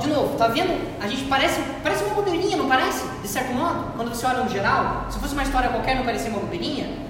[0.00, 0.78] de novo, tá vendo?
[1.00, 3.08] A gente parece, parece uma bobeirinha, não parece?
[3.22, 6.28] De certo modo, quando você olha no geral, se fosse uma história qualquer, não parecia
[6.30, 7.08] uma bobeirinha?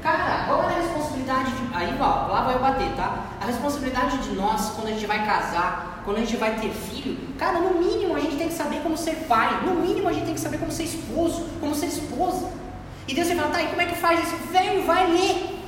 [0.00, 1.74] Cara, qual é a responsabilidade de.
[1.74, 3.18] Aí, ó, lá vai eu bater, tá?
[3.42, 7.18] A responsabilidade de nós, quando a gente vai casar, quando a gente vai ter filho,
[7.40, 10.26] cara, no mínimo a gente tem que saber como ser pai, no mínimo a gente
[10.26, 12.52] tem que saber como ser esposo, como ser esposa.
[13.08, 14.36] E Deus você fala, tá, e como é que faz isso?
[14.52, 15.58] Velho, vai ler.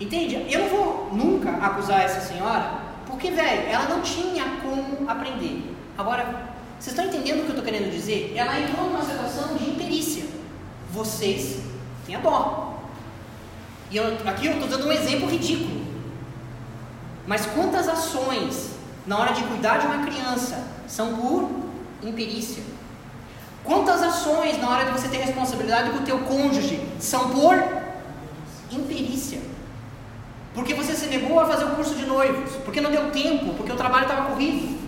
[0.00, 0.46] Entende?
[0.48, 5.74] Eu não vou nunca acusar essa senhora, porque, velho, ela não tinha como aprender.
[5.98, 8.32] Agora, vocês estão entendendo o que eu estou querendo dizer?
[8.36, 10.24] Ela entrou numa situação de imperícia.
[10.92, 11.60] Vocês
[12.06, 12.78] têm a dó.
[13.90, 15.82] E eu, aqui eu estou dando um exemplo ridículo.
[17.26, 18.73] Mas quantas ações
[19.06, 21.50] na hora de cuidar de uma criança são por
[22.02, 22.62] imperícia?
[23.62, 27.54] Quantas ações na hora de você ter responsabilidade com o teu cônjuge são por
[28.70, 29.40] imperícia?
[30.54, 33.72] Porque você se negou a fazer o curso de noivos, porque não deu tempo, porque
[33.72, 34.78] o trabalho estava corrido,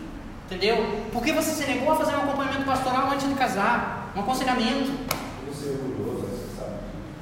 [0.45, 0.77] entendeu?
[1.13, 4.93] Porque você se negou a fazer um acompanhamento pastoral antes de casar, um aconselhamento.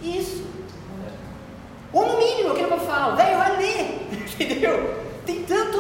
[0.02, 0.06] É.
[0.06, 0.44] Isso.
[1.92, 4.08] Ou no mínimo, aquilo que eu falo, velho, vai ler,
[4.38, 5.04] entendeu?
[5.24, 5.73] Tem tanto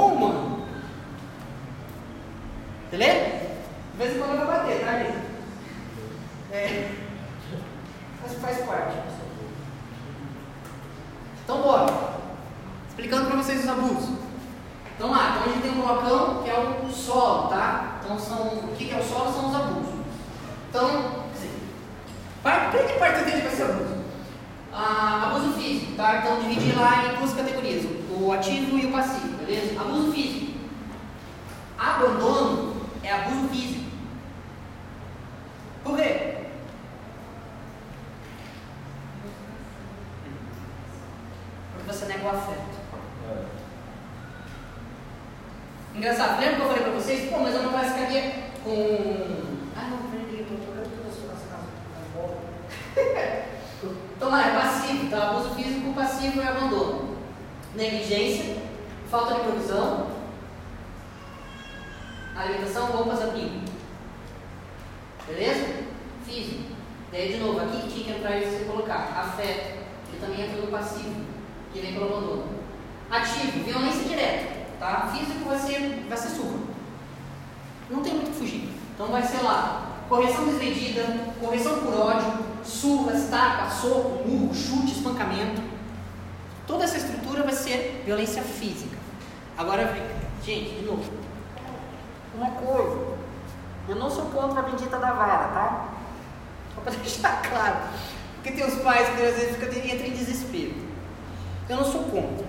[0.00, 0.66] bom, mano.
[2.90, 3.40] Beleza?
[3.92, 5.18] De vez em quando vou bater, tá, gente?
[6.52, 6.90] É.
[8.22, 8.96] Mas faz parte.
[11.44, 12.10] Então, bora.
[12.88, 14.18] Explicando para vocês os abusos.
[14.96, 18.00] Então lá, então a gente tem um blocão que é o solo, tá?
[18.02, 18.48] Então são.
[18.48, 19.32] O que é o solo?
[19.32, 19.94] São os abusos.
[20.68, 20.86] Então,
[21.34, 21.50] assim,
[22.42, 23.99] parte, parte dele vai ser abuso?
[24.72, 26.18] Ah, abuso físico, tá?
[26.18, 29.80] Então dividir lá em duas categorias, o ativo e o passivo, beleza?
[29.80, 30.52] Abuso físico.
[31.78, 33.90] Abandono é abuso físico.
[35.82, 36.36] Por quê?
[41.72, 42.80] Porque você nega o afeto.
[45.94, 47.28] Engraçado, lembra que eu falei pra vocês?
[47.30, 48.32] Pô, mas eu não classificaria
[48.62, 48.70] com.
[49.76, 51.42] Ah, não, peraí, eu tô trocando todas as
[51.98, 53.49] as bolas.
[54.20, 55.30] Então lá, é passivo, tá?
[55.30, 57.16] Abuso físico, passivo e abandono.
[57.74, 58.58] Negligência,
[59.10, 60.08] falta de provisão,
[62.36, 63.62] alimentação, roupas, abrigo.
[65.26, 65.84] Beleza?
[66.26, 66.64] Físico.
[67.10, 69.08] Daí de novo, aqui tinha que entrar e colocar.
[69.18, 69.78] Afeto,
[70.10, 71.24] que também entra no passivo,
[71.72, 72.44] que vem pelo abandono.
[73.10, 75.10] Ativo, violência direta, tá?
[75.16, 76.58] Físico vai ser, vai ser surra.
[77.88, 78.68] Não tem muito que fugir.
[78.94, 81.04] Então vai ser lá, correção desmedida,
[81.38, 85.62] correção por ódio, surras, tapa, soco, murro, chute, espancamento.
[86.66, 88.96] Toda essa estrutura vai ser violência física.
[89.56, 89.94] Agora,
[90.44, 91.12] gente, de novo.
[92.34, 93.16] Uma coisa,
[93.88, 95.88] eu não sou contra a bendita da vara, tá?
[96.74, 97.76] Só para deixar claro.
[98.34, 100.74] Porque tem os pais que às vezes ficam, entram em desespero.
[101.68, 102.46] Eu não sou contra.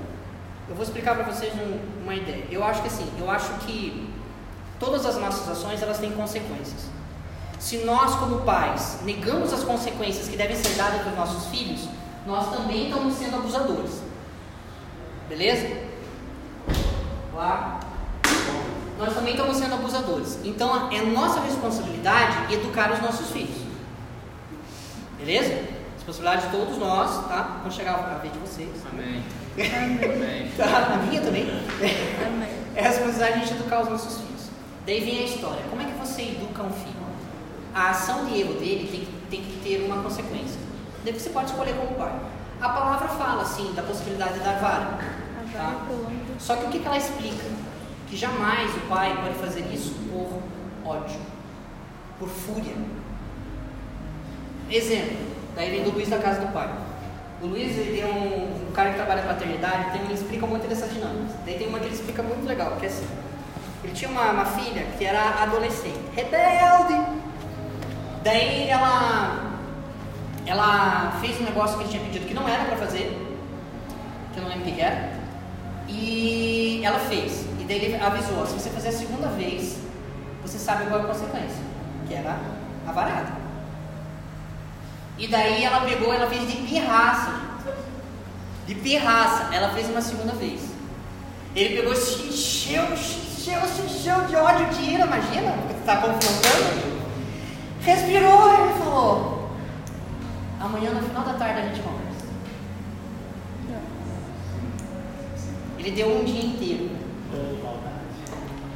[0.68, 2.46] Eu vou explicar para vocês um, uma ideia.
[2.50, 4.10] Eu acho que assim, eu acho que
[4.80, 6.91] todas as nossas ações elas têm consequências.
[7.62, 11.88] Se nós, como pais, negamos as consequências que devem ser dadas para os nossos filhos,
[12.26, 14.02] nós também estamos sendo abusadores.
[15.30, 15.68] Beleza?
[17.32, 17.80] Lá.
[18.98, 20.40] Nós também estamos sendo abusadores.
[20.44, 23.58] Então é nossa responsabilidade educar os nossos filhos.
[25.20, 25.64] Beleza?
[25.98, 27.60] Responsabilidade de todos nós, tá?
[27.62, 28.70] Quando chegar a vez de vocês.
[28.92, 29.24] Amém.
[29.54, 30.52] Amém.
[30.58, 31.44] Tá, a minha também.
[31.44, 32.50] Amém.
[32.76, 34.50] É a responsabilidade de a gente educar os nossos filhos.
[34.84, 35.62] Daí vem a história.
[35.70, 37.01] Como é que você educa um filho?
[37.74, 40.60] A ação de erro dele tem, que- tem que ter uma consequência.
[41.04, 42.12] Daí você pode escolher como pai.
[42.60, 45.00] A palavra fala, sim, da possibilidade da vara.
[45.54, 45.86] Tá?
[46.40, 47.44] Só que o que, que ela explica?
[48.08, 50.42] Que jamais o pai pode fazer isso por
[50.90, 51.20] ódio,
[52.20, 52.76] por fúria.
[54.70, 55.18] Exemplo,
[55.56, 56.70] daí vem do Luiz da casa do pai.
[57.42, 60.68] O Luiz ele tem um, um cara que trabalha com paternidade, tem, ele explica muito
[60.68, 61.36] dessas dinâmicas.
[61.46, 63.08] Daí tem uma que ele explica muito legal, que é assim.
[63.84, 66.94] Ele tinha uma, uma filha que era adolescente, rebelde.
[68.24, 69.52] Daí ela,
[70.46, 73.18] ela fez um negócio que ele tinha pedido que não era para fazer,
[74.34, 75.12] que eu não lembro o que era.
[75.88, 77.46] E ela fez.
[77.60, 79.78] E daí ele avisou: se você fazer a segunda vez,
[80.44, 81.64] você sabe qual é a consequência,
[82.08, 82.38] que era
[82.88, 83.42] a varada.
[85.18, 87.42] E daí ela pegou, ela fez de pirraça.
[88.68, 90.62] De pirraça, ela fez uma segunda vez.
[91.56, 95.98] Ele pegou, se encheu, se encheu, se encheu de ódio, de ira, imagina, você está
[95.98, 96.91] confrontando.
[97.84, 99.50] Respirou e falou:
[100.60, 102.28] amanhã no final da tarde a gente conversa.
[105.80, 106.92] Ele deu um dia inteiro.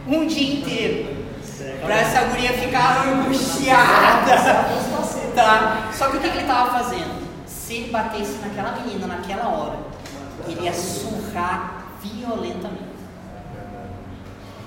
[0.08, 1.26] Um dia inteiro.
[1.84, 4.36] Pra essa guria ficar angustiada.
[5.36, 5.92] Tá?
[5.94, 7.26] Só que o que, que ele tava fazendo?
[7.46, 9.78] Se ele batesse naquela menina naquela hora,
[10.48, 12.96] ele ia surrar violentamente.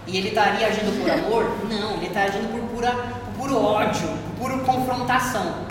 [0.07, 1.45] E ele estaria agindo por amor?
[1.69, 2.95] Não, ele está agindo por, pura,
[3.39, 5.67] puro ódio, pura confrontação.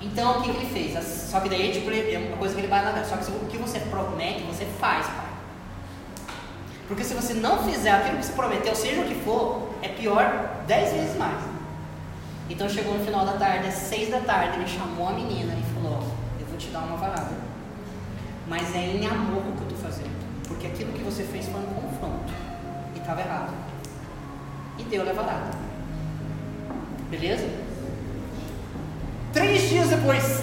[0.00, 1.04] Então o que, que ele fez?
[1.04, 3.58] Só que daí tipo, é uma coisa que ele vai na Só que o que
[3.58, 5.26] você promete, você faz, pai.
[6.88, 10.62] Porque se você não fizer aquilo que você prometeu, seja o que for, é pior
[10.66, 11.42] dez vezes mais.
[12.48, 15.74] Então chegou no final da tarde, às seis da tarde, ele chamou a menina e
[15.74, 16.00] falou,
[16.40, 17.34] eu vou te dar uma varada.
[18.48, 20.46] Mas é em amor que eu estou fazendo.
[20.46, 22.32] Porque aquilo que você fez foi um confronto.
[22.94, 23.52] E estava errado.
[24.78, 25.65] E deu a varada.
[27.18, 27.48] Beleza?
[29.32, 30.42] Três dias depois.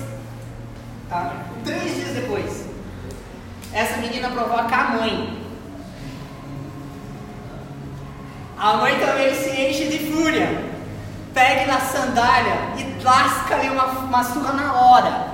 [1.07, 1.33] Tá?
[1.63, 2.65] Três dias depois.
[3.71, 5.43] Essa menina provoca a mãe.
[8.57, 10.73] A mãe também se enche de fúria.
[11.31, 15.27] Pega na sandália e lasca-lhe uma, uma surra na hora.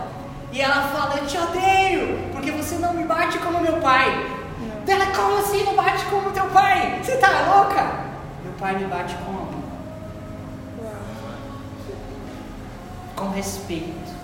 [0.51, 4.39] E ela fala: Eu te odeio, porque você não me bate como meu pai.
[4.87, 6.99] Ela, como assim não bate como teu pai?
[7.01, 7.83] Você tá louca?
[8.43, 9.59] Meu pai me bate com amor.
[13.19, 14.15] Com respeito.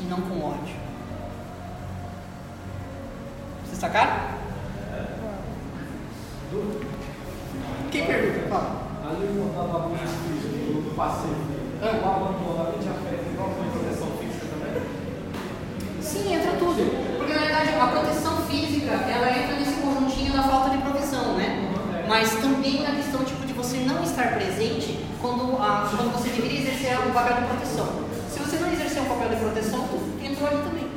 [0.00, 0.74] E não com ódio.
[3.64, 4.16] Vocês sacaram?
[7.92, 8.48] Quem pergunta?
[8.48, 8.86] Fala.
[9.08, 11.36] Ali eu estava com isso do passeio.
[11.80, 11.94] Ah.
[12.02, 14.82] O abandono, a gente afeta igual com proteção física também.
[16.02, 17.16] Sim, entra tudo.
[17.16, 21.72] Porque na verdade a proteção física, ela entra nesse conjuntinho da falta de provisão, né?
[22.08, 26.60] Mas também na questão tipo, de você não estar presente quando, ah, quando você deveria
[26.60, 27.86] exercer o papel de proteção.
[28.30, 29.88] Se você não exercer um papel de proteção,
[30.22, 30.90] entrou ali também.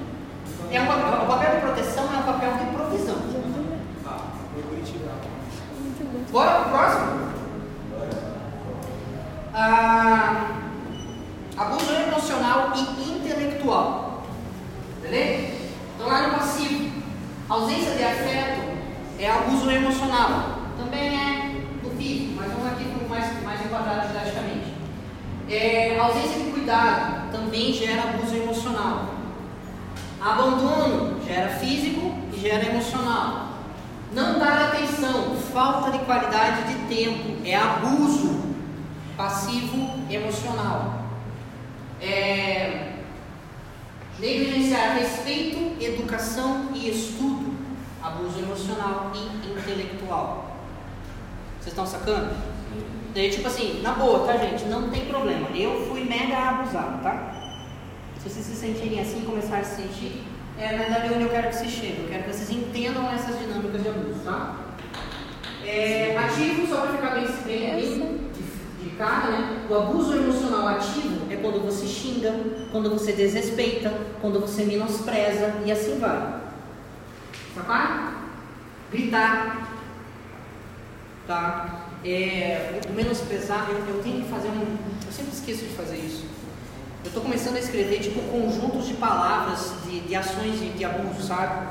[0.71, 3.15] É um, o papel de proteção é um papel de provisão.
[6.31, 7.29] Bora pro próximo?
[9.53, 10.51] Ah,
[11.57, 14.23] abuso emocional e intelectual.
[15.01, 15.53] Beleza?
[15.95, 16.91] Então lá no passivo,
[17.49, 18.77] ausência de afeto
[19.17, 20.59] é abuso emocional.
[20.77, 22.99] Também é do físico, mas vamos aqui com
[23.79, 24.73] enquadrado didaticamente.
[25.49, 29.15] É, ausência de cuidado também gera abuso emocional.
[30.21, 33.49] Abandono gera físico e gera emocional.
[34.11, 38.39] Não dar atenção, falta de qualidade de tempo, é abuso
[39.15, 41.05] passivo emocional.
[42.01, 42.93] É,
[44.19, 47.53] negligenciar respeito, educação e estudo,
[48.01, 50.57] abuso emocional e intelectual.
[51.59, 52.58] Vocês estão sacando?
[53.13, 54.65] Daí, tipo assim, na boa, tá, gente?
[54.65, 55.49] Não tem problema.
[55.55, 57.33] Eu fui mega abusado, tá?
[58.21, 60.23] Se vocês se sentirem assim, começarem a se sentir,
[60.57, 62.03] é na verdade onde eu quero que vocês cheguem.
[62.03, 64.55] Eu quero que vocês entendam essas dinâmicas de abuso, tá?
[65.65, 69.67] É, ativo, só para ficar bem, bem, de, de cara, né?
[69.69, 72.33] O abuso emocional ativo é quando você xinga,
[72.71, 76.41] quando você desrespeita, quando você menospreza e assim vai.
[77.55, 78.23] Sacar?
[78.91, 79.69] Gritar.
[81.25, 81.88] Tá?
[82.05, 84.77] É, o menosprezar, eu, eu tenho que fazer um.
[85.05, 86.25] Eu sempre esqueço de fazer isso.
[87.03, 91.21] Eu estou começando a escrever tipo conjuntos de palavras, de, de ações de, de abuso,
[91.25, 91.67] sabe?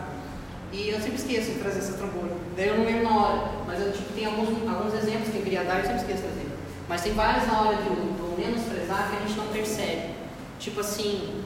[0.73, 2.37] E eu sempre esqueço de trazer essa trambolha.
[2.57, 3.51] Daí eu não lembro na hora.
[3.67, 6.23] Mas eu tipo, tenho alguns, alguns exemplos que eu queria dar e eu sempre esqueço
[6.23, 6.49] de trazer.
[6.89, 10.15] Mas tem vários na hora do, do menosprezar que a gente não percebe.
[10.59, 11.43] Tipo assim,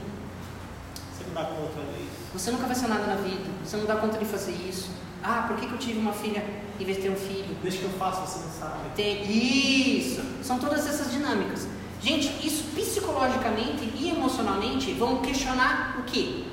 [1.13, 2.09] Você não dá conta disso.
[2.33, 4.89] você nunca vai ser nada na vida, você não dá conta de fazer isso.
[5.23, 6.43] Ah, por que, que eu tive uma filha
[6.77, 7.55] em vez de ter um filho?
[7.61, 8.79] Deixa que eu faço, você não sabe.
[8.93, 10.21] Tem isso.
[10.43, 11.65] São todas essas dinâmicas.
[12.01, 16.43] Gente, isso psicologicamente e emocionalmente vão questionar o quê?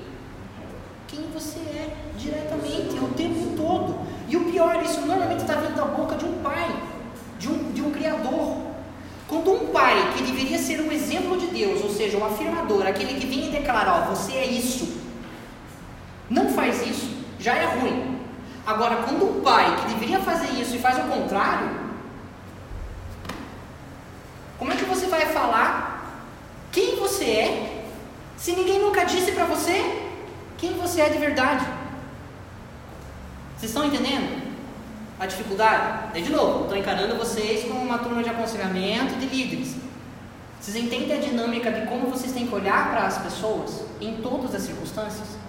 [1.08, 3.98] Quem você é diretamente, o tempo todo.
[4.28, 6.72] E o pior, isso normalmente está vindo da boca de um pai,
[7.40, 8.58] de um, de um criador.
[9.26, 13.18] Quando um pai que deveria ser um exemplo de Deus, ou seja, um afirmador, aquele
[13.18, 15.00] que vem e declara, ó, você é isso,
[16.28, 17.10] não faz isso,
[17.40, 18.19] já é ruim.
[18.70, 21.68] Agora, quando um pai que deveria fazer isso e faz o contrário,
[24.56, 25.68] como é que você vai falar
[26.70, 27.84] quem você é
[28.36, 30.06] se ninguém nunca disse para você
[30.56, 31.66] quem você é de verdade?
[33.56, 34.40] Vocês estão entendendo
[35.18, 36.12] a dificuldade?
[36.12, 39.74] Daí, de novo, estou encarando vocês como uma turma de aconselhamento de líderes.
[40.60, 44.54] Vocês entendem a dinâmica de como vocês têm que olhar para as pessoas em todas
[44.54, 45.39] as circunstâncias?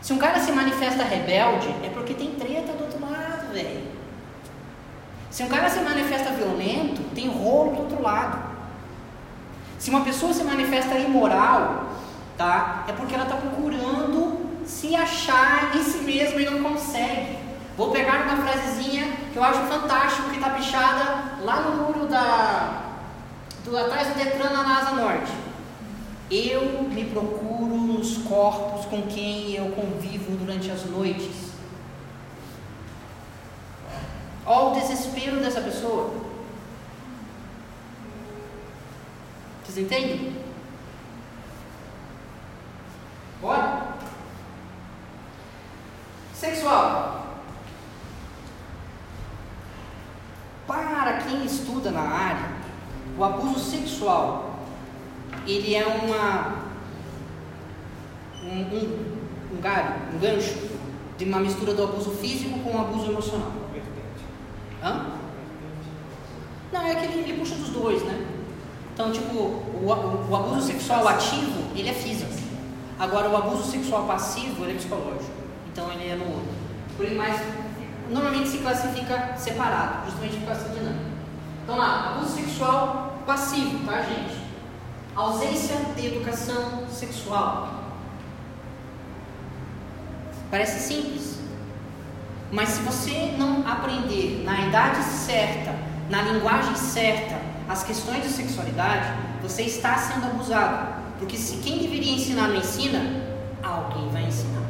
[0.00, 3.82] Se um cara se manifesta rebelde, é porque tem treta do outro lado, velho.
[5.30, 8.50] Se um cara se manifesta violento, tem rolo do outro lado.
[9.78, 11.90] Se uma pessoa se manifesta imoral,
[12.36, 12.84] tá?
[12.88, 17.38] É porque ela está procurando se achar em si mesmo e não consegue.
[17.76, 22.82] Vou pegar uma frasezinha que eu acho fantástico, que está pichada lá no muro da,
[23.64, 25.32] do, atrás do Detran na NASA Norte.
[26.30, 31.50] Eu me procuro nos corpos com quem eu convivo durante as noites.
[34.46, 36.14] Olha o desespero dessa pessoa.
[39.64, 40.36] Vocês entendem?
[43.40, 43.96] Bora?
[46.32, 47.26] Sexual.
[50.64, 52.50] Para quem estuda na área,
[53.18, 54.49] o abuso sexual
[55.46, 56.70] ele é uma
[58.42, 60.70] um, um, um galho, um gancho
[61.18, 63.52] de uma mistura do abuso físico com o abuso emocional.
[64.82, 65.06] Hã?
[66.72, 68.26] Não, é que ele, ele puxa dos dois, né?
[68.94, 72.30] Então, tipo, o, o, o abuso sexual ativo, ele é físico.
[72.98, 75.30] Agora, o abuso sexual passivo, ele é psicológico.
[75.72, 76.48] Então, ele é no outro.
[76.96, 77.40] Por isso, mas
[78.10, 81.10] normalmente se classifica separado, justamente por causa dinâmica.
[81.64, 84.39] Então, lá, abuso sexual passivo, tá, gente?
[85.14, 87.80] Ausência de educação sexual.
[90.50, 91.38] Parece simples,
[92.50, 95.74] mas se você não aprender na idade certa,
[96.08, 101.00] na linguagem certa, as questões de sexualidade, você está sendo abusado.
[101.18, 102.98] Porque se quem deveria ensinar não ensina,
[103.62, 104.62] alguém vai ensinar.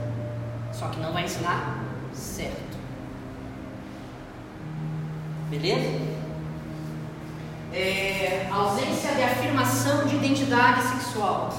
[0.73, 1.79] Só que não vai ensinar
[2.13, 2.79] certo.
[5.49, 6.20] Beleza?
[7.73, 11.53] É, ausência de afirmação de identidade sexual.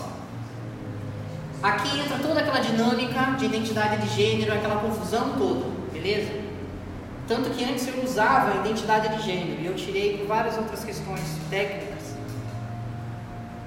[1.64, 6.42] Aqui entra toda aquela dinâmica de identidade de gênero, aquela confusão toda, beleza?
[7.28, 10.84] Tanto que antes eu usava a identidade de gênero e eu tirei por várias outras
[10.84, 12.02] questões técnicas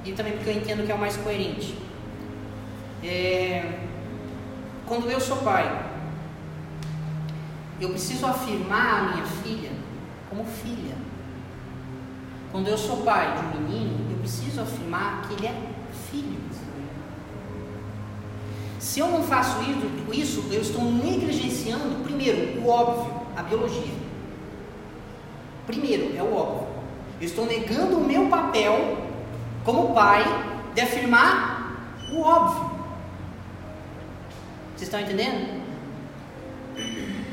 [0.05, 1.79] e também porque eu entendo que é o mais coerente.
[3.03, 3.79] É,
[4.87, 5.87] quando eu sou pai,
[7.81, 9.71] eu preciso afirmar a minha filha
[10.29, 10.94] como filha.
[12.55, 15.55] Quando eu sou pai de um menino, eu preciso afirmar que ele é
[16.09, 16.39] filho.
[18.79, 19.57] Se eu não faço
[20.13, 23.93] isso, eu estou negligenciando, primeiro, o óbvio, a biologia.
[25.67, 26.69] Primeiro, é o óbvio.
[27.21, 28.99] Eu estou negando o meu papel
[29.65, 30.23] como pai
[30.77, 31.77] de afirmar
[32.13, 32.71] o óbvio.
[34.77, 35.61] Vocês estão entendendo?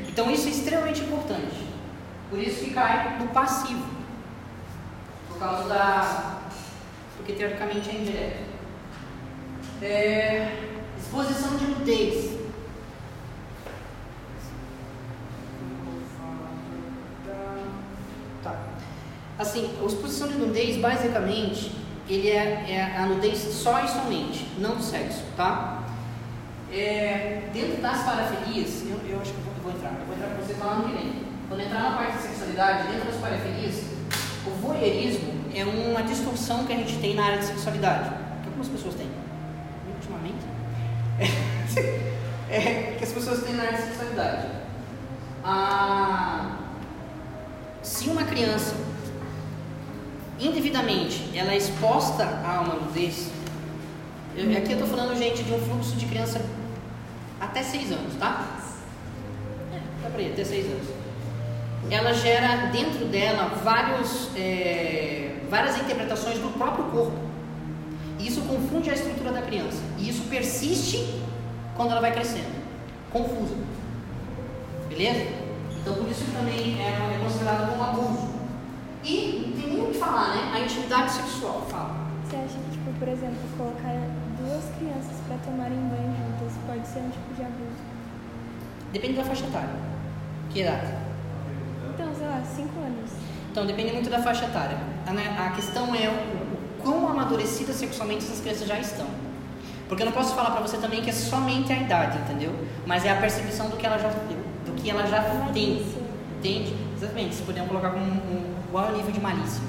[0.08, 1.64] Então isso é extremamente importante.
[2.28, 3.91] Por isso que cai no passivo.
[5.42, 6.38] Causa da.
[7.16, 8.42] Porque teoricamente é indireto.
[9.82, 10.68] É...
[10.96, 12.38] Exposição de nudez.
[18.44, 18.56] Tá.
[19.36, 21.72] Assim, a exposição de nudez, basicamente,
[22.08, 25.82] ele é, é a nudez só e somente, não do sexo, tá?
[26.72, 30.14] É, dentro das parafilias, eu, eu acho que eu vou, eu vou, entrar, eu vou
[30.14, 31.22] entrar com vocês lá no que vem.
[31.48, 33.84] Quando entrar na parte da sexualidade, dentro das parafilias,
[34.46, 38.10] o voyeurismo é uma distorção que a gente tem na área de sexualidade.
[38.42, 39.08] Que algumas pessoas têm.
[39.94, 40.44] Ultimamente.
[42.50, 44.46] É, é, que as pessoas têm na área de sexualidade.
[45.44, 46.58] Ah,
[47.82, 48.76] se uma criança
[50.38, 53.30] indevidamente ela é exposta a uma nudez,
[54.36, 56.40] eu, aqui eu estou falando, gente, de um fluxo de criança
[57.40, 58.46] até 6 anos, tá?
[59.74, 60.88] É, dá pra ir, até 6 anos.
[61.90, 67.18] Ela gera dentro dela vários, é, várias interpretações do próprio corpo.
[68.18, 69.82] E isso confunde a estrutura da criança.
[69.98, 71.20] E isso persiste
[71.76, 72.50] quando ela vai crescendo.
[73.12, 73.54] Confusa.
[74.88, 75.26] Beleza?
[75.78, 78.32] Então por isso que também é, é considerado como abuso.
[79.04, 80.52] E não tem nem o que falar, né?
[80.54, 81.66] A intimidade sexual.
[81.68, 81.96] Fala.
[82.24, 83.92] Você acha que, tipo, por exemplo, colocar
[84.40, 87.82] duas crianças para tomarem banho juntas pode ser um tipo de abuso?
[88.90, 89.76] Depende da faixa etária.
[90.48, 90.94] Que idade?
[91.92, 93.31] Então, sei lá, cinco anos.
[93.52, 94.78] Então depende muito da faixa etária.
[95.06, 99.06] A, né, a questão é o, o quão amadurecidas sexualmente essas crianças já estão.
[99.86, 102.50] Porque eu não posso falar para você também que é somente a idade, entendeu?
[102.86, 105.22] Mas é a percepção do que ela já, do que ela já
[105.52, 105.84] tem.
[106.38, 106.74] Entende?
[106.96, 107.34] Exatamente.
[107.34, 109.62] Se podemos colocar como um, um, é o nível de malícia?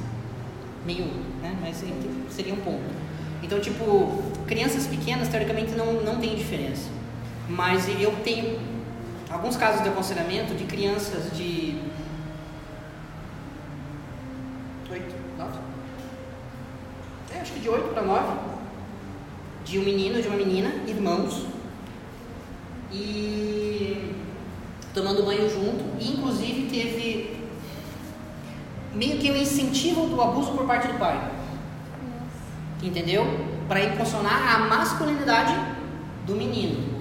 [0.85, 1.05] Meio,
[1.41, 1.53] né?
[1.60, 1.84] Mas
[2.30, 3.03] seria um ponto.
[3.43, 6.89] Então, tipo, crianças pequenas, teoricamente, não, não tem diferença.
[7.49, 8.57] Mas eu tenho
[9.30, 11.81] alguns casos de aconselhamento de crianças de
[14.93, 15.60] 8, 9?
[17.36, 18.40] É, acho que de 8 para 9.
[19.65, 21.45] De um menino, de uma menina, irmãos.
[22.91, 24.14] E
[24.94, 25.84] tomando banho junto.
[25.99, 27.40] E inclusive teve
[28.94, 31.32] meio que um incentivo do abuso por parte do pai.
[32.82, 33.26] Entendeu?
[33.68, 35.56] Para impulsionar a masculinidade
[36.26, 36.94] do menino.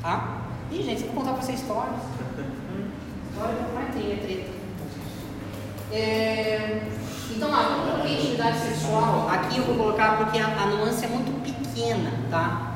[0.00, 0.42] Tá?
[0.72, 2.00] Ih, gente, se eu vou contar pra vocês histórias.
[3.30, 4.51] História não vai ter, é treta.
[5.92, 6.80] É,
[7.30, 7.92] então, lá, quando
[8.92, 12.72] sexual, aqui eu vou colocar porque a, a nuance é muito pequena, tá?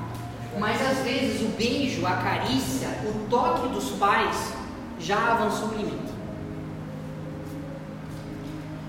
[0.58, 4.52] Mas às vezes o beijo, a carícia, o toque dos pais
[4.98, 6.14] já avançou o limite.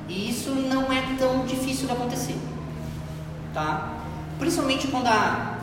[0.08, 2.38] E isso não é tão difícil de acontecer,
[3.54, 3.90] tá?
[4.40, 5.58] Principalmente quando a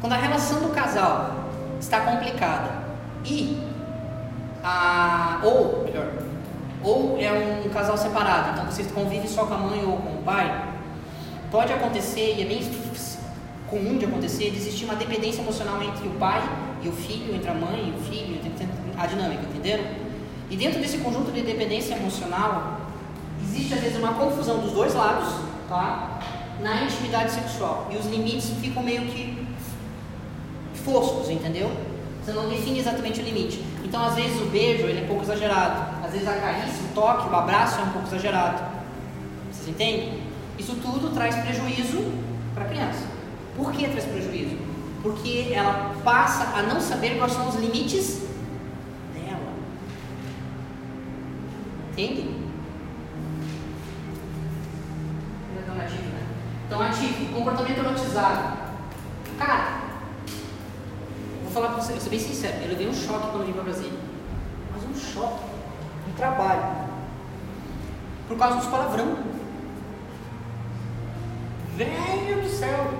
[0.00, 1.48] quando a relação do casal
[1.80, 2.82] está complicada
[3.24, 3.58] e
[4.62, 6.21] a ou melhor,
[6.84, 10.22] ou é um casal separado, então você convive só com a mãe ou com o
[10.24, 10.74] pai,
[11.50, 12.60] pode acontecer e é bem
[13.68, 16.42] comum de acontecer de existir uma dependência emocional entre o pai
[16.82, 18.40] e o filho, entre a mãe e o filho,
[18.98, 19.84] a dinâmica, entenderam?
[20.50, 22.80] E dentro desse conjunto de dependência emocional,
[23.42, 25.28] existe às vezes uma confusão dos dois lados,
[25.68, 26.20] tá?
[26.60, 27.88] Na intimidade sexual.
[27.90, 29.46] E os limites ficam meio que
[30.84, 31.70] foscos, entendeu?
[32.22, 33.64] Você não define exatamente o limite.
[33.92, 36.02] Então, às vezes o beijo ele é um pouco exagerado.
[36.02, 38.62] Às vezes a carícia, o toque, o abraço é um pouco exagerado.
[39.52, 40.22] Vocês entendem?
[40.58, 42.10] Isso tudo traz prejuízo
[42.54, 43.06] para a criança.
[43.54, 44.56] Por que traz prejuízo?
[45.02, 48.22] Porque ela passa a não saber quais são os limites
[49.12, 49.52] dela.
[51.90, 52.34] Entende?
[55.60, 56.26] Então, ativo, né?
[56.66, 58.56] Então, ativo, comportamento erotizado.
[59.38, 59.82] Cara,
[61.52, 63.62] vou falar pra você, vou ser bem sincero, eu levei um choque quando vim pra
[63.62, 63.92] Brasília.
[64.72, 65.44] Mas um choque,
[66.08, 66.62] um trabalho.
[68.26, 69.18] Por causa dos palavrão.
[71.76, 72.94] Velho do céu.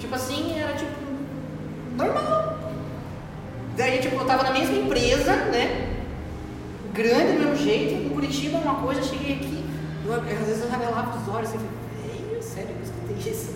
[0.00, 0.96] Tipo assim, era tipo.
[1.96, 2.58] Normal.
[3.76, 5.94] Daí, tipo, eu tava na mesma empresa, né?
[6.92, 9.64] Grande do mesmo jeito, em Curitiba uma coisa, cheguei aqui.
[10.04, 11.66] Eu, às vezes eu revelava os olhos falei,
[12.02, 13.54] velho, sério, eu escutei isso.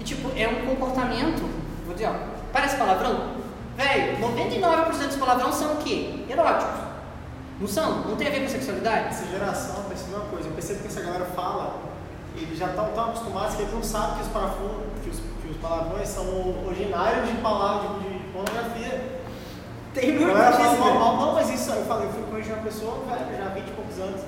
[0.00, 1.42] E tipo, é um comportamento,
[1.84, 3.36] vou dizer, ó, parece palavrão?
[3.76, 6.24] Velho, 99% dos palavrões são o quê?
[6.26, 6.80] Eróticos.
[7.60, 8.00] Não são?
[8.08, 9.08] Não tem a ver com sexualidade?
[9.08, 11.76] Essa geração, eu percebi uma coisa, eu percebo que essa galera fala,
[12.34, 15.48] eles já estão tão acostumados que eles não sabem que os, parafusos, que os, que
[15.50, 16.24] os palavrões são
[16.66, 19.20] originários de palavras de, de pornografia.
[19.92, 23.36] Tem muito disso, normal, não, mas isso, eu falei, eu fui corrigir uma pessoa, velho,
[23.36, 24.20] já há 20 e poucos anos.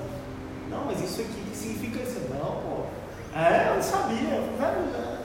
[0.71, 2.21] Não, mas isso aqui que significa isso?
[2.31, 3.39] Não, pô.
[3.39, 5.18] É, eu não sabia, velho, né?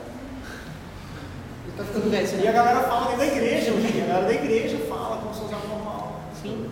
[1.76, 2.52] Tá ficando velho, isso, E a né?
[2.52, 5.68] galera fala dentro da igreja, hoje, a galera da igreja fala como se fosse algo
[5.68, 6.22] normal.
[6.40, 6.70] Sim.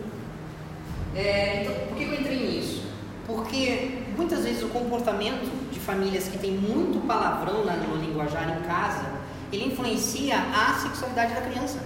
[1.15, 2.83] É, então, por que eu entrei nisso?
[3.25, 8.61] Porque muitas vezes o comportamento de famílias que tem muito palavrão na, no linguajar em
[8.67, 9.05] casa,
[9.51, 11.79] ele influencia a sexualidade da criança.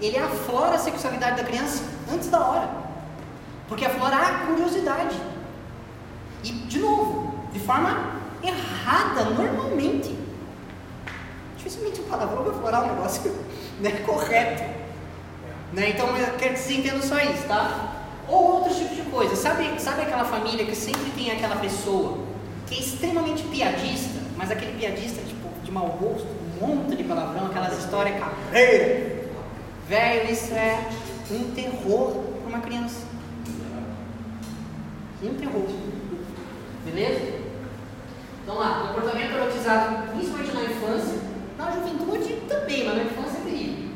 [0.00, 2.68] Ele aflora a sexualidade da criança antes da hora.
[3.68, 5.16] Porque aflora a curiosidade.
[6.42, 10.18] E, de novo, de forma errada, normalmente.
[11.70, 13.32] Dificilmente um palavrão vai aflorar um negócio
[13.80, 14.62] né, correto.
[15.72, 15.90] Né?
[15.90, 18.08] Então, eu quero que vocês entendam só isso, tá?
[18.28, 19.36] Ou outros tipos de coisa.
[19.36, 22.18] Sabe, sabe aquela família que sempre tem aquela pessoa
[22.66, 26.26] que é extremamente piadista, mas aquele piadista tipo, de mau gosto,
[26.60, 29.28] um monte de palavrão, aquelas histórias carreira.
[29.88, 30.88] Velho, isso é
[31.30, 33.06] um terror para uma criança.
[35.22, 35.68] Um terror.
[36.84, 37.40] Beleza?
[38.42, 41.29] Então lá, comportamento erotizado, principalmente na infância,
[41.60, 43.90] na juventude também, mas na infância é terrível.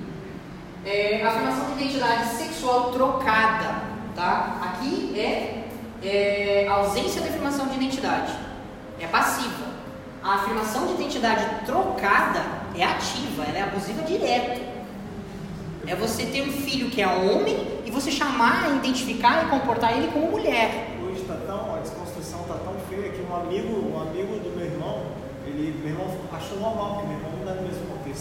[0.84, 3.82] É, afirmação de identidade sexual trocada,
[4.14, 4.58] tá?
[4.62, 5.64] Aqui é,
[6.02, 8.32] é ausência da afirmação de identidade,
[9.00, 9.74] é passiva.
[10.22, 12.40] A afirmação de identidade trocada
[12.76, 14.60] é ativa, ela é abusiva direto.
[15.86, 20.08] É você ter um filho que é homem e você chamar, identificar e comportar ele
[20.12, 20.96] como mulher.
[21.02, 24.64] Hoje está tão, a desconstrução está tão feia que um amigo, um amigo do meu
[24.64, 25.02] irmão,
[25.46, 27.33] ele, meu irmão achou normal, porque meu irmão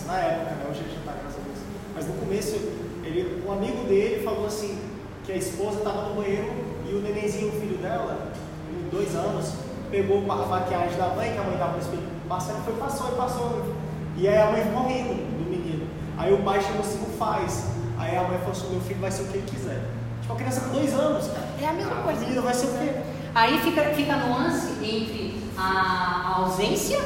[0.05, 0.65] na época, né?
[0.69, 1.59] Hoje ele já está graças a Deus.
[1.95, 2.55] Mas no começo,
[3.03, 4.77] ele, um amigo dele falou assim,
[5.25, 6.51] que a esposa estava no banheiro
[6.89, 8.31] e o nenenzinho, o filho dela,
[8.67, 9.53] com dois anos,
[9.89, 13.15] pegou a maquiagem da mãe, que a mãe estava no espelho passando, foi, passou e
[13.15, 13.75] passou.
[14.17, 15.87] E aí a mãe ficou rindo do menino.
[16.17, 17.65] Aí o pai chegou assim, não faz.
[17.97, 19.81] Aí a mãe falou assim, meu filho vai ser o que ele quiser.
[20.21, 21.47] Tipo, a criança com dois anos, cara.
[21.61, 22.19] É a mesma coisa.
[22.19, 23.01] O menino vai ser o quê?
[23.35, 26.99] Aí fica, fica a nuance entre a, a ausência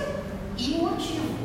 [0.58, 1.37] e o ativo.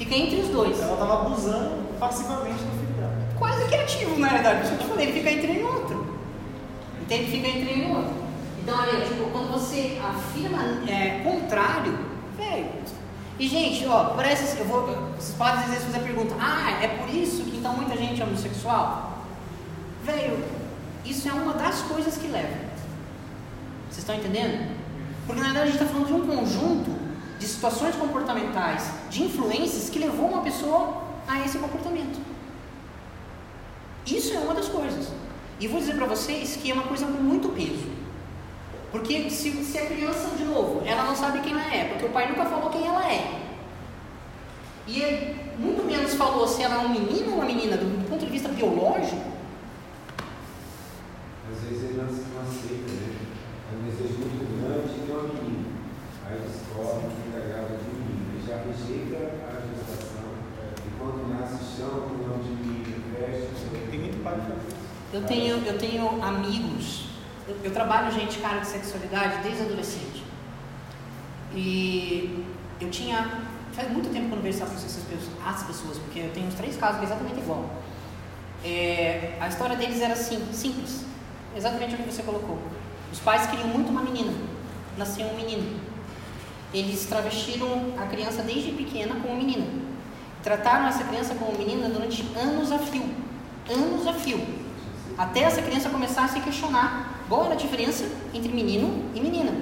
[0.00, 0.80] Fica entre os dois.
[0.80, 3.12] Ela estava abusando passivamente do filho dela.
[3.38, 4.62] Quase que ativo, na verdade.
[4.62, 6.16] Isso que eu te falei, fica entre um e outro.
[7.02, 7.30] Entende?
[7.30, 8.14] Fica entre um e outro.
[8.62, 11.98] Então, olha, tipo, quando você afirma é, contrário,
[12.34, 12.70] velho.
[13.38, 14.58] E, gente, ó, parece.
[14.58, 14.86] Eu vou,
[15.18, 18.22] vocês podem às vezes fazer a pergunta: ah, é por isso que então muita gente
[18.22, 19.26] é homossexual?
[20.02, 20.42] Velho,
[21.04, 22.56] isso é uma das coisas que leva.
[23.90, 24.74] Vocês estão entendendo?
[25.26, 26.99] Porque na verdade a gente está falando de um conjunto
[27.40, 32.20] de situações comportamentais, de influências que levou uma pessoa a esse comportamento.
[34.06, 35.08] Isso é uma das coisas.
[35.58, 37.88] E vou dizer para vocês que é uma coisa com muito peso.
[38.92, 42.10] Porque se, se a criança, de novo, ela não sabe quem ela é, porque o
[42.10, 43.40] pai nunca falou quem ela é.
[44.86, 48.24] E ele muito menos falou se ela é um menino ou uma menina, do ponto
[48.24, 49.30] de vista biológico.
[51.50, 53.16] Às vezes ele não aceita, né?
[53.72, 55.70] É um desejo muito grande de uma menina.
[56.26, 58.30] Aí descobre que está grávida de um menino.
[58.34, 60.30] Ele já rejeita a gestação.
[60.86, 63.90] E quando nasce, chama o nome de menino, veste.
[63.90, 64.36] Tem muito pai.
[65.12, 67.06] Eu tenho, eu tenho amigos,
[67.48, 70.22] eu, eu trabalho gente cara de sexualidade desde adolescente.
[71.52, 72.44] E
[72.80, 73.42] eu tinha,
[73.72, 76.54] faz muito tempo que eu não vejo essas pessoas, as pessoas, porque eu tenho uns
[76.54, 77.68] três casos que é exatamente igual.
[78.64, 81.04] É, a história deles era assim, simples,
[81.56, 82.58] exatamente o que você colocou.
[83.12, 84.32] Os pais queriam muito uma menina,
[84.96, 85.89] nasceu um menino.
[86.72, 89.66] Eles travestiram a criança desde pequena como menina.
[90.42, 93.04] Trataram essa criança como menina durante anos a fio.
[93.68, 94.40] Anos a fio.
[95.18, 99.52] Até essa criança começar a se questionar qual era a diferença entre menino e menina.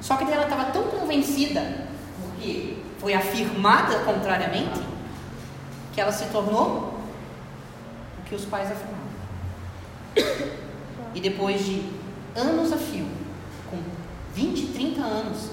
[0.00, 1.86] Só que ela estava tão convencida,
[2.20, 4.80] porque foi afirmada contrariamente,
[5.92, 6.98] que ela se tornou
[8.18, 9.02] o que os pais afirmavam.
[11.14, 11.82] E depois de
[12.34, 13.06] anos a fio,
[13.70, 13.78] com
[14.34, 15.50] 20, 30 anos,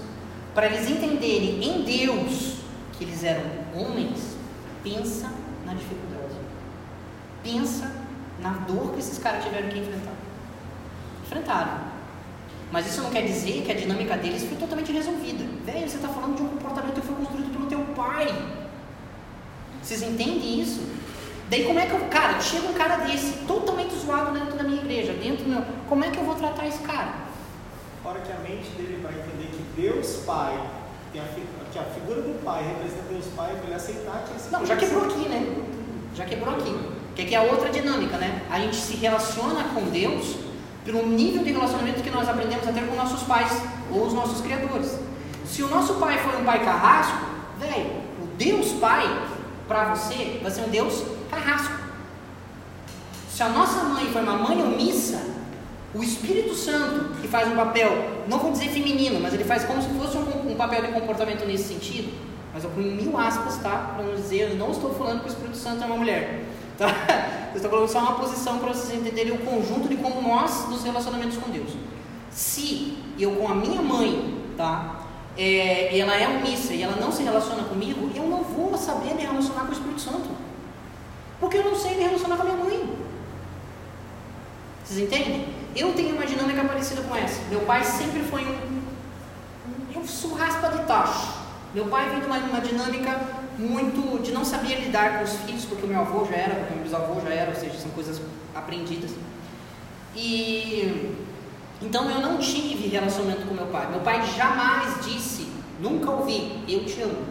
[0.54, 2.56] para eles entenderem em Deus
[2.94, 3.44] que eles eram
[3.76, 4.36] homens,
[4.84, 5.32] pensa
[5.66, 6.36] na dificuldade.
[7.44, 7.92] Pensa
[8.42, 10.14] na dor que esses caras tiveram que enfrentar.
[11.26, 11.90] Enfrentaram.
[12.72, 15.44] Mas isso não quer dizer que a dinâmica deles foi totalmente resolvida.
[15.66, 18.28] Velho, você está falando de um comportamento que foi construído pelo teu pai.
[19.82, 20.82] Vocês entendem isso?
[21.50, 22.00] Daí como é que eu.
[22.10, 25.64] Cara, chega um cara desse, totalmente zoado dentro da minha igreja, dentro do meu.
[25.88, 27.29] Como é que eu vou tratar esse cara?
[28.10, 30.60] Fora que a mente dele vai entender que Deus Pai,
[31.14, 31.26] tem a,
[31.72, 35.06] que a figura do Pai representa Deus Pai, ele aceitar que esse Não, já quebrou
[35.06, 35.56] aqui, né?
[36.16, 36.76] Já quebrou aqui.
[37.16, 38.42] Que aqui é a outra dinâmica, né?
[38.50, 40.38] A gente se relaciona com Deus
[40.84, 43.62] pelo nível de relacionamento que nós aprendemos a ter com nossos pais
[43.92, 44.98] ou os nossos criadores.
[45.46, 47.28] Se o nosso pai foi um pai carrasco,
[47.60, 47.92] velho,
[48.24, 49.06] o Deus Pai
[49.68, 51.76] para você vai ser um Deus carrasco.
[53.32, 55.39] Se a nossa mãe foi uma mãe omissa,
[55.94, 57.92] o Espírito Santo, que faz um papel,
[58.28, 61.46] não vou dizer feminino, mas ele faz como se fosse um, um papel de comportamento
[61.46, 62.14] nesse sentido,
[62.54, 63.94] mas eu ponho mil aspas, tá?
[63.96, 66.44] Para não dizer, eu não estou falando que o Espírito Santo é uma mulher,
[66.78, 66.88] tá?
[67.52, 70.84] Eu estou colocando só uma posição para vocês entenderem o conjunto de como nós nos
[70.84, 71.72] relacionamentos com Deus.
[72.30, 75.06] Se eu com a minha mãe, tá?
[75.36, 79.24] É, ela é omissa e ela não se relaciona comigo, eu não vou saber me
[79.24, 80.30] relacionar com o Espírito Santo.
[81.40, 83.09] Porque eu não sei me relacionar com a minha mãe.
[84.90, 85.46] Vocês entendem?
[85.76, 87.40] Eu tenho uma dinâmica parecida com essa.
[87.48, 91.32] Meu pai sempre foi um, um surraspa de tacho.
[91.76, 93.22] Meu pai veio de uma, uma dinâmica
[93.56, 96.74] muito de não saber lidar com os filhos, porque o meu avô já era, porque
[96.74, 98.20] o meu bisavô já era, ou seja, são coisas
[98.56, 99.12] aprendidas.
[100.16, 101.16] E
[101.80, 103.92] então eu não tive relacionamento com meu pai.
[103.92, 107.26] Meu pai jamais disse, nunca ouvi, eu te amo.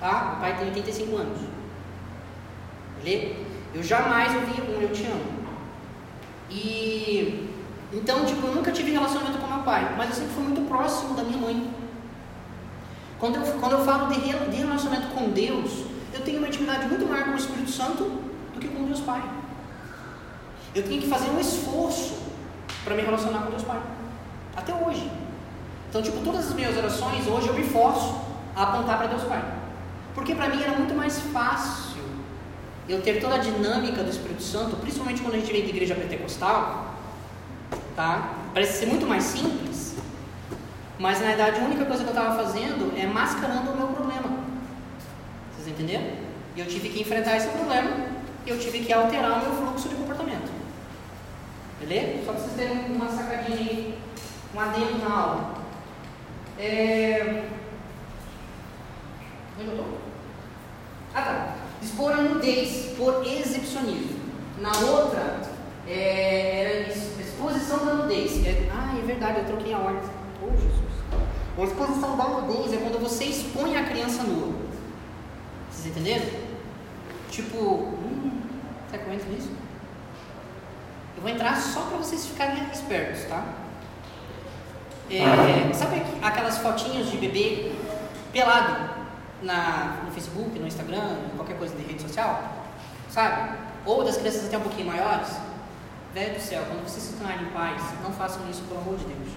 [0.00, 0.30] Tá?
[0.30, 1.38] Meu pai tem 85 anos.
[3.02, 3.34] Beleza?
[3.74, 5.33] Eu jamais ouvi um eu te amo.
[6.50, 7.50] E
[7.94, 11.14] então, tipo, eu nunca tive relacionamento com meu pai, mas eu sempre fui muito próximo
[11.14, 11.70] da minha mãe.
[13.20, 17.06] Quando eu, quando eu falo de, de relacionamento com Deus, eu tenho uma intimidade muito
[17.06, 18.04] maior com o Espírito Santo
[18.52, 19.22] do que com Deus Pai.
[20.74, 22.18] Eu tenho que fazer um esforço
[22.82, 23.80] para me relacionar com Deus Pai.
[24.56, 25.08] Até hoje.
[25.88, 28.20] Então, tipo, todas as minhas orações, hoje eu me forço
[28.56, 29.42] a apontar para Deus Pai.
[30.16, 31.83] Porque para mim era muito mais fácil
[32.88, 35.94] eu ter toda a dinâmica do Espírito Santo, principalmente quando a gente vem de igreja
[35.94, 36.94] pentecostal,
[37.96, 38.34] tá?
[38.52, 39.96] Parece ser muito mais simples,
[40.98, 44.38] mas na verdade a única coisa que eu estava fazendo é mascarando o meu problema.
[45.56, 46.04] Vocês entenderam?
[46.54, 47.90] E eu tive que enfrentar esse problema
[48.46, 50.52] e eu tive que alterar o meu fluxo de comportamento.
[51.80, 52.24] Beleza?
[52.24, 53.98] Só para vocês terem uma sacadinha aí,
[54.54, 55.54] um adendo na aula.
[56.58, 57.44] É...
[59.58, 59.84] Onde eu tô?
[61.14, 61.63] Ah tá.
[61.84, 64.18] Expor a nudez por exibicionismo.
[64.58, 65.42] Na outra,
[65.86, 68.44] é, era exposição da nudez.
[68.46, 70.02] é- ah, é verdade, eu troquei a ordem.
[70.42, 70.94] Oh, Jesus.
[71.58, 74.54] A exposição da nudez é quando você expõe a criança nua.
[75.70, 76.26] Vocês entenderam?
[77.30, 78.40] Tipo, hum,
[78.90, 79.50] tá comendo isso?
[81.16, 83.44] Eu vou entrar só para vocês ficarem espertos, tá?
[85.10, 87.72] É, sabe aquelas fotinhas de bebê
[88.32, 88.93] pelado
[89.42, 92.42] na, no Facebook, no Instagram, qualquer coisa de rede social?
[93.10, 93.58] Sabe?
[93.86, 95.28] Ou das crianças até um pouquinho maiores?
[96.14, 99.28] Velho do céu, quando vocês se tornarem pais, não façam isso, pelo amor de Deus.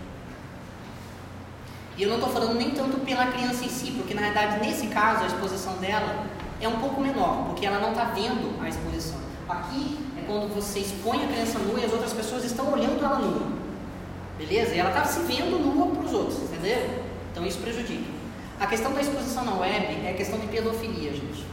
[1.98, 4.88] E eu não estou falando nem tanto pela criança em si, porque na verdade, nesse
[4.88, 6.26] caso, a exposição dela
[6.61, 9.18] é um pouco menor, porque ela não está vendo a exposição.
[9.49, 13.18] Aqui é quando você expõe a criança nua e as outras pessoas estão olhando ela
[13.18, 13.48] nua.
[14.38, 14.76] Beleza?
[14.76, 17.03] E ela está se vendo nua para os outros, entendeu?
[17.32, 18.16] Então isso prejudica.
[18.59, 21.45] A questão da exposição na web é a questão de pedofilia, gente.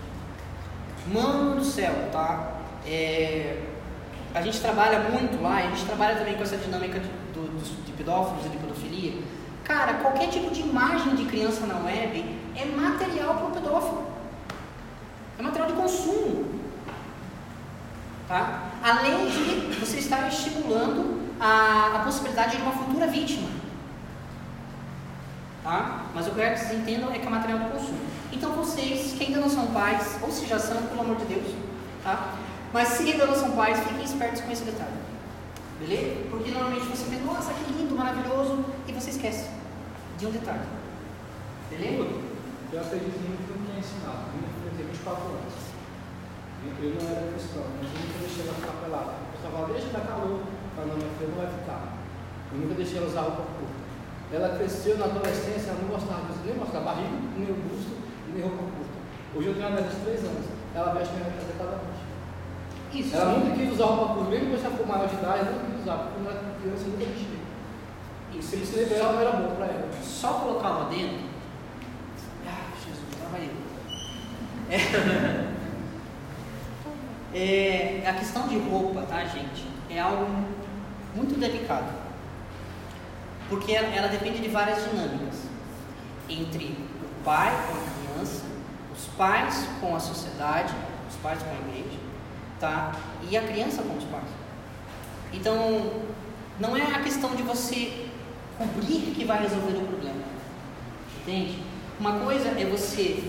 [1.13, 2.55] Mano do céu, tá?
[2.87, 3.61] É,
[4.35, 7.93] a gente trabalha muito lá, a gente trabalha também com essa dinâmica de, do, de
[7.93, 9.23] pedófilos e de pedofilia.
[9.65, 12.25] Cara, qualquer tipo de imagem de criança na web
[12.57, 14.07] é material para o pedófilo.
[15.39, 16.61] É material de consumo.
[18.27, 18.63] Tá?
[18.83, 23.49] Além de você estar estimulando a, a possibilidade de uma futura vítima.
[25.65, 26.05] Tá?
[26.15, 27.99] Mas o que eu quero que vocês entendam é que é material de consumo.
[28.31, 31.55] Então vocês que ainda não são pais, ou se já são, pelo amor de Deus,
[32.05, 32.35] tá?
[32.71, 34.93] Mas se ainda não são pais, fiquem espertos com esse detalhe.
[35.81, 36.29] Beleza?
[36.31, 39.49] Porque normalmente você pensa, nossa, que lindo, maravilhoso, e você esquece
[40.19, 40.69] de um detalhe.
[41.71, 42.13] Beleza?
[42.71, 44.37] Eu acredito que é ensinado.
[44.37, 45.55] Minha filha tem 24 anos.
[46.65, 49.13] Eu não era cristão, mas eu nunca deixei ela ficar pelada.
[49.33, 50.41] Pessoal fala, deixa dar calor.
[50.41, 51.81] Eu falo, não, minha filha não vai ficar.
[52.53, 53.84] Eu nunca deixei ela usar roupa curta.
[54.33, 57.93] Ela cresceu na adolescência, ela não gostava disso, nem mostrar barriga, nem o busto,
[58.33, 58.99] nem roupa curta.
[59.37, 60.47] Hoje eu tenho uma de 3 anos.
[60.75, 62.03] Ela veste minha neta detalhadamente.
[62.93, 63.17] Isso.
[63.17, 65.71] Ela nunca quis usar roupa curta, mesmo quando ela ficou maior de idade, ela nunca
[65.71, 67.05] quis usar, porque quando ela era criança, nunca.
[68.35, 69.89] E se ele se liberar, não era bom pra ela.
[70.03, 71.19] Só colocar lá dentro.
[72.47, 73.51] Ah, Jesus, trabalhei.
[77.33, 79.67] É, é, a questão de roupa, tá, gente?
[79.89, 80.27] É algo
[81.15, 82.04] muito delicado.
[83.55, 85.43] Porque ela, ela depende de várias dinâmicas.
[86.29, 88.43] Entre o pai com a criança,
[88.93, 90.75] os pais com a sociedade,
[91.09, 91.99] os pais com a igreja,
[92.59, 92.97] tá?
[93.31, 94.25] E a criança com os pais.
[95.33, 96.03] Então,
[96.59, 98.09] não é a questão de você
[98.59, 100.25] cobrir que vai resolver o problema.
[101.21, 101.63] Entende?
[102.01, 103.23] Uma coisa é você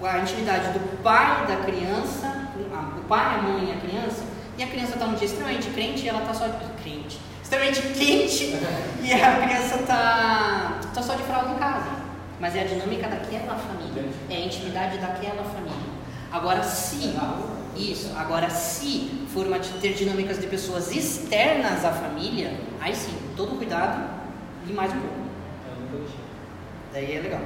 [0.00, 4.24] a intimidade do pai da criança, o pai, a mãe e a criança,
[4.58, 6.48] e a criança está num dia extremamente crente e ela está só
[6.82, 7.20] crente,
[7.52, 8.56] extremamente quente
[9.02, 12.02] e a criança está tá só de fralda em casa.
[12.40, 15.92] Mas é a dinâmica daquela família, é a intimidade daquela família.
[16.32, 17.14] Agora, se
[17.76, 23.56] isso, agora se for uma, ter dinâmicas de pessoas externas à família, aí sim, todo
[23.58, 24.08] cuidado
[24.66, 25.22] e mais um pouco.
[26.92, 27.40] Daí é legal.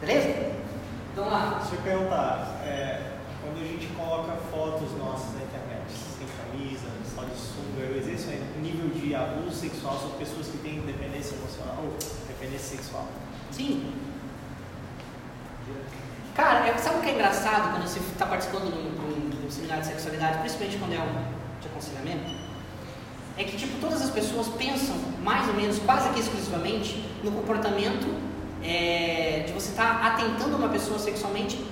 [0.00, 0.52] Beleza?
[1.12, 1.60] Então lá.
[1.60, 3.00] Deixa eu perguntar, é,
[3.42, 7.22] quando a gente coloca fotos nossas na internet, sem camisa, só
[7.74, 8.28] de sunga, existe
[8.58, 11.96] um nível de abuso sexual sobre pessoas que têm dependência emocional ou
[12.28, 13.08] dependência sexual?
[13.50, 13.92] Sim.
[16.34, 19.50] Cara, é- sabe o que é engraçado quando você está participando de um, de um-
[19.50, 22.44] seminário de sexualidade, principalmente quando é um de aconselhamento?
[23.36, 28.06] É que, tipo, todas as pessoas pensam, mais ou menos, quase que exclusivamente, no comportamento
[28.62, 31.62] é, de você estar atentando uma pessoa sexualmente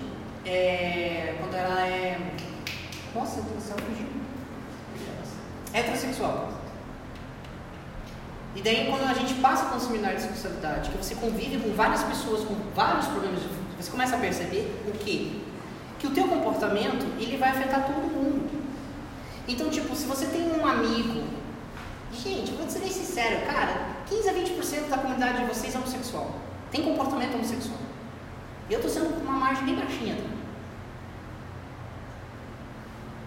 [0.44, 2.18] é, quando ela é.
[3.14, 4.11] Nossa, céu, fugiu.
[5.72, 6.52] Heterossexual.
[8.54, 12.02] E daí quando a gente passa um seminário de sexualidade, que você convive com várias
[12.02, 13.40] pessoas com vários problemas
[13.82, 15.40] você começa a perceber o quê?
[15.98, 18.48] Que o teu comportamento, ele vai afetar todo mundo.
[19.48, 21.24] Então, tipo, se você tem um amigo,
[22.12, 26.30] gente, vou ser bem sincero, cara, 15 a 20% da comunidade de vocês é homossexual.
[26.70, 27.78] Tem comportamento homossexual.
[28.70, 30.16] Eu tô sendo uma margem bem baixinha,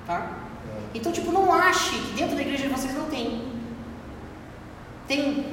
[0.08, 0.45] tá?
[0.94, 3.52] Então, tipo, não ache que dentro da igreja de vocês não tem.
[5.08, 5.46] Tem.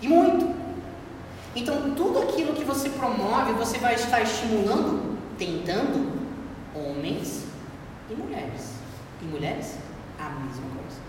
[0.00, 0.54] E muito.
[1.54, 6.12] Então, tudo aquilo que você promove, você vai estar estimulando, tentando
[6.74, 7.46] homens
[8.08, 8.74] e mulheres.
[9.20, 9.78] E mulheres,
[10.18, 11.00] a mesma coisa.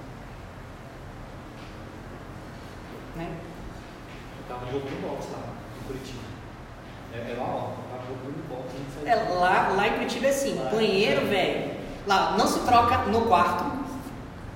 [3.15, 3.31] Né?
[4.39, 6.23] Eu tava jogando boxe lá, em Curitiba.
[7.13, 7.69] É, é lá, ó.
[7.89, 8.43] Tava jogando
[8.73, 11.82] gente É, lá, lá em Curitiba é assim, banheiro, velho.
[12.05, 13.65] Lá não se troca no quarto,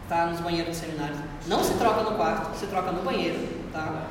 [0.09, 0.25] tá?
[0.25, 1.19] Nos banheiros dos seminários.
[1.47, 3.39] Não se troca no quarto, se troca no banheiro,
[3.71, 4.03] tá?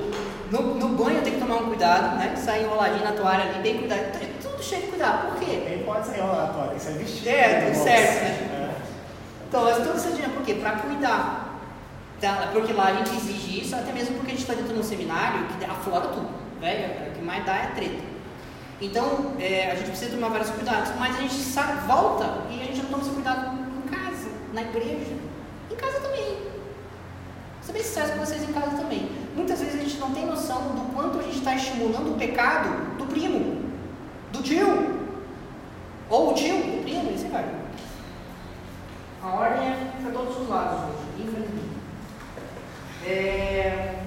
[0.51, 2.35] No, no banho tem que tomar um cuidado, né?
[2.37, 4.01] Sair enroladinho na toalha ali, bem cuidado.
[4.01, 5.33] É tudo cheio de cuidado.
[5.33, 5.63] Por quê?
[5.69, 7.29] Nem pode ser relatório, tem que ser vestido.
[7.29, 7.85] É, tudo Nossa.
[7.85, 8.29] certo, né?
[8.53, 8.77] É.
[9.49, 10.55] Então, mas tudo isso é por quê?
[10.55, 11.43] Para cuidar.
[12.21, 12.49] Tá?
[12.51, 14.83] Porque lá a gente exige isso, até mesmo porque a gente está dentro de um
[14.83, 16.29] seminário que aflora tudo.
[16.59, 18.16] Velho, o que mais dá é treta.
[18.81, 22.65] Então, é, a gente precisa tomar vários cuidados, mas a gente sai, volta e a
[22.65, 25.15] gente não toma esse cuidado em casa, na igreja,
[25.71, 26.25] em casa também.
[26.25, 29.11] Vou ser bem sincero com vocês em casa também.
[29.35, 32.97] Muitas vezes a gente não tem noção do quanto a gente está estimulando o pecado
[32.99, 33.63] do primo,
[34.31, 35.01] do tio,
[36.11, 37.47] ou o tio, do primo, e assim vai.
[39.23, 41.77] A ordem é para todos os lados hoje, infelizmente.
[43.07, 44.03] É...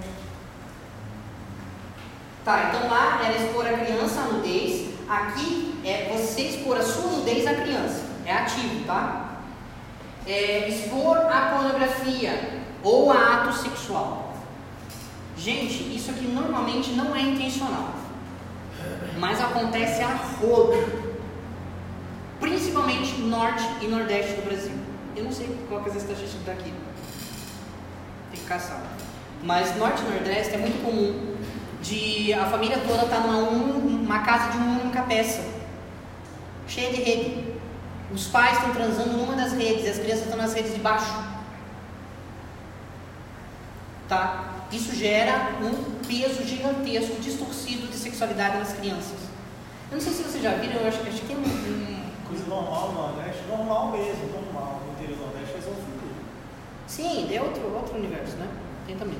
[2.46, 4.90] Tá, então lá era expor a criança à nudez.
[5.08, 8.06] Aqui é você expor a sua nudez à criança.
[8.26, 9.42] É ativo, tá?
[10.26, 14.34] É expor a pornografia ou a ato sexual.
[15.38, 17.94] Gente, isso aqui normalmente não é intencional,
[19.18, 21.14] mas acontece a rodo,
[22.42, 24.74] principalmente norte e nordeste do Brasil.
[25.16, 26.74] Eu não sei qual que é a estatística daqui,
[28.32, 28.84] tem que caçar.
[29.42, 31.29] Mas norte e nordeste é muito comum
[31.82, 35.44] de a família toda estar tá numa um, uma casa de uma única peça,
[36.68, 37.50] cheia de rede.
[38.14, 41.24] Os pais estão transando numa das redes e as crianças estão nas redes de baixo.
[44.08, 44.66] Tá?
[44.72, 49.30] Isso gera um peso gigantesco, distorcido de sexualidade nas crianças.
[49.92, 52.00] Eu não sei se vocês já viram, eu acho, acho que tem um, um...
[52.28, 54.82] Coisa normal no Nordeste, normal mesmo, normal.
[54.86, 56.00] No interior do Nordeste é zoofilia.
[56.88, 58.48] Sim, é outro, outro universo, né?
[58.86, 59.18] Tem também.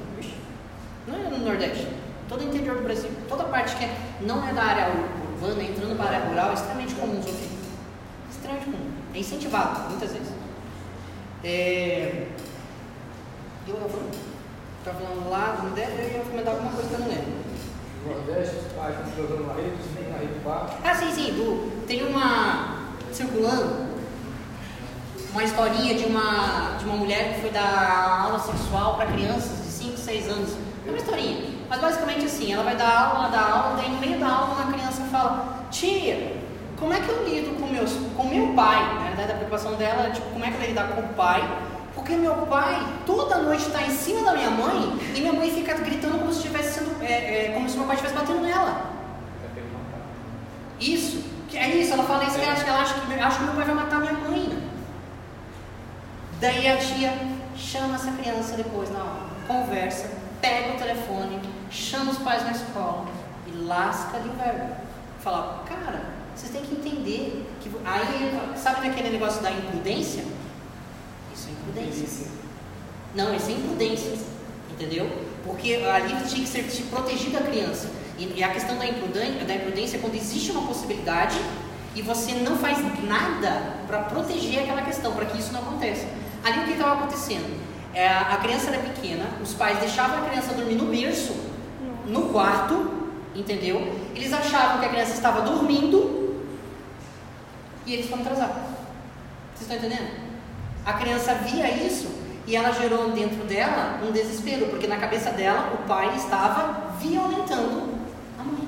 [1.08, 1.88] Não é no Nordeste.
[2.30, 4.94] Todo o interior do Brasil, toda parte que é, não é da área
[5.34, 7.58] urbana, entrando para a área rural, é extremamente comum zoofilia.
[8.30, 8.92] Extremamente comum.
[9.16, 10.32] É incentivado, muitas vezes.
[11.44, 12.28] É...
[13.68, 13.76] Eu
[14.80, 17.34] estava falando lá do Nordeste, eu ia comentar alguma coisa que eu não lembro.
[18.06, 20.78] Nordeste, os pais estão jogando na rede, os meninos na rede baixo.
[20.84, 21.34] Ah, sim, sim.
[21.34, 22.94] Do, tem uma.
[23.12, 23.90] circulando
[25.32, 29.72] uma historinha de uma, de uma mulher que foi dar aula sexual para crianças de
[29.72, 30.58] 5, 6 anos.
[30.86, 31.59] É uma historinha.
[31.70, 34.56] Mas basicamente assim, ela vai dar aula, ela dá aula, daí no meio da aula
[34.56, 36.36] uma criança fala, tia,
[36.80, 38.96] como é que eu lido com, meus, com meu pai?
[38.96, 41.48] Na verdade a preocupação dela é tipo, como é que ela lidar com o pai?
[41.94, 45.76] Porque meu pai toda noite está em cima da minha mãe e minha mãe fica
[45.76, 47.04] gritando como se estivesse sendo.
[47.04, 49.00] É, é, como se meu pai estivesse batendo nela.
[50.80, 51.24] Isso.
[51.54, 53.54] É isso, ela fala isso que ela acha que ela acha que, acha que meu
[53.54, 54.70] pai vai matar minha mãe.
[56.40, 57.14] Daí a tia
[57.56, 60.10] chama essa criança depois na hora, conversa,
[60.40, 63.06] pega o telefone, chama os pais na escola
[63.48, 64.76] e lasca de verbo.
[65.20, 66.02] Fala, cara,
[66.36, 67.70] vocês têm que entender que.
[67.86, 70.24] Aí, sabe daquele negócio da imprudência?
[71.34, 72.28] Isso é imprudência.
[73.16, 74.18] Não, isso é imprudência.
[74.72, 75.10] Entendeu?
[75.44, 77.90] Porque ali tinha que ser protegida a criança.
[78.18, 81.38] E, e a questão da imprudência, da imprudência é quando existe uma possibilidade
[81.96, 86.06] e você não faz nada para proteger aquela questão, para que isso não aconteça.
[86.44, 87.60] Ali o que estava acontecendo?
[87.94, 91.34] É, a criança era pequena, os pais deixavam a criança dormir no berço,
[92.10, 92.92] no quarto,
[93.36, 93.96] entendeu?
[94.16, 96.44] Eles achavam que a criança estava dormindo
[97.86, 98.50] e eles foram atrasar.
[99.56, 100.30] Vocês estão entendendo?
[100.86, 102.10] A criança via isso
[102.48, 107.94] e ela gerou dentro dela um desespero, porque na cabeça dela o pai estava violentando
[108.40, 108.68] a mãe.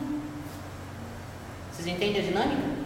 [1.72, 2.82] Vocês entendem a dinâmica?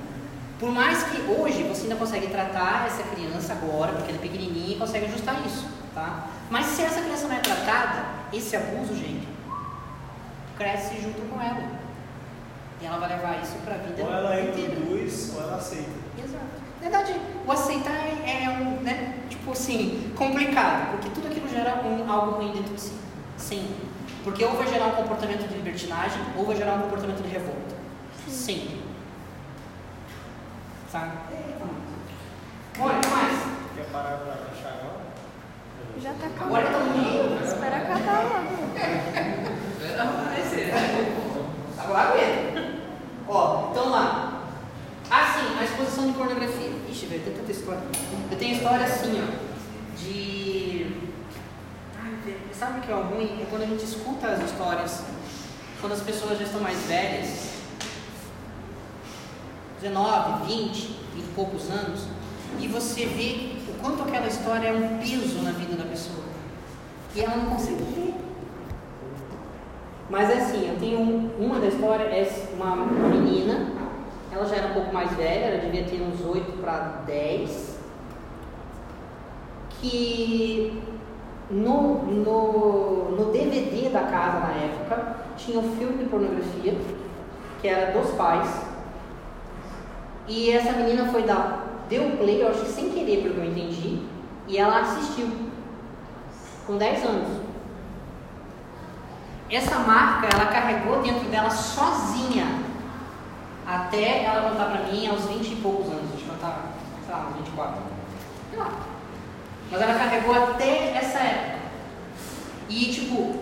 [0.60, 4.76] Por mais que hoje você ainda consegue tratar essa criança agora, porque ela é pequenininha
[4.76, 6.28] e consegue ajustar isso, tá?
[6.50, 9.28] Mas se essa criança não é tratada, esse abuso, gente,
[10.58, 11.64] cresce junto com ela.
[12.82, 14.74] E ela vai levar isso para a vida Ou ela inteira.
[14.74, 15.90] reproduz, ou ela aceita.
[16.18, 16.46] Exato.
[16.82, 21.82] Na verdade, o aceitar é, é um, né, tipo assim, complicado, porque tudo aquilo gera
[21.84, 22.94] um, algo ruim dentro de si.
[23.38, 23.86] Sempre.
[24.24, 27.76] Porque ou vai gerar um comportamento de libertinagem, ou vai gerar um comportamento de revolta.
[28.28, 28.82] Sempre.
[30.92, 31.12] Sabe?
[32.80, 33.40] Olha, o que mais?
[33.76, 35.06] Quer parar para achar agora?
[36.02, 36.88] Já tá Agora acabando.
[36.88, 37.44] tá no meio.
[37.46, 39.66] Espera acabar logo.
[39.96, 40.72] Ser.
[41.78, 42.76] Agora aguenta.
[43.28, 44.44] Ó, então lá.
[45.10, 46.72] Ah, sim, a exposição de pornografia.
[46.90, 47.82] Ixi, velho, tem tanta história.
[48.30, 50.96] Eu tenho história assim, ó, de.
[52.04, 53.42] Ai, velho, sabe o que é ruim?
[53.42, 55.04] É quando a gente escuta as histórias,
[55.80, 57.52] quando as pessoas já estão mais velhas,
[59.82, 60.72] 19, 20,
[61.16, 62.02] 20 e poucos anos,
[62.60, 66.26] e você vê o quanto aquela história é um peso na vida da pessoa.
[67.16, 68.26] E ela não consegue ver.
[70.10, 72.76] Mas é assim, eu tenho um- uma da história, é uma,
[73.10, 73.68] menina,
[74.32, 77.80] ela já era um pouco mais velha, ela devia ter uns 8 para 10,
[79.82, 80.82] que
[81.50, 86.76] no, no, no DVD da casa na época tinha um filme de pornografia,
[87.62, 88.62] que era dos pais,
[90.28, 93.46] e essa menina foi dar, deu play, eu acho que sem querer, pelo que eu
[93.46, 94.00] entendi,
[94.48, 95.28] e ela assistiu,
[96.68, 97.35] com 10 anos.
[99.50, 102.66] Essa marca ela carregou dentro dela sozinha
[103.66, 106.62] até ela contar pra mim aos 20 e poucos anos, acho que ela tá,
[107.06, 107.82] sei lá, uns 24.
[108.50, 108.72] Sei lá.
[109.72, 111.56] Mas ela carregou até essa época.
[112.70, 113.36] E tipo,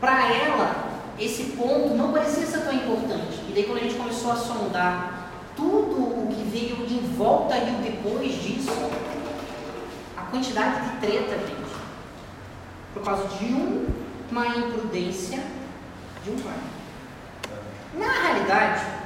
[0.00, 0.88] pra ela,
[1.18, 3.42] esse ponto não parecia ser tão importante.
[3.48, 7.74] E daí quando a gente começou a sondar tudo o que veio em volta e
[7.74, 8.70] o depois disso,
[10.16, 11.76] a quantidade de treta, gente,
[12.94, 13.86] por causa de um
[14.30, 15.42] uma imprudência
[16.24, 16.58] de um pai.
[17.94, 18.98] Na realidade,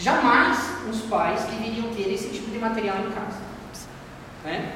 [0.00, 3.38] Jamais os pais deveriam ter esse tipo de material em casa.
[4.42, 4.72] Né?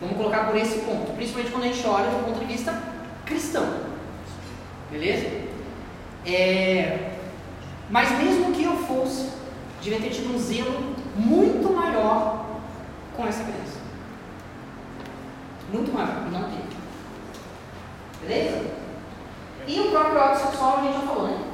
[0.00, 2.82] Vamos colocar por esse ponto, principalmente quando a gente olha do ponto de vista
[3.24, 3.64] cristão.
[4.90, 5.46] Beleza?
[6.26, 7.12] É,
[7.88, 9.30] mas mesmo que eu fosse,
[9.80, 12.44] devia ter tido um zelo muito maior
[13.16, 13.78] com essa criança.
[15.72, 16.75] Muito maior, não tem.
[18.26, 18.70] Beleza?
[19.66, 21.44] E o próprio ato sexual a gente já falou, né?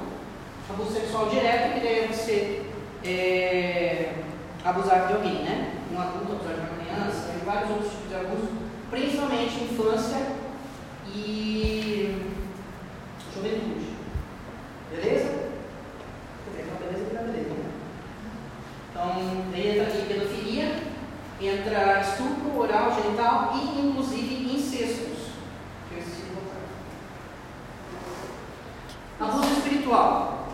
[0.70, 2.62] Abuso sexual direto, que daí é você
[3.05, 4.15] é,
[4.65, 5.74] abusar de alguém, né?
[5.93, 8.49] Um adulto abusar de uma criança, e vários outros tipos de abuso,
[8.90, 10.27] principalmente infância
[11.15, 12.32] e
[13.35, 13.93] juventude.
[14.90, 15.51] Beleza?
[16.51, 17.73] Dizer, beleza né?
[18.90, 19.09] Então,
[19.57, 20.77] entra aqui pedofilia,
[21.40, 25.32] entra estupro oral, genital e inclusive incestos.
[25.89, 26.61] Que eu esqueci de botar.
[29.23, 30.49] Abuso espiritual.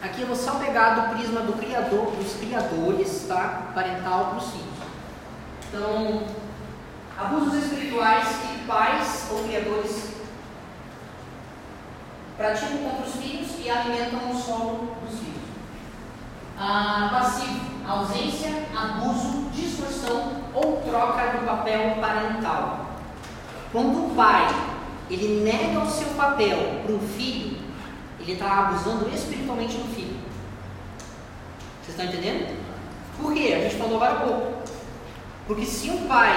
[0.00, 3.72] Aqui eu vou só pegar do prisma do criador, dos criadores, tá?
[3.74, 4.70] Parental para os filhos.
[5.68, 6.22] Então,
[7.18, 10.10] abusos espirituais que pais ou criadores
[12.36, 15.42] praticam contra os filhos e alimentam o solo dos filhos.
[16.56, 22.86] Ah, passivo, ausência, abuso, distorção ou troca do papel parental.
[23.72, 24.46] Quando o pai
[25.10, 27.59] ele nega o seu papel para o filho,
[28.30, 30.16] ele está abusando espiritualmente do filho.
[31.82, 32.56] Vocês estão entendendo?
[33.20, 33.54] Por quê?
[33.54, 34.62] A gente falou agora há pouco.
[35.46, 36.32] Porque se um pai,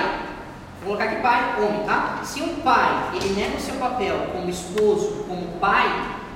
[0.82, 2.22] vou colocar aqui pai, homem, tá?
[2.24, 5.88] Se um pai, ele nega o seu papel como esposo, como pai,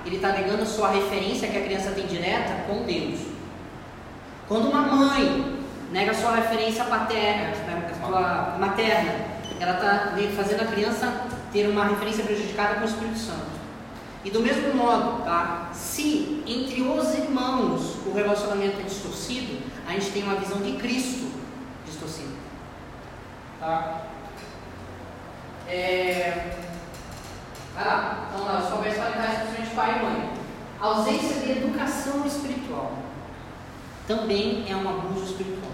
[0.05, 3.19] ele está negando a sua referência que a criança tem direta com Deus.
[4.47, 5.57] Quando uma mãe
[5.91, 9.11] nega a sua referência paterna, a sua materna,
[9.59, 13.56] ela está fazendo a criança ter uma referência prejudicada com o Espírito Santo.
[14.27, 15.69] E do mesmo modo, tá?
[15.71, 21.31] Se entre os irmãos o relacionamento é distorcido, a gente tem uma visão de Cristo
[21.85, 22.35] distorcida.
[23.57, 24.01] Tá?
[25.65, 26.57] É...
[27.73, 28.27] Vai lá.
[28.27, 30.33] Então, lá, os papéis parentais, principalmente pai e mãe.
[30.81, 32.97] ausência de educação espiritual
[34.05, 35.71] também é um abuso espiritual.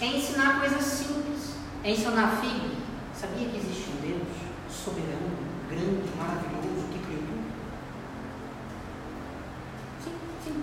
[0.00, 1.54] É ensinar coisas simples.
[1.82, 2.76] É ensinar filho.
[3.14, 4.28] Sabia que existe um Deus
[4.70, 5.30] soberano,
[5.68, 7.44] grande, maravilhoso, que criou tudo?
[10.04, 10.12] Sim,
[10.44, 10.53] simples.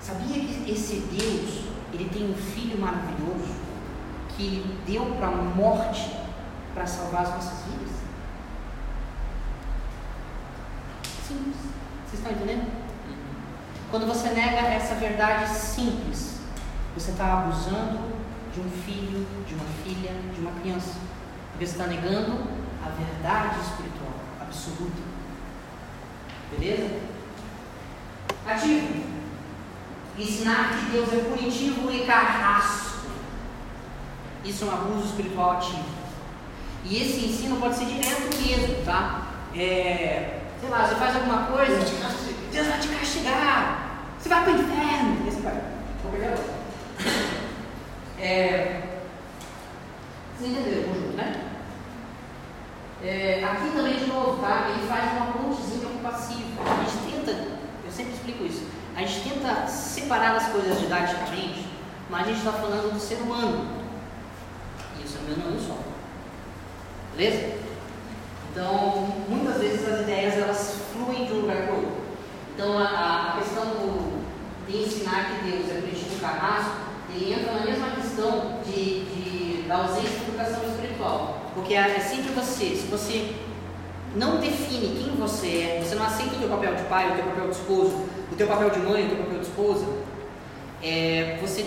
[0.00, 3.54] Sabia que esse Deus, ele tem um filho maravilhoso
[4.36, 6.16] que ele deu para a morte
[6.74, 7.94] para salvar as nossas vidas?
[11.26, 11.56] Simples.
[12.06, 12.70] Vocês estão entendendo?
[13.90, 16.40] Quando você nega essa verdade simples,
[16.94, 17.98] você está abusando
[18.54, 20.94] de um filho, de uma filha, de uma criança.
[21.52, 22.32] Porque você está negando
[22.84, 25.02] a verdade espiritual absoluta.
[26.50, 26.88] Beleza?
[28.46, 29.10] Ativo.
[30.18, 33.08] Ensinar que Deus é punitivo e carrasco.
[34.44, 35.84] Isso é um abuso espiritual ativo.
[36.84, 39.22] E esse ensino pode ser direto mesmo, tá?
[39.54, 41.76] É, sei lá, você faz alguma coisa,
[42.52, 43.90] Deus vai te castigar.
[44.18, 45.28] Você vai para o inferno.
[45.28, 45.60] Esse vai.
[46.02, 46.36] Vou pegar.
[48.18, 48.82] É,
[50.38, 51.44] vocês entenderam o conjunto, né?
[53.02, 54.68] É, aqui também, de novo, tá?
[54.70, 56.79] Ele faz uma pontezinha com passivo.
[57.90, 58.62] Eu sempre explico isso,
[58.94, 61.66] a gente tenta separar as coisas didaticamente,
[62.08, 63.68] mas a gente está falando do ser humano.
[64.96, 65.76] E o ser humano é um só.
[67.16, 67.56] Beleza?
[68.52, 72.00] Então, muitas vezes as ideias elas fluem de um lugar para o outro.
[72.54, 74.24] Então, a, a questão do,
[74.68, 76.76] de ensinar que Deus é preenchido no carrasco,
[77.12, 81.50] ele entra na mesma questão de, de, da ausência de educação espiritual.
[81.54, 83.34] Porque é, é sempre você, se você
[84.14, 87.24] não define quem você é, você não aceita o teu papel de pai, o teu
[87.24, 89.86] papel de esposo, o teu papel de mãe, o teu papel de esposa,
[90.82, 91.66] é, você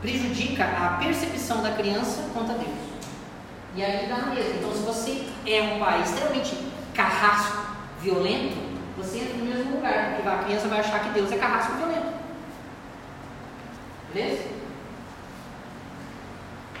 [0.00, 2.90] prejudica a percepção da criança quanto a Deus.
[3.76, 4.56] E aí dá na mesma.
[4.56, 6.56] Então, se você é um pai extremamente
[6.94, 7.58] carrasco,
[8.00, 8.56] violento,
[8.96, 12.12] você entra no mesmo lugar, porque a criança vai achar que Deus é carrasco violento.
[14.12, 14.48] Beleza?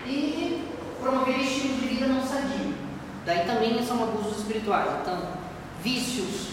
[0.06, 0.64] E
[1.00, 2.74] promover estilos de vida não sadio.
[3.24, 4.90] Daí também são abusos espirituais.
[5.02, 5.18] Então,
[5.82, 6.50] vícios,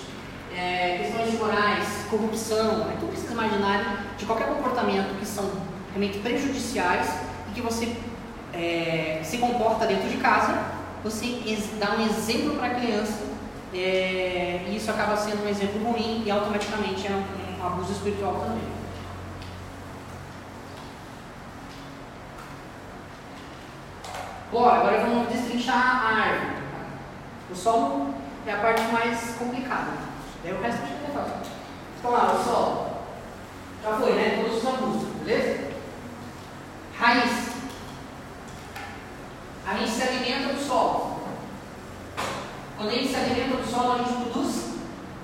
[0.55, 5.49] é, questões morais, corrupção, aí tu precisa imaginar de qualquer comportamento que são
[5.89, 7.07] realmente prejudiciais
[7.49, 7.95] e que você
[8.53, 11.39] é, se comporta dentro de casa, você
[11.79, 13.23] dá um exemplo para a criança
[13.73, 18.35] é, e isso acaba sendo um exemplo ruim e automaticamente é um, um abuso espiritual
[18.35, 18.76] também.
[24.49, 26.55] Bora, agora vamos destrinchar a árvore.
[27.51, 28.13] O solo
[28.45, 29.91] é a parte mais complicada.
[30.41, 31.51] Daí o resto gente fácil.
[31.99, 32.87] Então lá, o solo.
[33.83, 34.41] Já foi, né?
[34.41, 35.67] Todos os arbustos, beleza?
[36.97, 37.47] Raiz.
[39.67, 41.19] A gente se alimenta do solo.
[42.77, 44.75] Quando a gente se alimenta do solo, a gente produz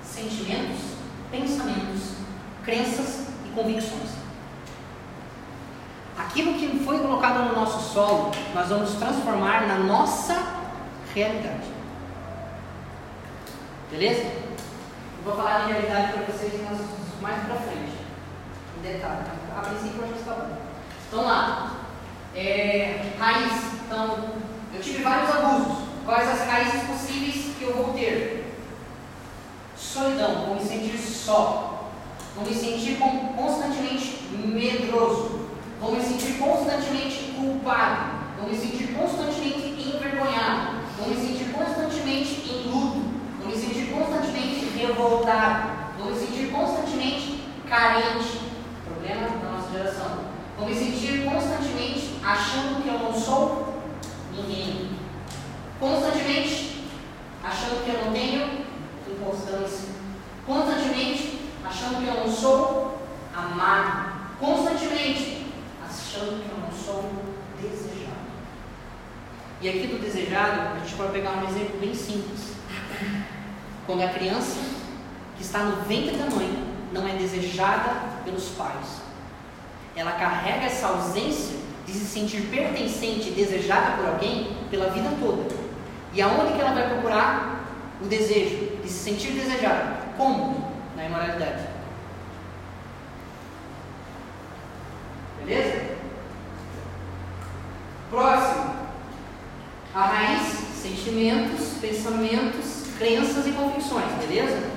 [0.03, 0.81] sentimentos,
[1.31, 2.15] pensamentos,
[2.65, 4.22] crenças e convicções.
[6.17, 10.35] Aquilo que foi colocado no nosso solo, nós vamos transformar na nossa
[11.13, 11.67] realidade.
[13.89, 14.21] Beleza?
[14.21, 16.53] Eu vou falar de realidade para vocês
[17.21, 17.93] mais para frente.
[18.77, 19.21] Em detalhe.
[19.55, 20.57] A princípio já está bom.
[21.07, 21.71] Então lá.
[22.35, 23.73] É, raiz.
[23.85, 24.17] Então,
[24.73, 25.83] eu tive vários abusos.
[26.05, 28.57] Quais as raízes possíveis que eu vou ter?
[29.77, 31.91] Solidão, vou me sentir só.
[32.35, 32.97] Vou me sentir
[33.35, 35.42] constantemente medroso.
[35.83, 38.13] Vou me sentir constantemente culpado.
[38.39, 40.77] Vou me sentir constantemente envergonhado.
[40.97, 43.01] Vou me sentir constantemente em luto.
[43.41, 45.71] Vou me sentir constantemente revoltado.
[45.99, 48.39] Vou me sentir constantemente carente.
[48.85, 50.19] Problema da nossa geração.
[50.57, 53.83] Vou me sentir constantemente achando que eu não sou
[54.31, 54.89] ninguém.
[55.81, 56.85] Constantemente
[57.43, 58.65] achando que eu não tenho
[59.05, 59.89] inconstância.
[60.47, 62.99] Constantemente achando que eu não sou
[63.35, 64.13] amado.
[64.39, 65.42] Constantemente
[66.13, 67.11] achando que eu não sou
[67.59, 68.13] desejado.
[69.61, 72.53] E aqui do desejado, a gente pode pegar um exemplo bem simples.
[73.87, 74.59] Quando a criança
[75.35, 79.01] que está no ventre da mãe não é desejada pelos pais,
[79.95, 85.53] ela carrega essa ausência de se sentir pertencente e desejada por alguém pela vida toda.
[86.13, 87.65] E aonde que ela vai procurar
[88.01, 89.97] o desejo de se sentir desejada?
[90.15, 90.71] Como?
[90.95, 91.67] Na imoralidade.
[95.39, 95.92] Beleza?
[98.13, 98.75] Próximo.
[99.95, 100.43] A raiz,
[100.75, 104.69] sentimentos, pensamentos, crenças e convicções, beleza?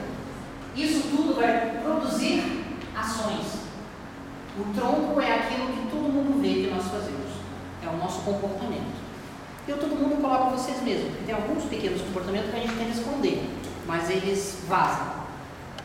[0.74, 2.64] Isso tudo vai produzir
[2.96, 3.44] ações.
[4.58, 7.30] O tronco é aquilo que todo mundo vê que nós fazemos.
[7.84, 8.96] É o nosso comportamento.
[9.68, 12.86] Eu todo mundo coloca vocês mesmos, porque tem alguns pequenos comportamentos que a gente tem
[12.86, 13.50] que esconder,
[13.86, 15.12] mas eles vazam.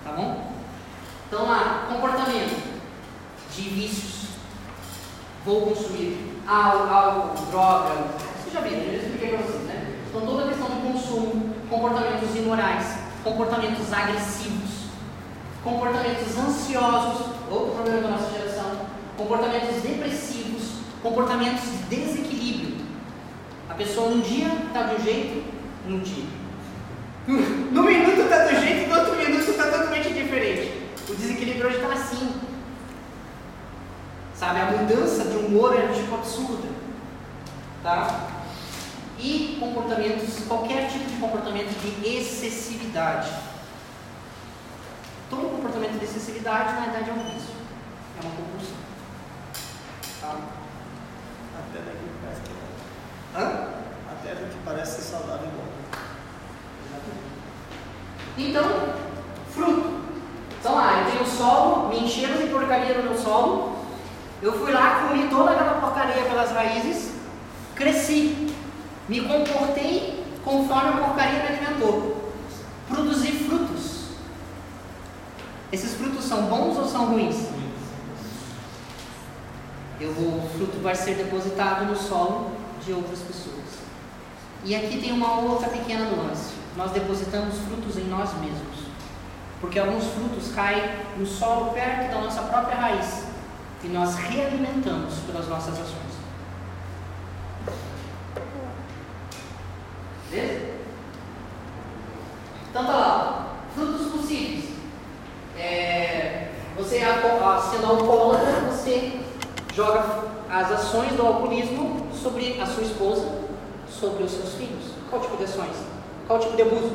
[0.05, 0.53] Tá bom?
[1.27, 2.63] Então lá, comportamento
[3.53, 4.21] de vícios.
[5.43, 7.93] Vou consumir álcool, droga.
[8.41, 9.95] Vocês já viram, eu já expliquei para vocês, né?
[10.09, 12.85] Então toda a questão de consumo, comportamentos imorais,
[13.23, 14.87] comportamentos agressivos,
[15.63, 18.71] comportamentos ansiosos, outro problema da nossa geração,
[19.17, 20.63] comportamentos depressivos,
[21.01, 22.85] comportamentos de desequilíbrio.
[23.69, 25.43] A pessoa num dia está de um jeito,
[25.87, 26.25] num dia.
[27.71, 30.73] No minuto está um jeito no outro minuto está totalmente diferente.
[31.07, 32.29] O desequilíbrio hoje está assim.
[34.41, 36.67] Sabe, a mudança de humor é tipo absurda.
[37.83, 38.27] Tá?
[39.19, 43.29] E comportamentos, qualquer tipo de comportamento de excessividade.
[45.29, 47.53] Todo comportamento de excessividade, na verdade, é um vício.
[48.17, 48.77] É uma compulsão.
[50.21, 50.35] Tá?
[51.59, 53.39] Até daqui parece que é.
[53.39, 53.67] Hã?
[54.11, 55.67] Até daqui parece ser saudável igual.
[58.39, 58.95] Então,
[59.53, 60.01] fruto.
[60.59, 63.70] Então lá, eu tenho solo, me encheram de porcaria no meu solo.
[64.41, 67.11] Eu fui lá, comi toda aquela porcaria pelas raízes,
[67.75, 68.55] cresci,
[69.07, 72.33] me comportei conforme a porcaria me alimentou.
[72.87, 74.05] Produzi frutos.
[75.71, 77.47] Esses frutos são bons ou são ruins?
[79.99, 82.51] Eu, o fruto vai ser depositado no solo
[82.83, 83.61] de outras pessoas.
[84.65, 86.53] E aqui tem uma outra pequena nuance.
[86.75, 88.87] Nós depositamos frutos em nós mesmos.
[89.59, 90.81] Porque alguns frutos caem
[91.17, 93.30] no solo perto da nossa própria raiz.
[93.83, 96.11] E nós realimentamos pelas nossas ações.
[100.29, 100.71] Beleza?
[102.69, 103.47] Então tá lá.
[103.73, 104.71] Frutos possíveis.
[105.57, 109.19] É, você sendo alcoólatra, você
[109.73, 110.03] joga
[110.49, 113.27] as ações do alcoolismo sobre a sua esposa,
[113.89, 114.91] sobre os seus filhos.
[115.09, 115.75] Qual tipo de ações?
[116.27, 116.91] Qual tipo de abuso?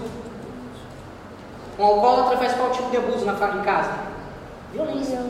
[1.78, 3.92] Um alcoólatra faz qual tipo de abuso na, em casa?
[4.72, 5.20] Violência.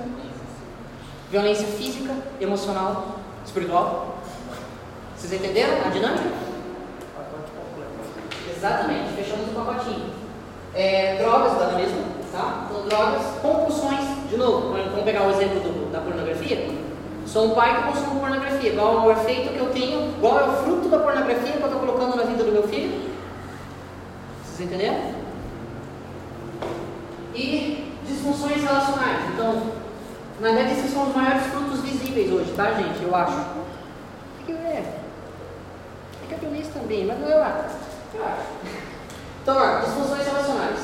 [1.31, 4.19] Violência física, emocional, espiritual.
[5.17, 6.31] Vocês entenderam a dinâmica?
[8.57, 10.11] Exatamente, fechamos o pacotinho.
[10.73, 12.67] É, drogas, dá mesmo, tá?
[12.71, 16.71] Então, drogas, compulsões, de novo, vamos pegar o exemplo do, da pornografia.
[17.27, 18.73] Sou um pai que consome pornografia.
[18.75, 20.15] Qual é o efeito que eu tenho?
[20.21, 23.11] Qual é o fruto da pornografia que eu estou colocando na vida do meu filho?
[24.45, 25.13] Vocês entenderam?
[27.35, 29.29] E disfunções relacionais.
[29.35, 29.73] Então,
[30.41, 33.03] na verdade, esses são os maiores frutos visíveis hoje, tá, gente?
[33.03, 33.67] Eu acho.
[34.49, 37.77] É, é que a violência também, mas não eu acho.
[38.15, 38.47] Eu acho.
[39.43, 40.81] Então, ó, disfunções relacionais.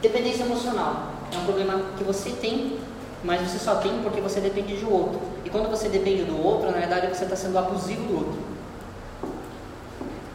[0.00, 1.12] Dependência emocional.
[1.32, 2.78] É um problema que você tem
[3.24, 5.20] mas você só tem porque você depende de outro.
[5.44, 8.34] E quando você depende do outro, na verdade você está sendo abusivo do outro.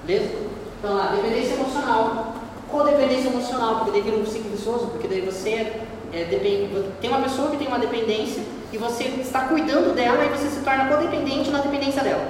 [0.06, 0.34] Beleza?
[0.80, 2.34] Então lá, dependência emocional.
[2.70, 5.82] Codependência emocional, porque daí vira um ciclo vicioso, porque daí você
[6.14, 10.30] é, depende, tem uma pessoa que tem uma dependência e você está cuidando dela e
[10.30, 12.28] você se torna codependente na dependência dela.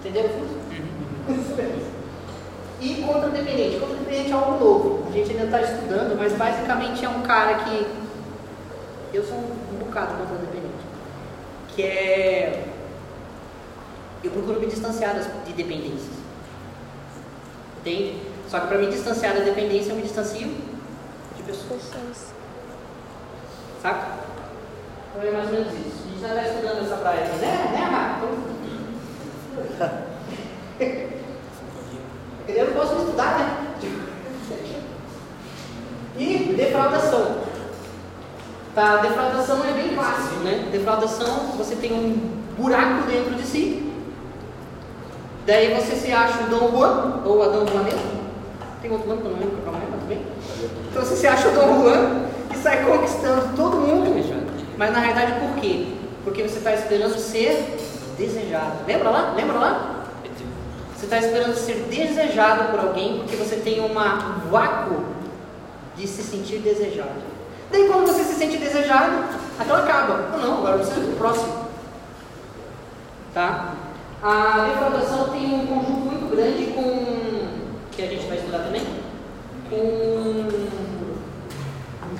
[0.00, 0.30] Entendeu?
[2.80, 3.80] E contradependente.
[3.80, 5.06] Contradependente é algo novo.
[5.08, 7.86] A gente ainda está estudando, mas basicamente é um cara que.
[9.12, 10.84] Eu sou um bocado contradependente.
[11.68, 12.68] Que é.
[14.22, 15.14] Eu procuro me distanciar
[15.46, 16.14] de dependências.
[17.80, 18.22] Entende?
[18.48, 20.48] Só que para me distanciar da dependência, eu me distancio
[21.36, 21.82] de pessoas.
[21.82, 22.34] Pessoas.
[23.82, 24.33] Saca?
[25.16, 26.04] É mais ou menos isso.
[26.04, 27.70] A gente já está estudando essa praia né?
[27.72, 28.26] Né, Rafa?
[32.48, 33.64] Eu não posso estudar, né?
[36.18, 37.36] E defraudação.
[38.74, 40.68] Tá, defraudação é bem clássico, né?
[40.72, 43.92] Defraudação, você tem um buraco dentro de si.
[45.46, 48.24] Daí você se acha o Dom Juan, ou Adão Juanelo.
[48.82, 50.22] Tem outro nome que eu não lembro qual é, mas bem.
[50.90, 54.43] Então você se acha o Dom Juan e sai conquistando todo mundo.
[54.76, 55.86] Mas na realidade por quê?
[56.24, 57.76] Porque você está esperando ser
[58.18, 58.78] desejado.
[58.86, 59.34] Lembra lá?
[59.36, 60.04] Lembra lá?
[60.96, 65.04] Você está esperando ser desejado por alguém porque você tem uma vácuo
[65.96, 67.34] de se sentir desejado.
[67.70, 69.24] Daí quando você se sente desejado,
[69.58, 70.30] aquela acaba.
[70.34, 71.64] Ou não, agora você é o próximo.
[73.32, 73.74] Tá?
[74.22, 77.48] A defraudação tem um conjunto muito grande com
[77.90, 78.82] que a gente vai estudar também,
[79.70, 80.48] com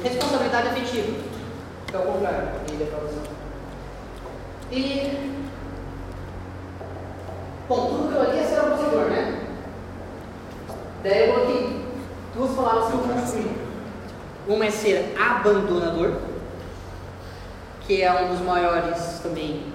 [0.02, 1.16] responsabilidade afetiva,
[1.94, 3.22] que é o contrário de defraudação.
[4.72, 5.44] E
[7.68, 9.40] Bom, tudo que eu li é ser abusador, né?
[11.04, 11.86] Daí eu coloquei
[12.34, 13.56] duas palavras que eu construí.
[14.48, 16.14] Uma é ser abandonador,
[17.82, 19.72] que é um dos maiores também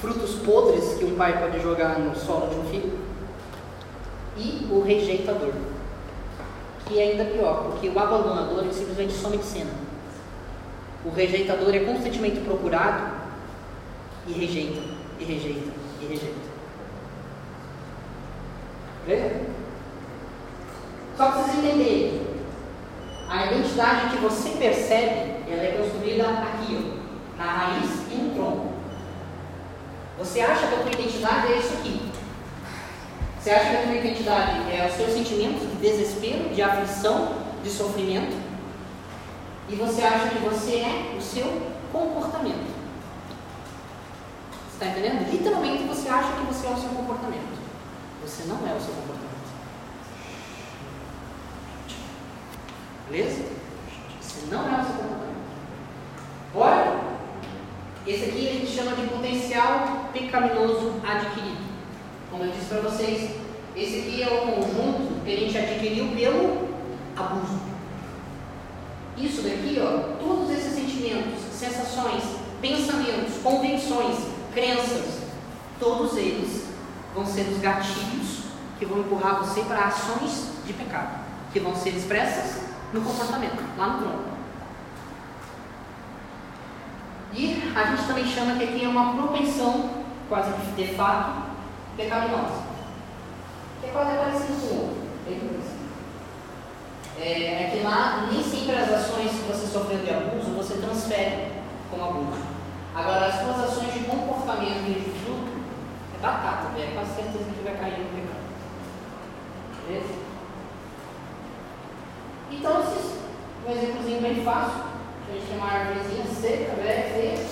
[0.00, 2.98] frutos podres que um pai pode jogar no solo de um filho.
[4.36, 5.52] E o rejeitador,
[6.86, 9.70] que é ainda pior, porque o abandonador ele simplesmente some de cena.
[11.04, 13.14] O rejeitador é constantemente procurado
[14.26, 14.80] e rejeita
[15.18, 15.70] e rejeita,
[16.00, 16.54] e rejeita.
[19.06, 19.40] Beleza?
[21.16, 22.20] Só para vocês entenderem,
[23.28, 28.72] a identidade que você percebe, ela é construída aqui, ó, na raiz e no tronco.
[30.18, 32.03] Você acha que a tua identidade é isso aqui.
[33.44, 37.68] Você acha que a tua identidade é os seus sentimentos de desespero, de aflição, de
[37.68, 38.34] sofrimento.
[39.68, 41.60] E você acha que você é o seu
[41.92, 42.74] comportamento.
[44.72, 45.30] Está entendendo?
[45.30, 47.60] Literalmente você acha que você é o seu comportamento.
[48.22, 49.34] Você não é o seu comportamento.
[53.10, 53.44] Beleza?
[54.22, 55.34] Você não é o seu comportamento.
[56.54, 56.98] Bora?
[58.06, 61.63] Esse aqui a gente chama de potencial pecaminoso adquirido.
[62.34, 63.30] Como eu disse para vocês,
[63.76, 66.68] esse aqui é o conjunto que a gente adquiriu pelo
[67.16, 67.60] abuso.
[69.16, 72.24] Isso daqui, ó, todos esses sentimentos, sensações,
[72.60, 74.16] pensamentos, convenções,
[74.52, 75.20] crenças,
[75.78, 76.64] todos eles
[77.14, 78.40] vão ser os gatilhos
[78.80, 81.20] que vão empurrar você para ações de pecado,
[81.52, 82.62] que vão ser expressas
[82.92, 84.24] no comportamento, lá no tronco.
[87.32, 89.88] E a gente também chama que aqui é uma propensão,
[90.28, 91.53] quase de fato,
[91.96, 92.64] pecaminosa.
[93.80, 95.04] Que é quase parecido com o outro.
[97.16, 101.52] É, é que lá nem sempre as ações que você sofreu de abuso você transfere
[101.90, 102.42] como abuso.
[102.94, 105.48] Agora, as suas ações de comportamento e de fruto
[106.16, 106.78] é batata.
[106.78, 108.44] É quase certeza que vai cair no pecado.
[109.86, 110.14] Beleza?
[112.50, 113.18] Então, esses,
[113.66, 114.84] um exemplozinho bem fácil.
[115.28, 117.46] A gente tem uma árvorezinha seca, velha, feia.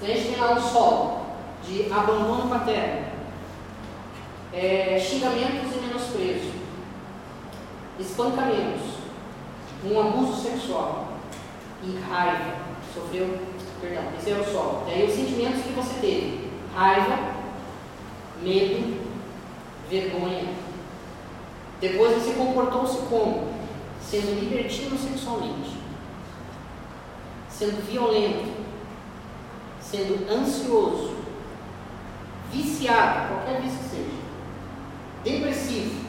[0.00, 1.20] A gente tem lá um solo
[1.62, 3.06] de abandono paterno,
[4.52, 6.50] é, xingamentos e menosprezo,
[7.98, 8.82] espancamentos,
[9.84, 11.08] um abuso sexual.
[11.80, 12.56] E raiva.
[12.92, 13.38] Sofreu?
[13.80, 14.84] Perdão, esse é o solo.
[14.88, 17.34] E aí os sentimentos que você teve: raiva,
[18.42, 19.00] medo,
[19.88, 20.48] vergonha.
[21.80, 23.52] Depois você comportou-se como?
[24.02, 25.76] Sendo libertino sexualmente,
[27.48, 28.48] sendo violento,
[29.80, 31.14] sendo ansioso,
[32.50, 34.17] viciado, qualquer vício que seja,
[35.30, 36.04] depressivo.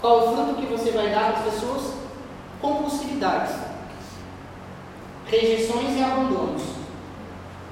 [0.00, 1.94] Qual o fruto que você vai dar às pessoas?
[2.60, 3.68] Compulsividade
[5.28, 6.62] rejeições e abandonos,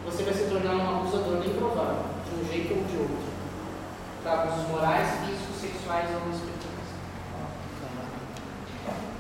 [0.04, 3.26] você vai se tornar um abusador bem provável, de um jeito ou de outro.
[4.22, 6.76] Para abusos morais, físicos, sexuais ou espirituais.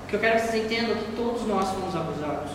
[0.04, 2.52] O que eu quero que vocês entendam é que todos nós fomos abusados.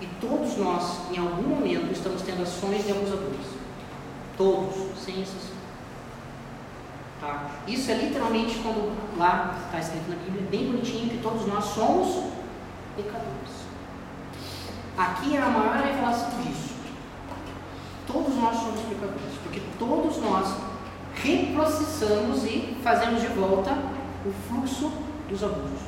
[0.00, 3.46] E todos nós, em algum momento, estamos tendo ações de abusadores.
[4.36, 5.49] Todos, sem exceção.
[7.20, 7.50] Tá?
[7.66, 12.32] Isso é literalmente quando lá está escrito na Bíblia, bem bonitinho, que todos nós somos
[12.96, 13.60] pecadores.
[14.96, 16.70] Aqui é a maior revelação disso.
[18.06, 20.56] Todos nós somos pecadores, porque todos nós
[21.22, 23.76] reprocessamos e fazemos de volta
[24.24, 24.90] o fluxo
[25.28, 25.80] dos abusos.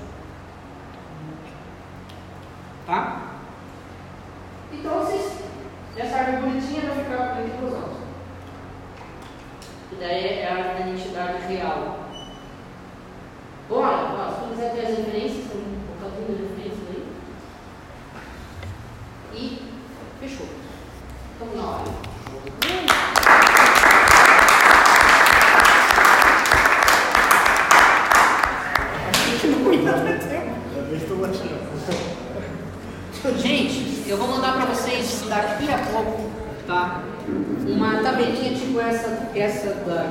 [2.86, 3.22] Tá?
[4.72, 5.32] Então vocês,
[5.96, 8.01] essa árvore bonitinha vai ficar entre duas mãos.
[10.02, 11.96] Daí é a identidade real.
[13.68, 17.06] Bora, ó, se quiser ter as referências, um bocadinho de referências aí.
[19.32, 19.62] E
[20.18, 20.48] fechou.
[21.34, 21.84] Estamos na hora.
[33.38, 36.28] Gente, eu vou mandar para vocês daqui a pouco,
[36.66, 37.11] tá?
[37.66, 40.04] Uma tabelinha tipo essa, essa da,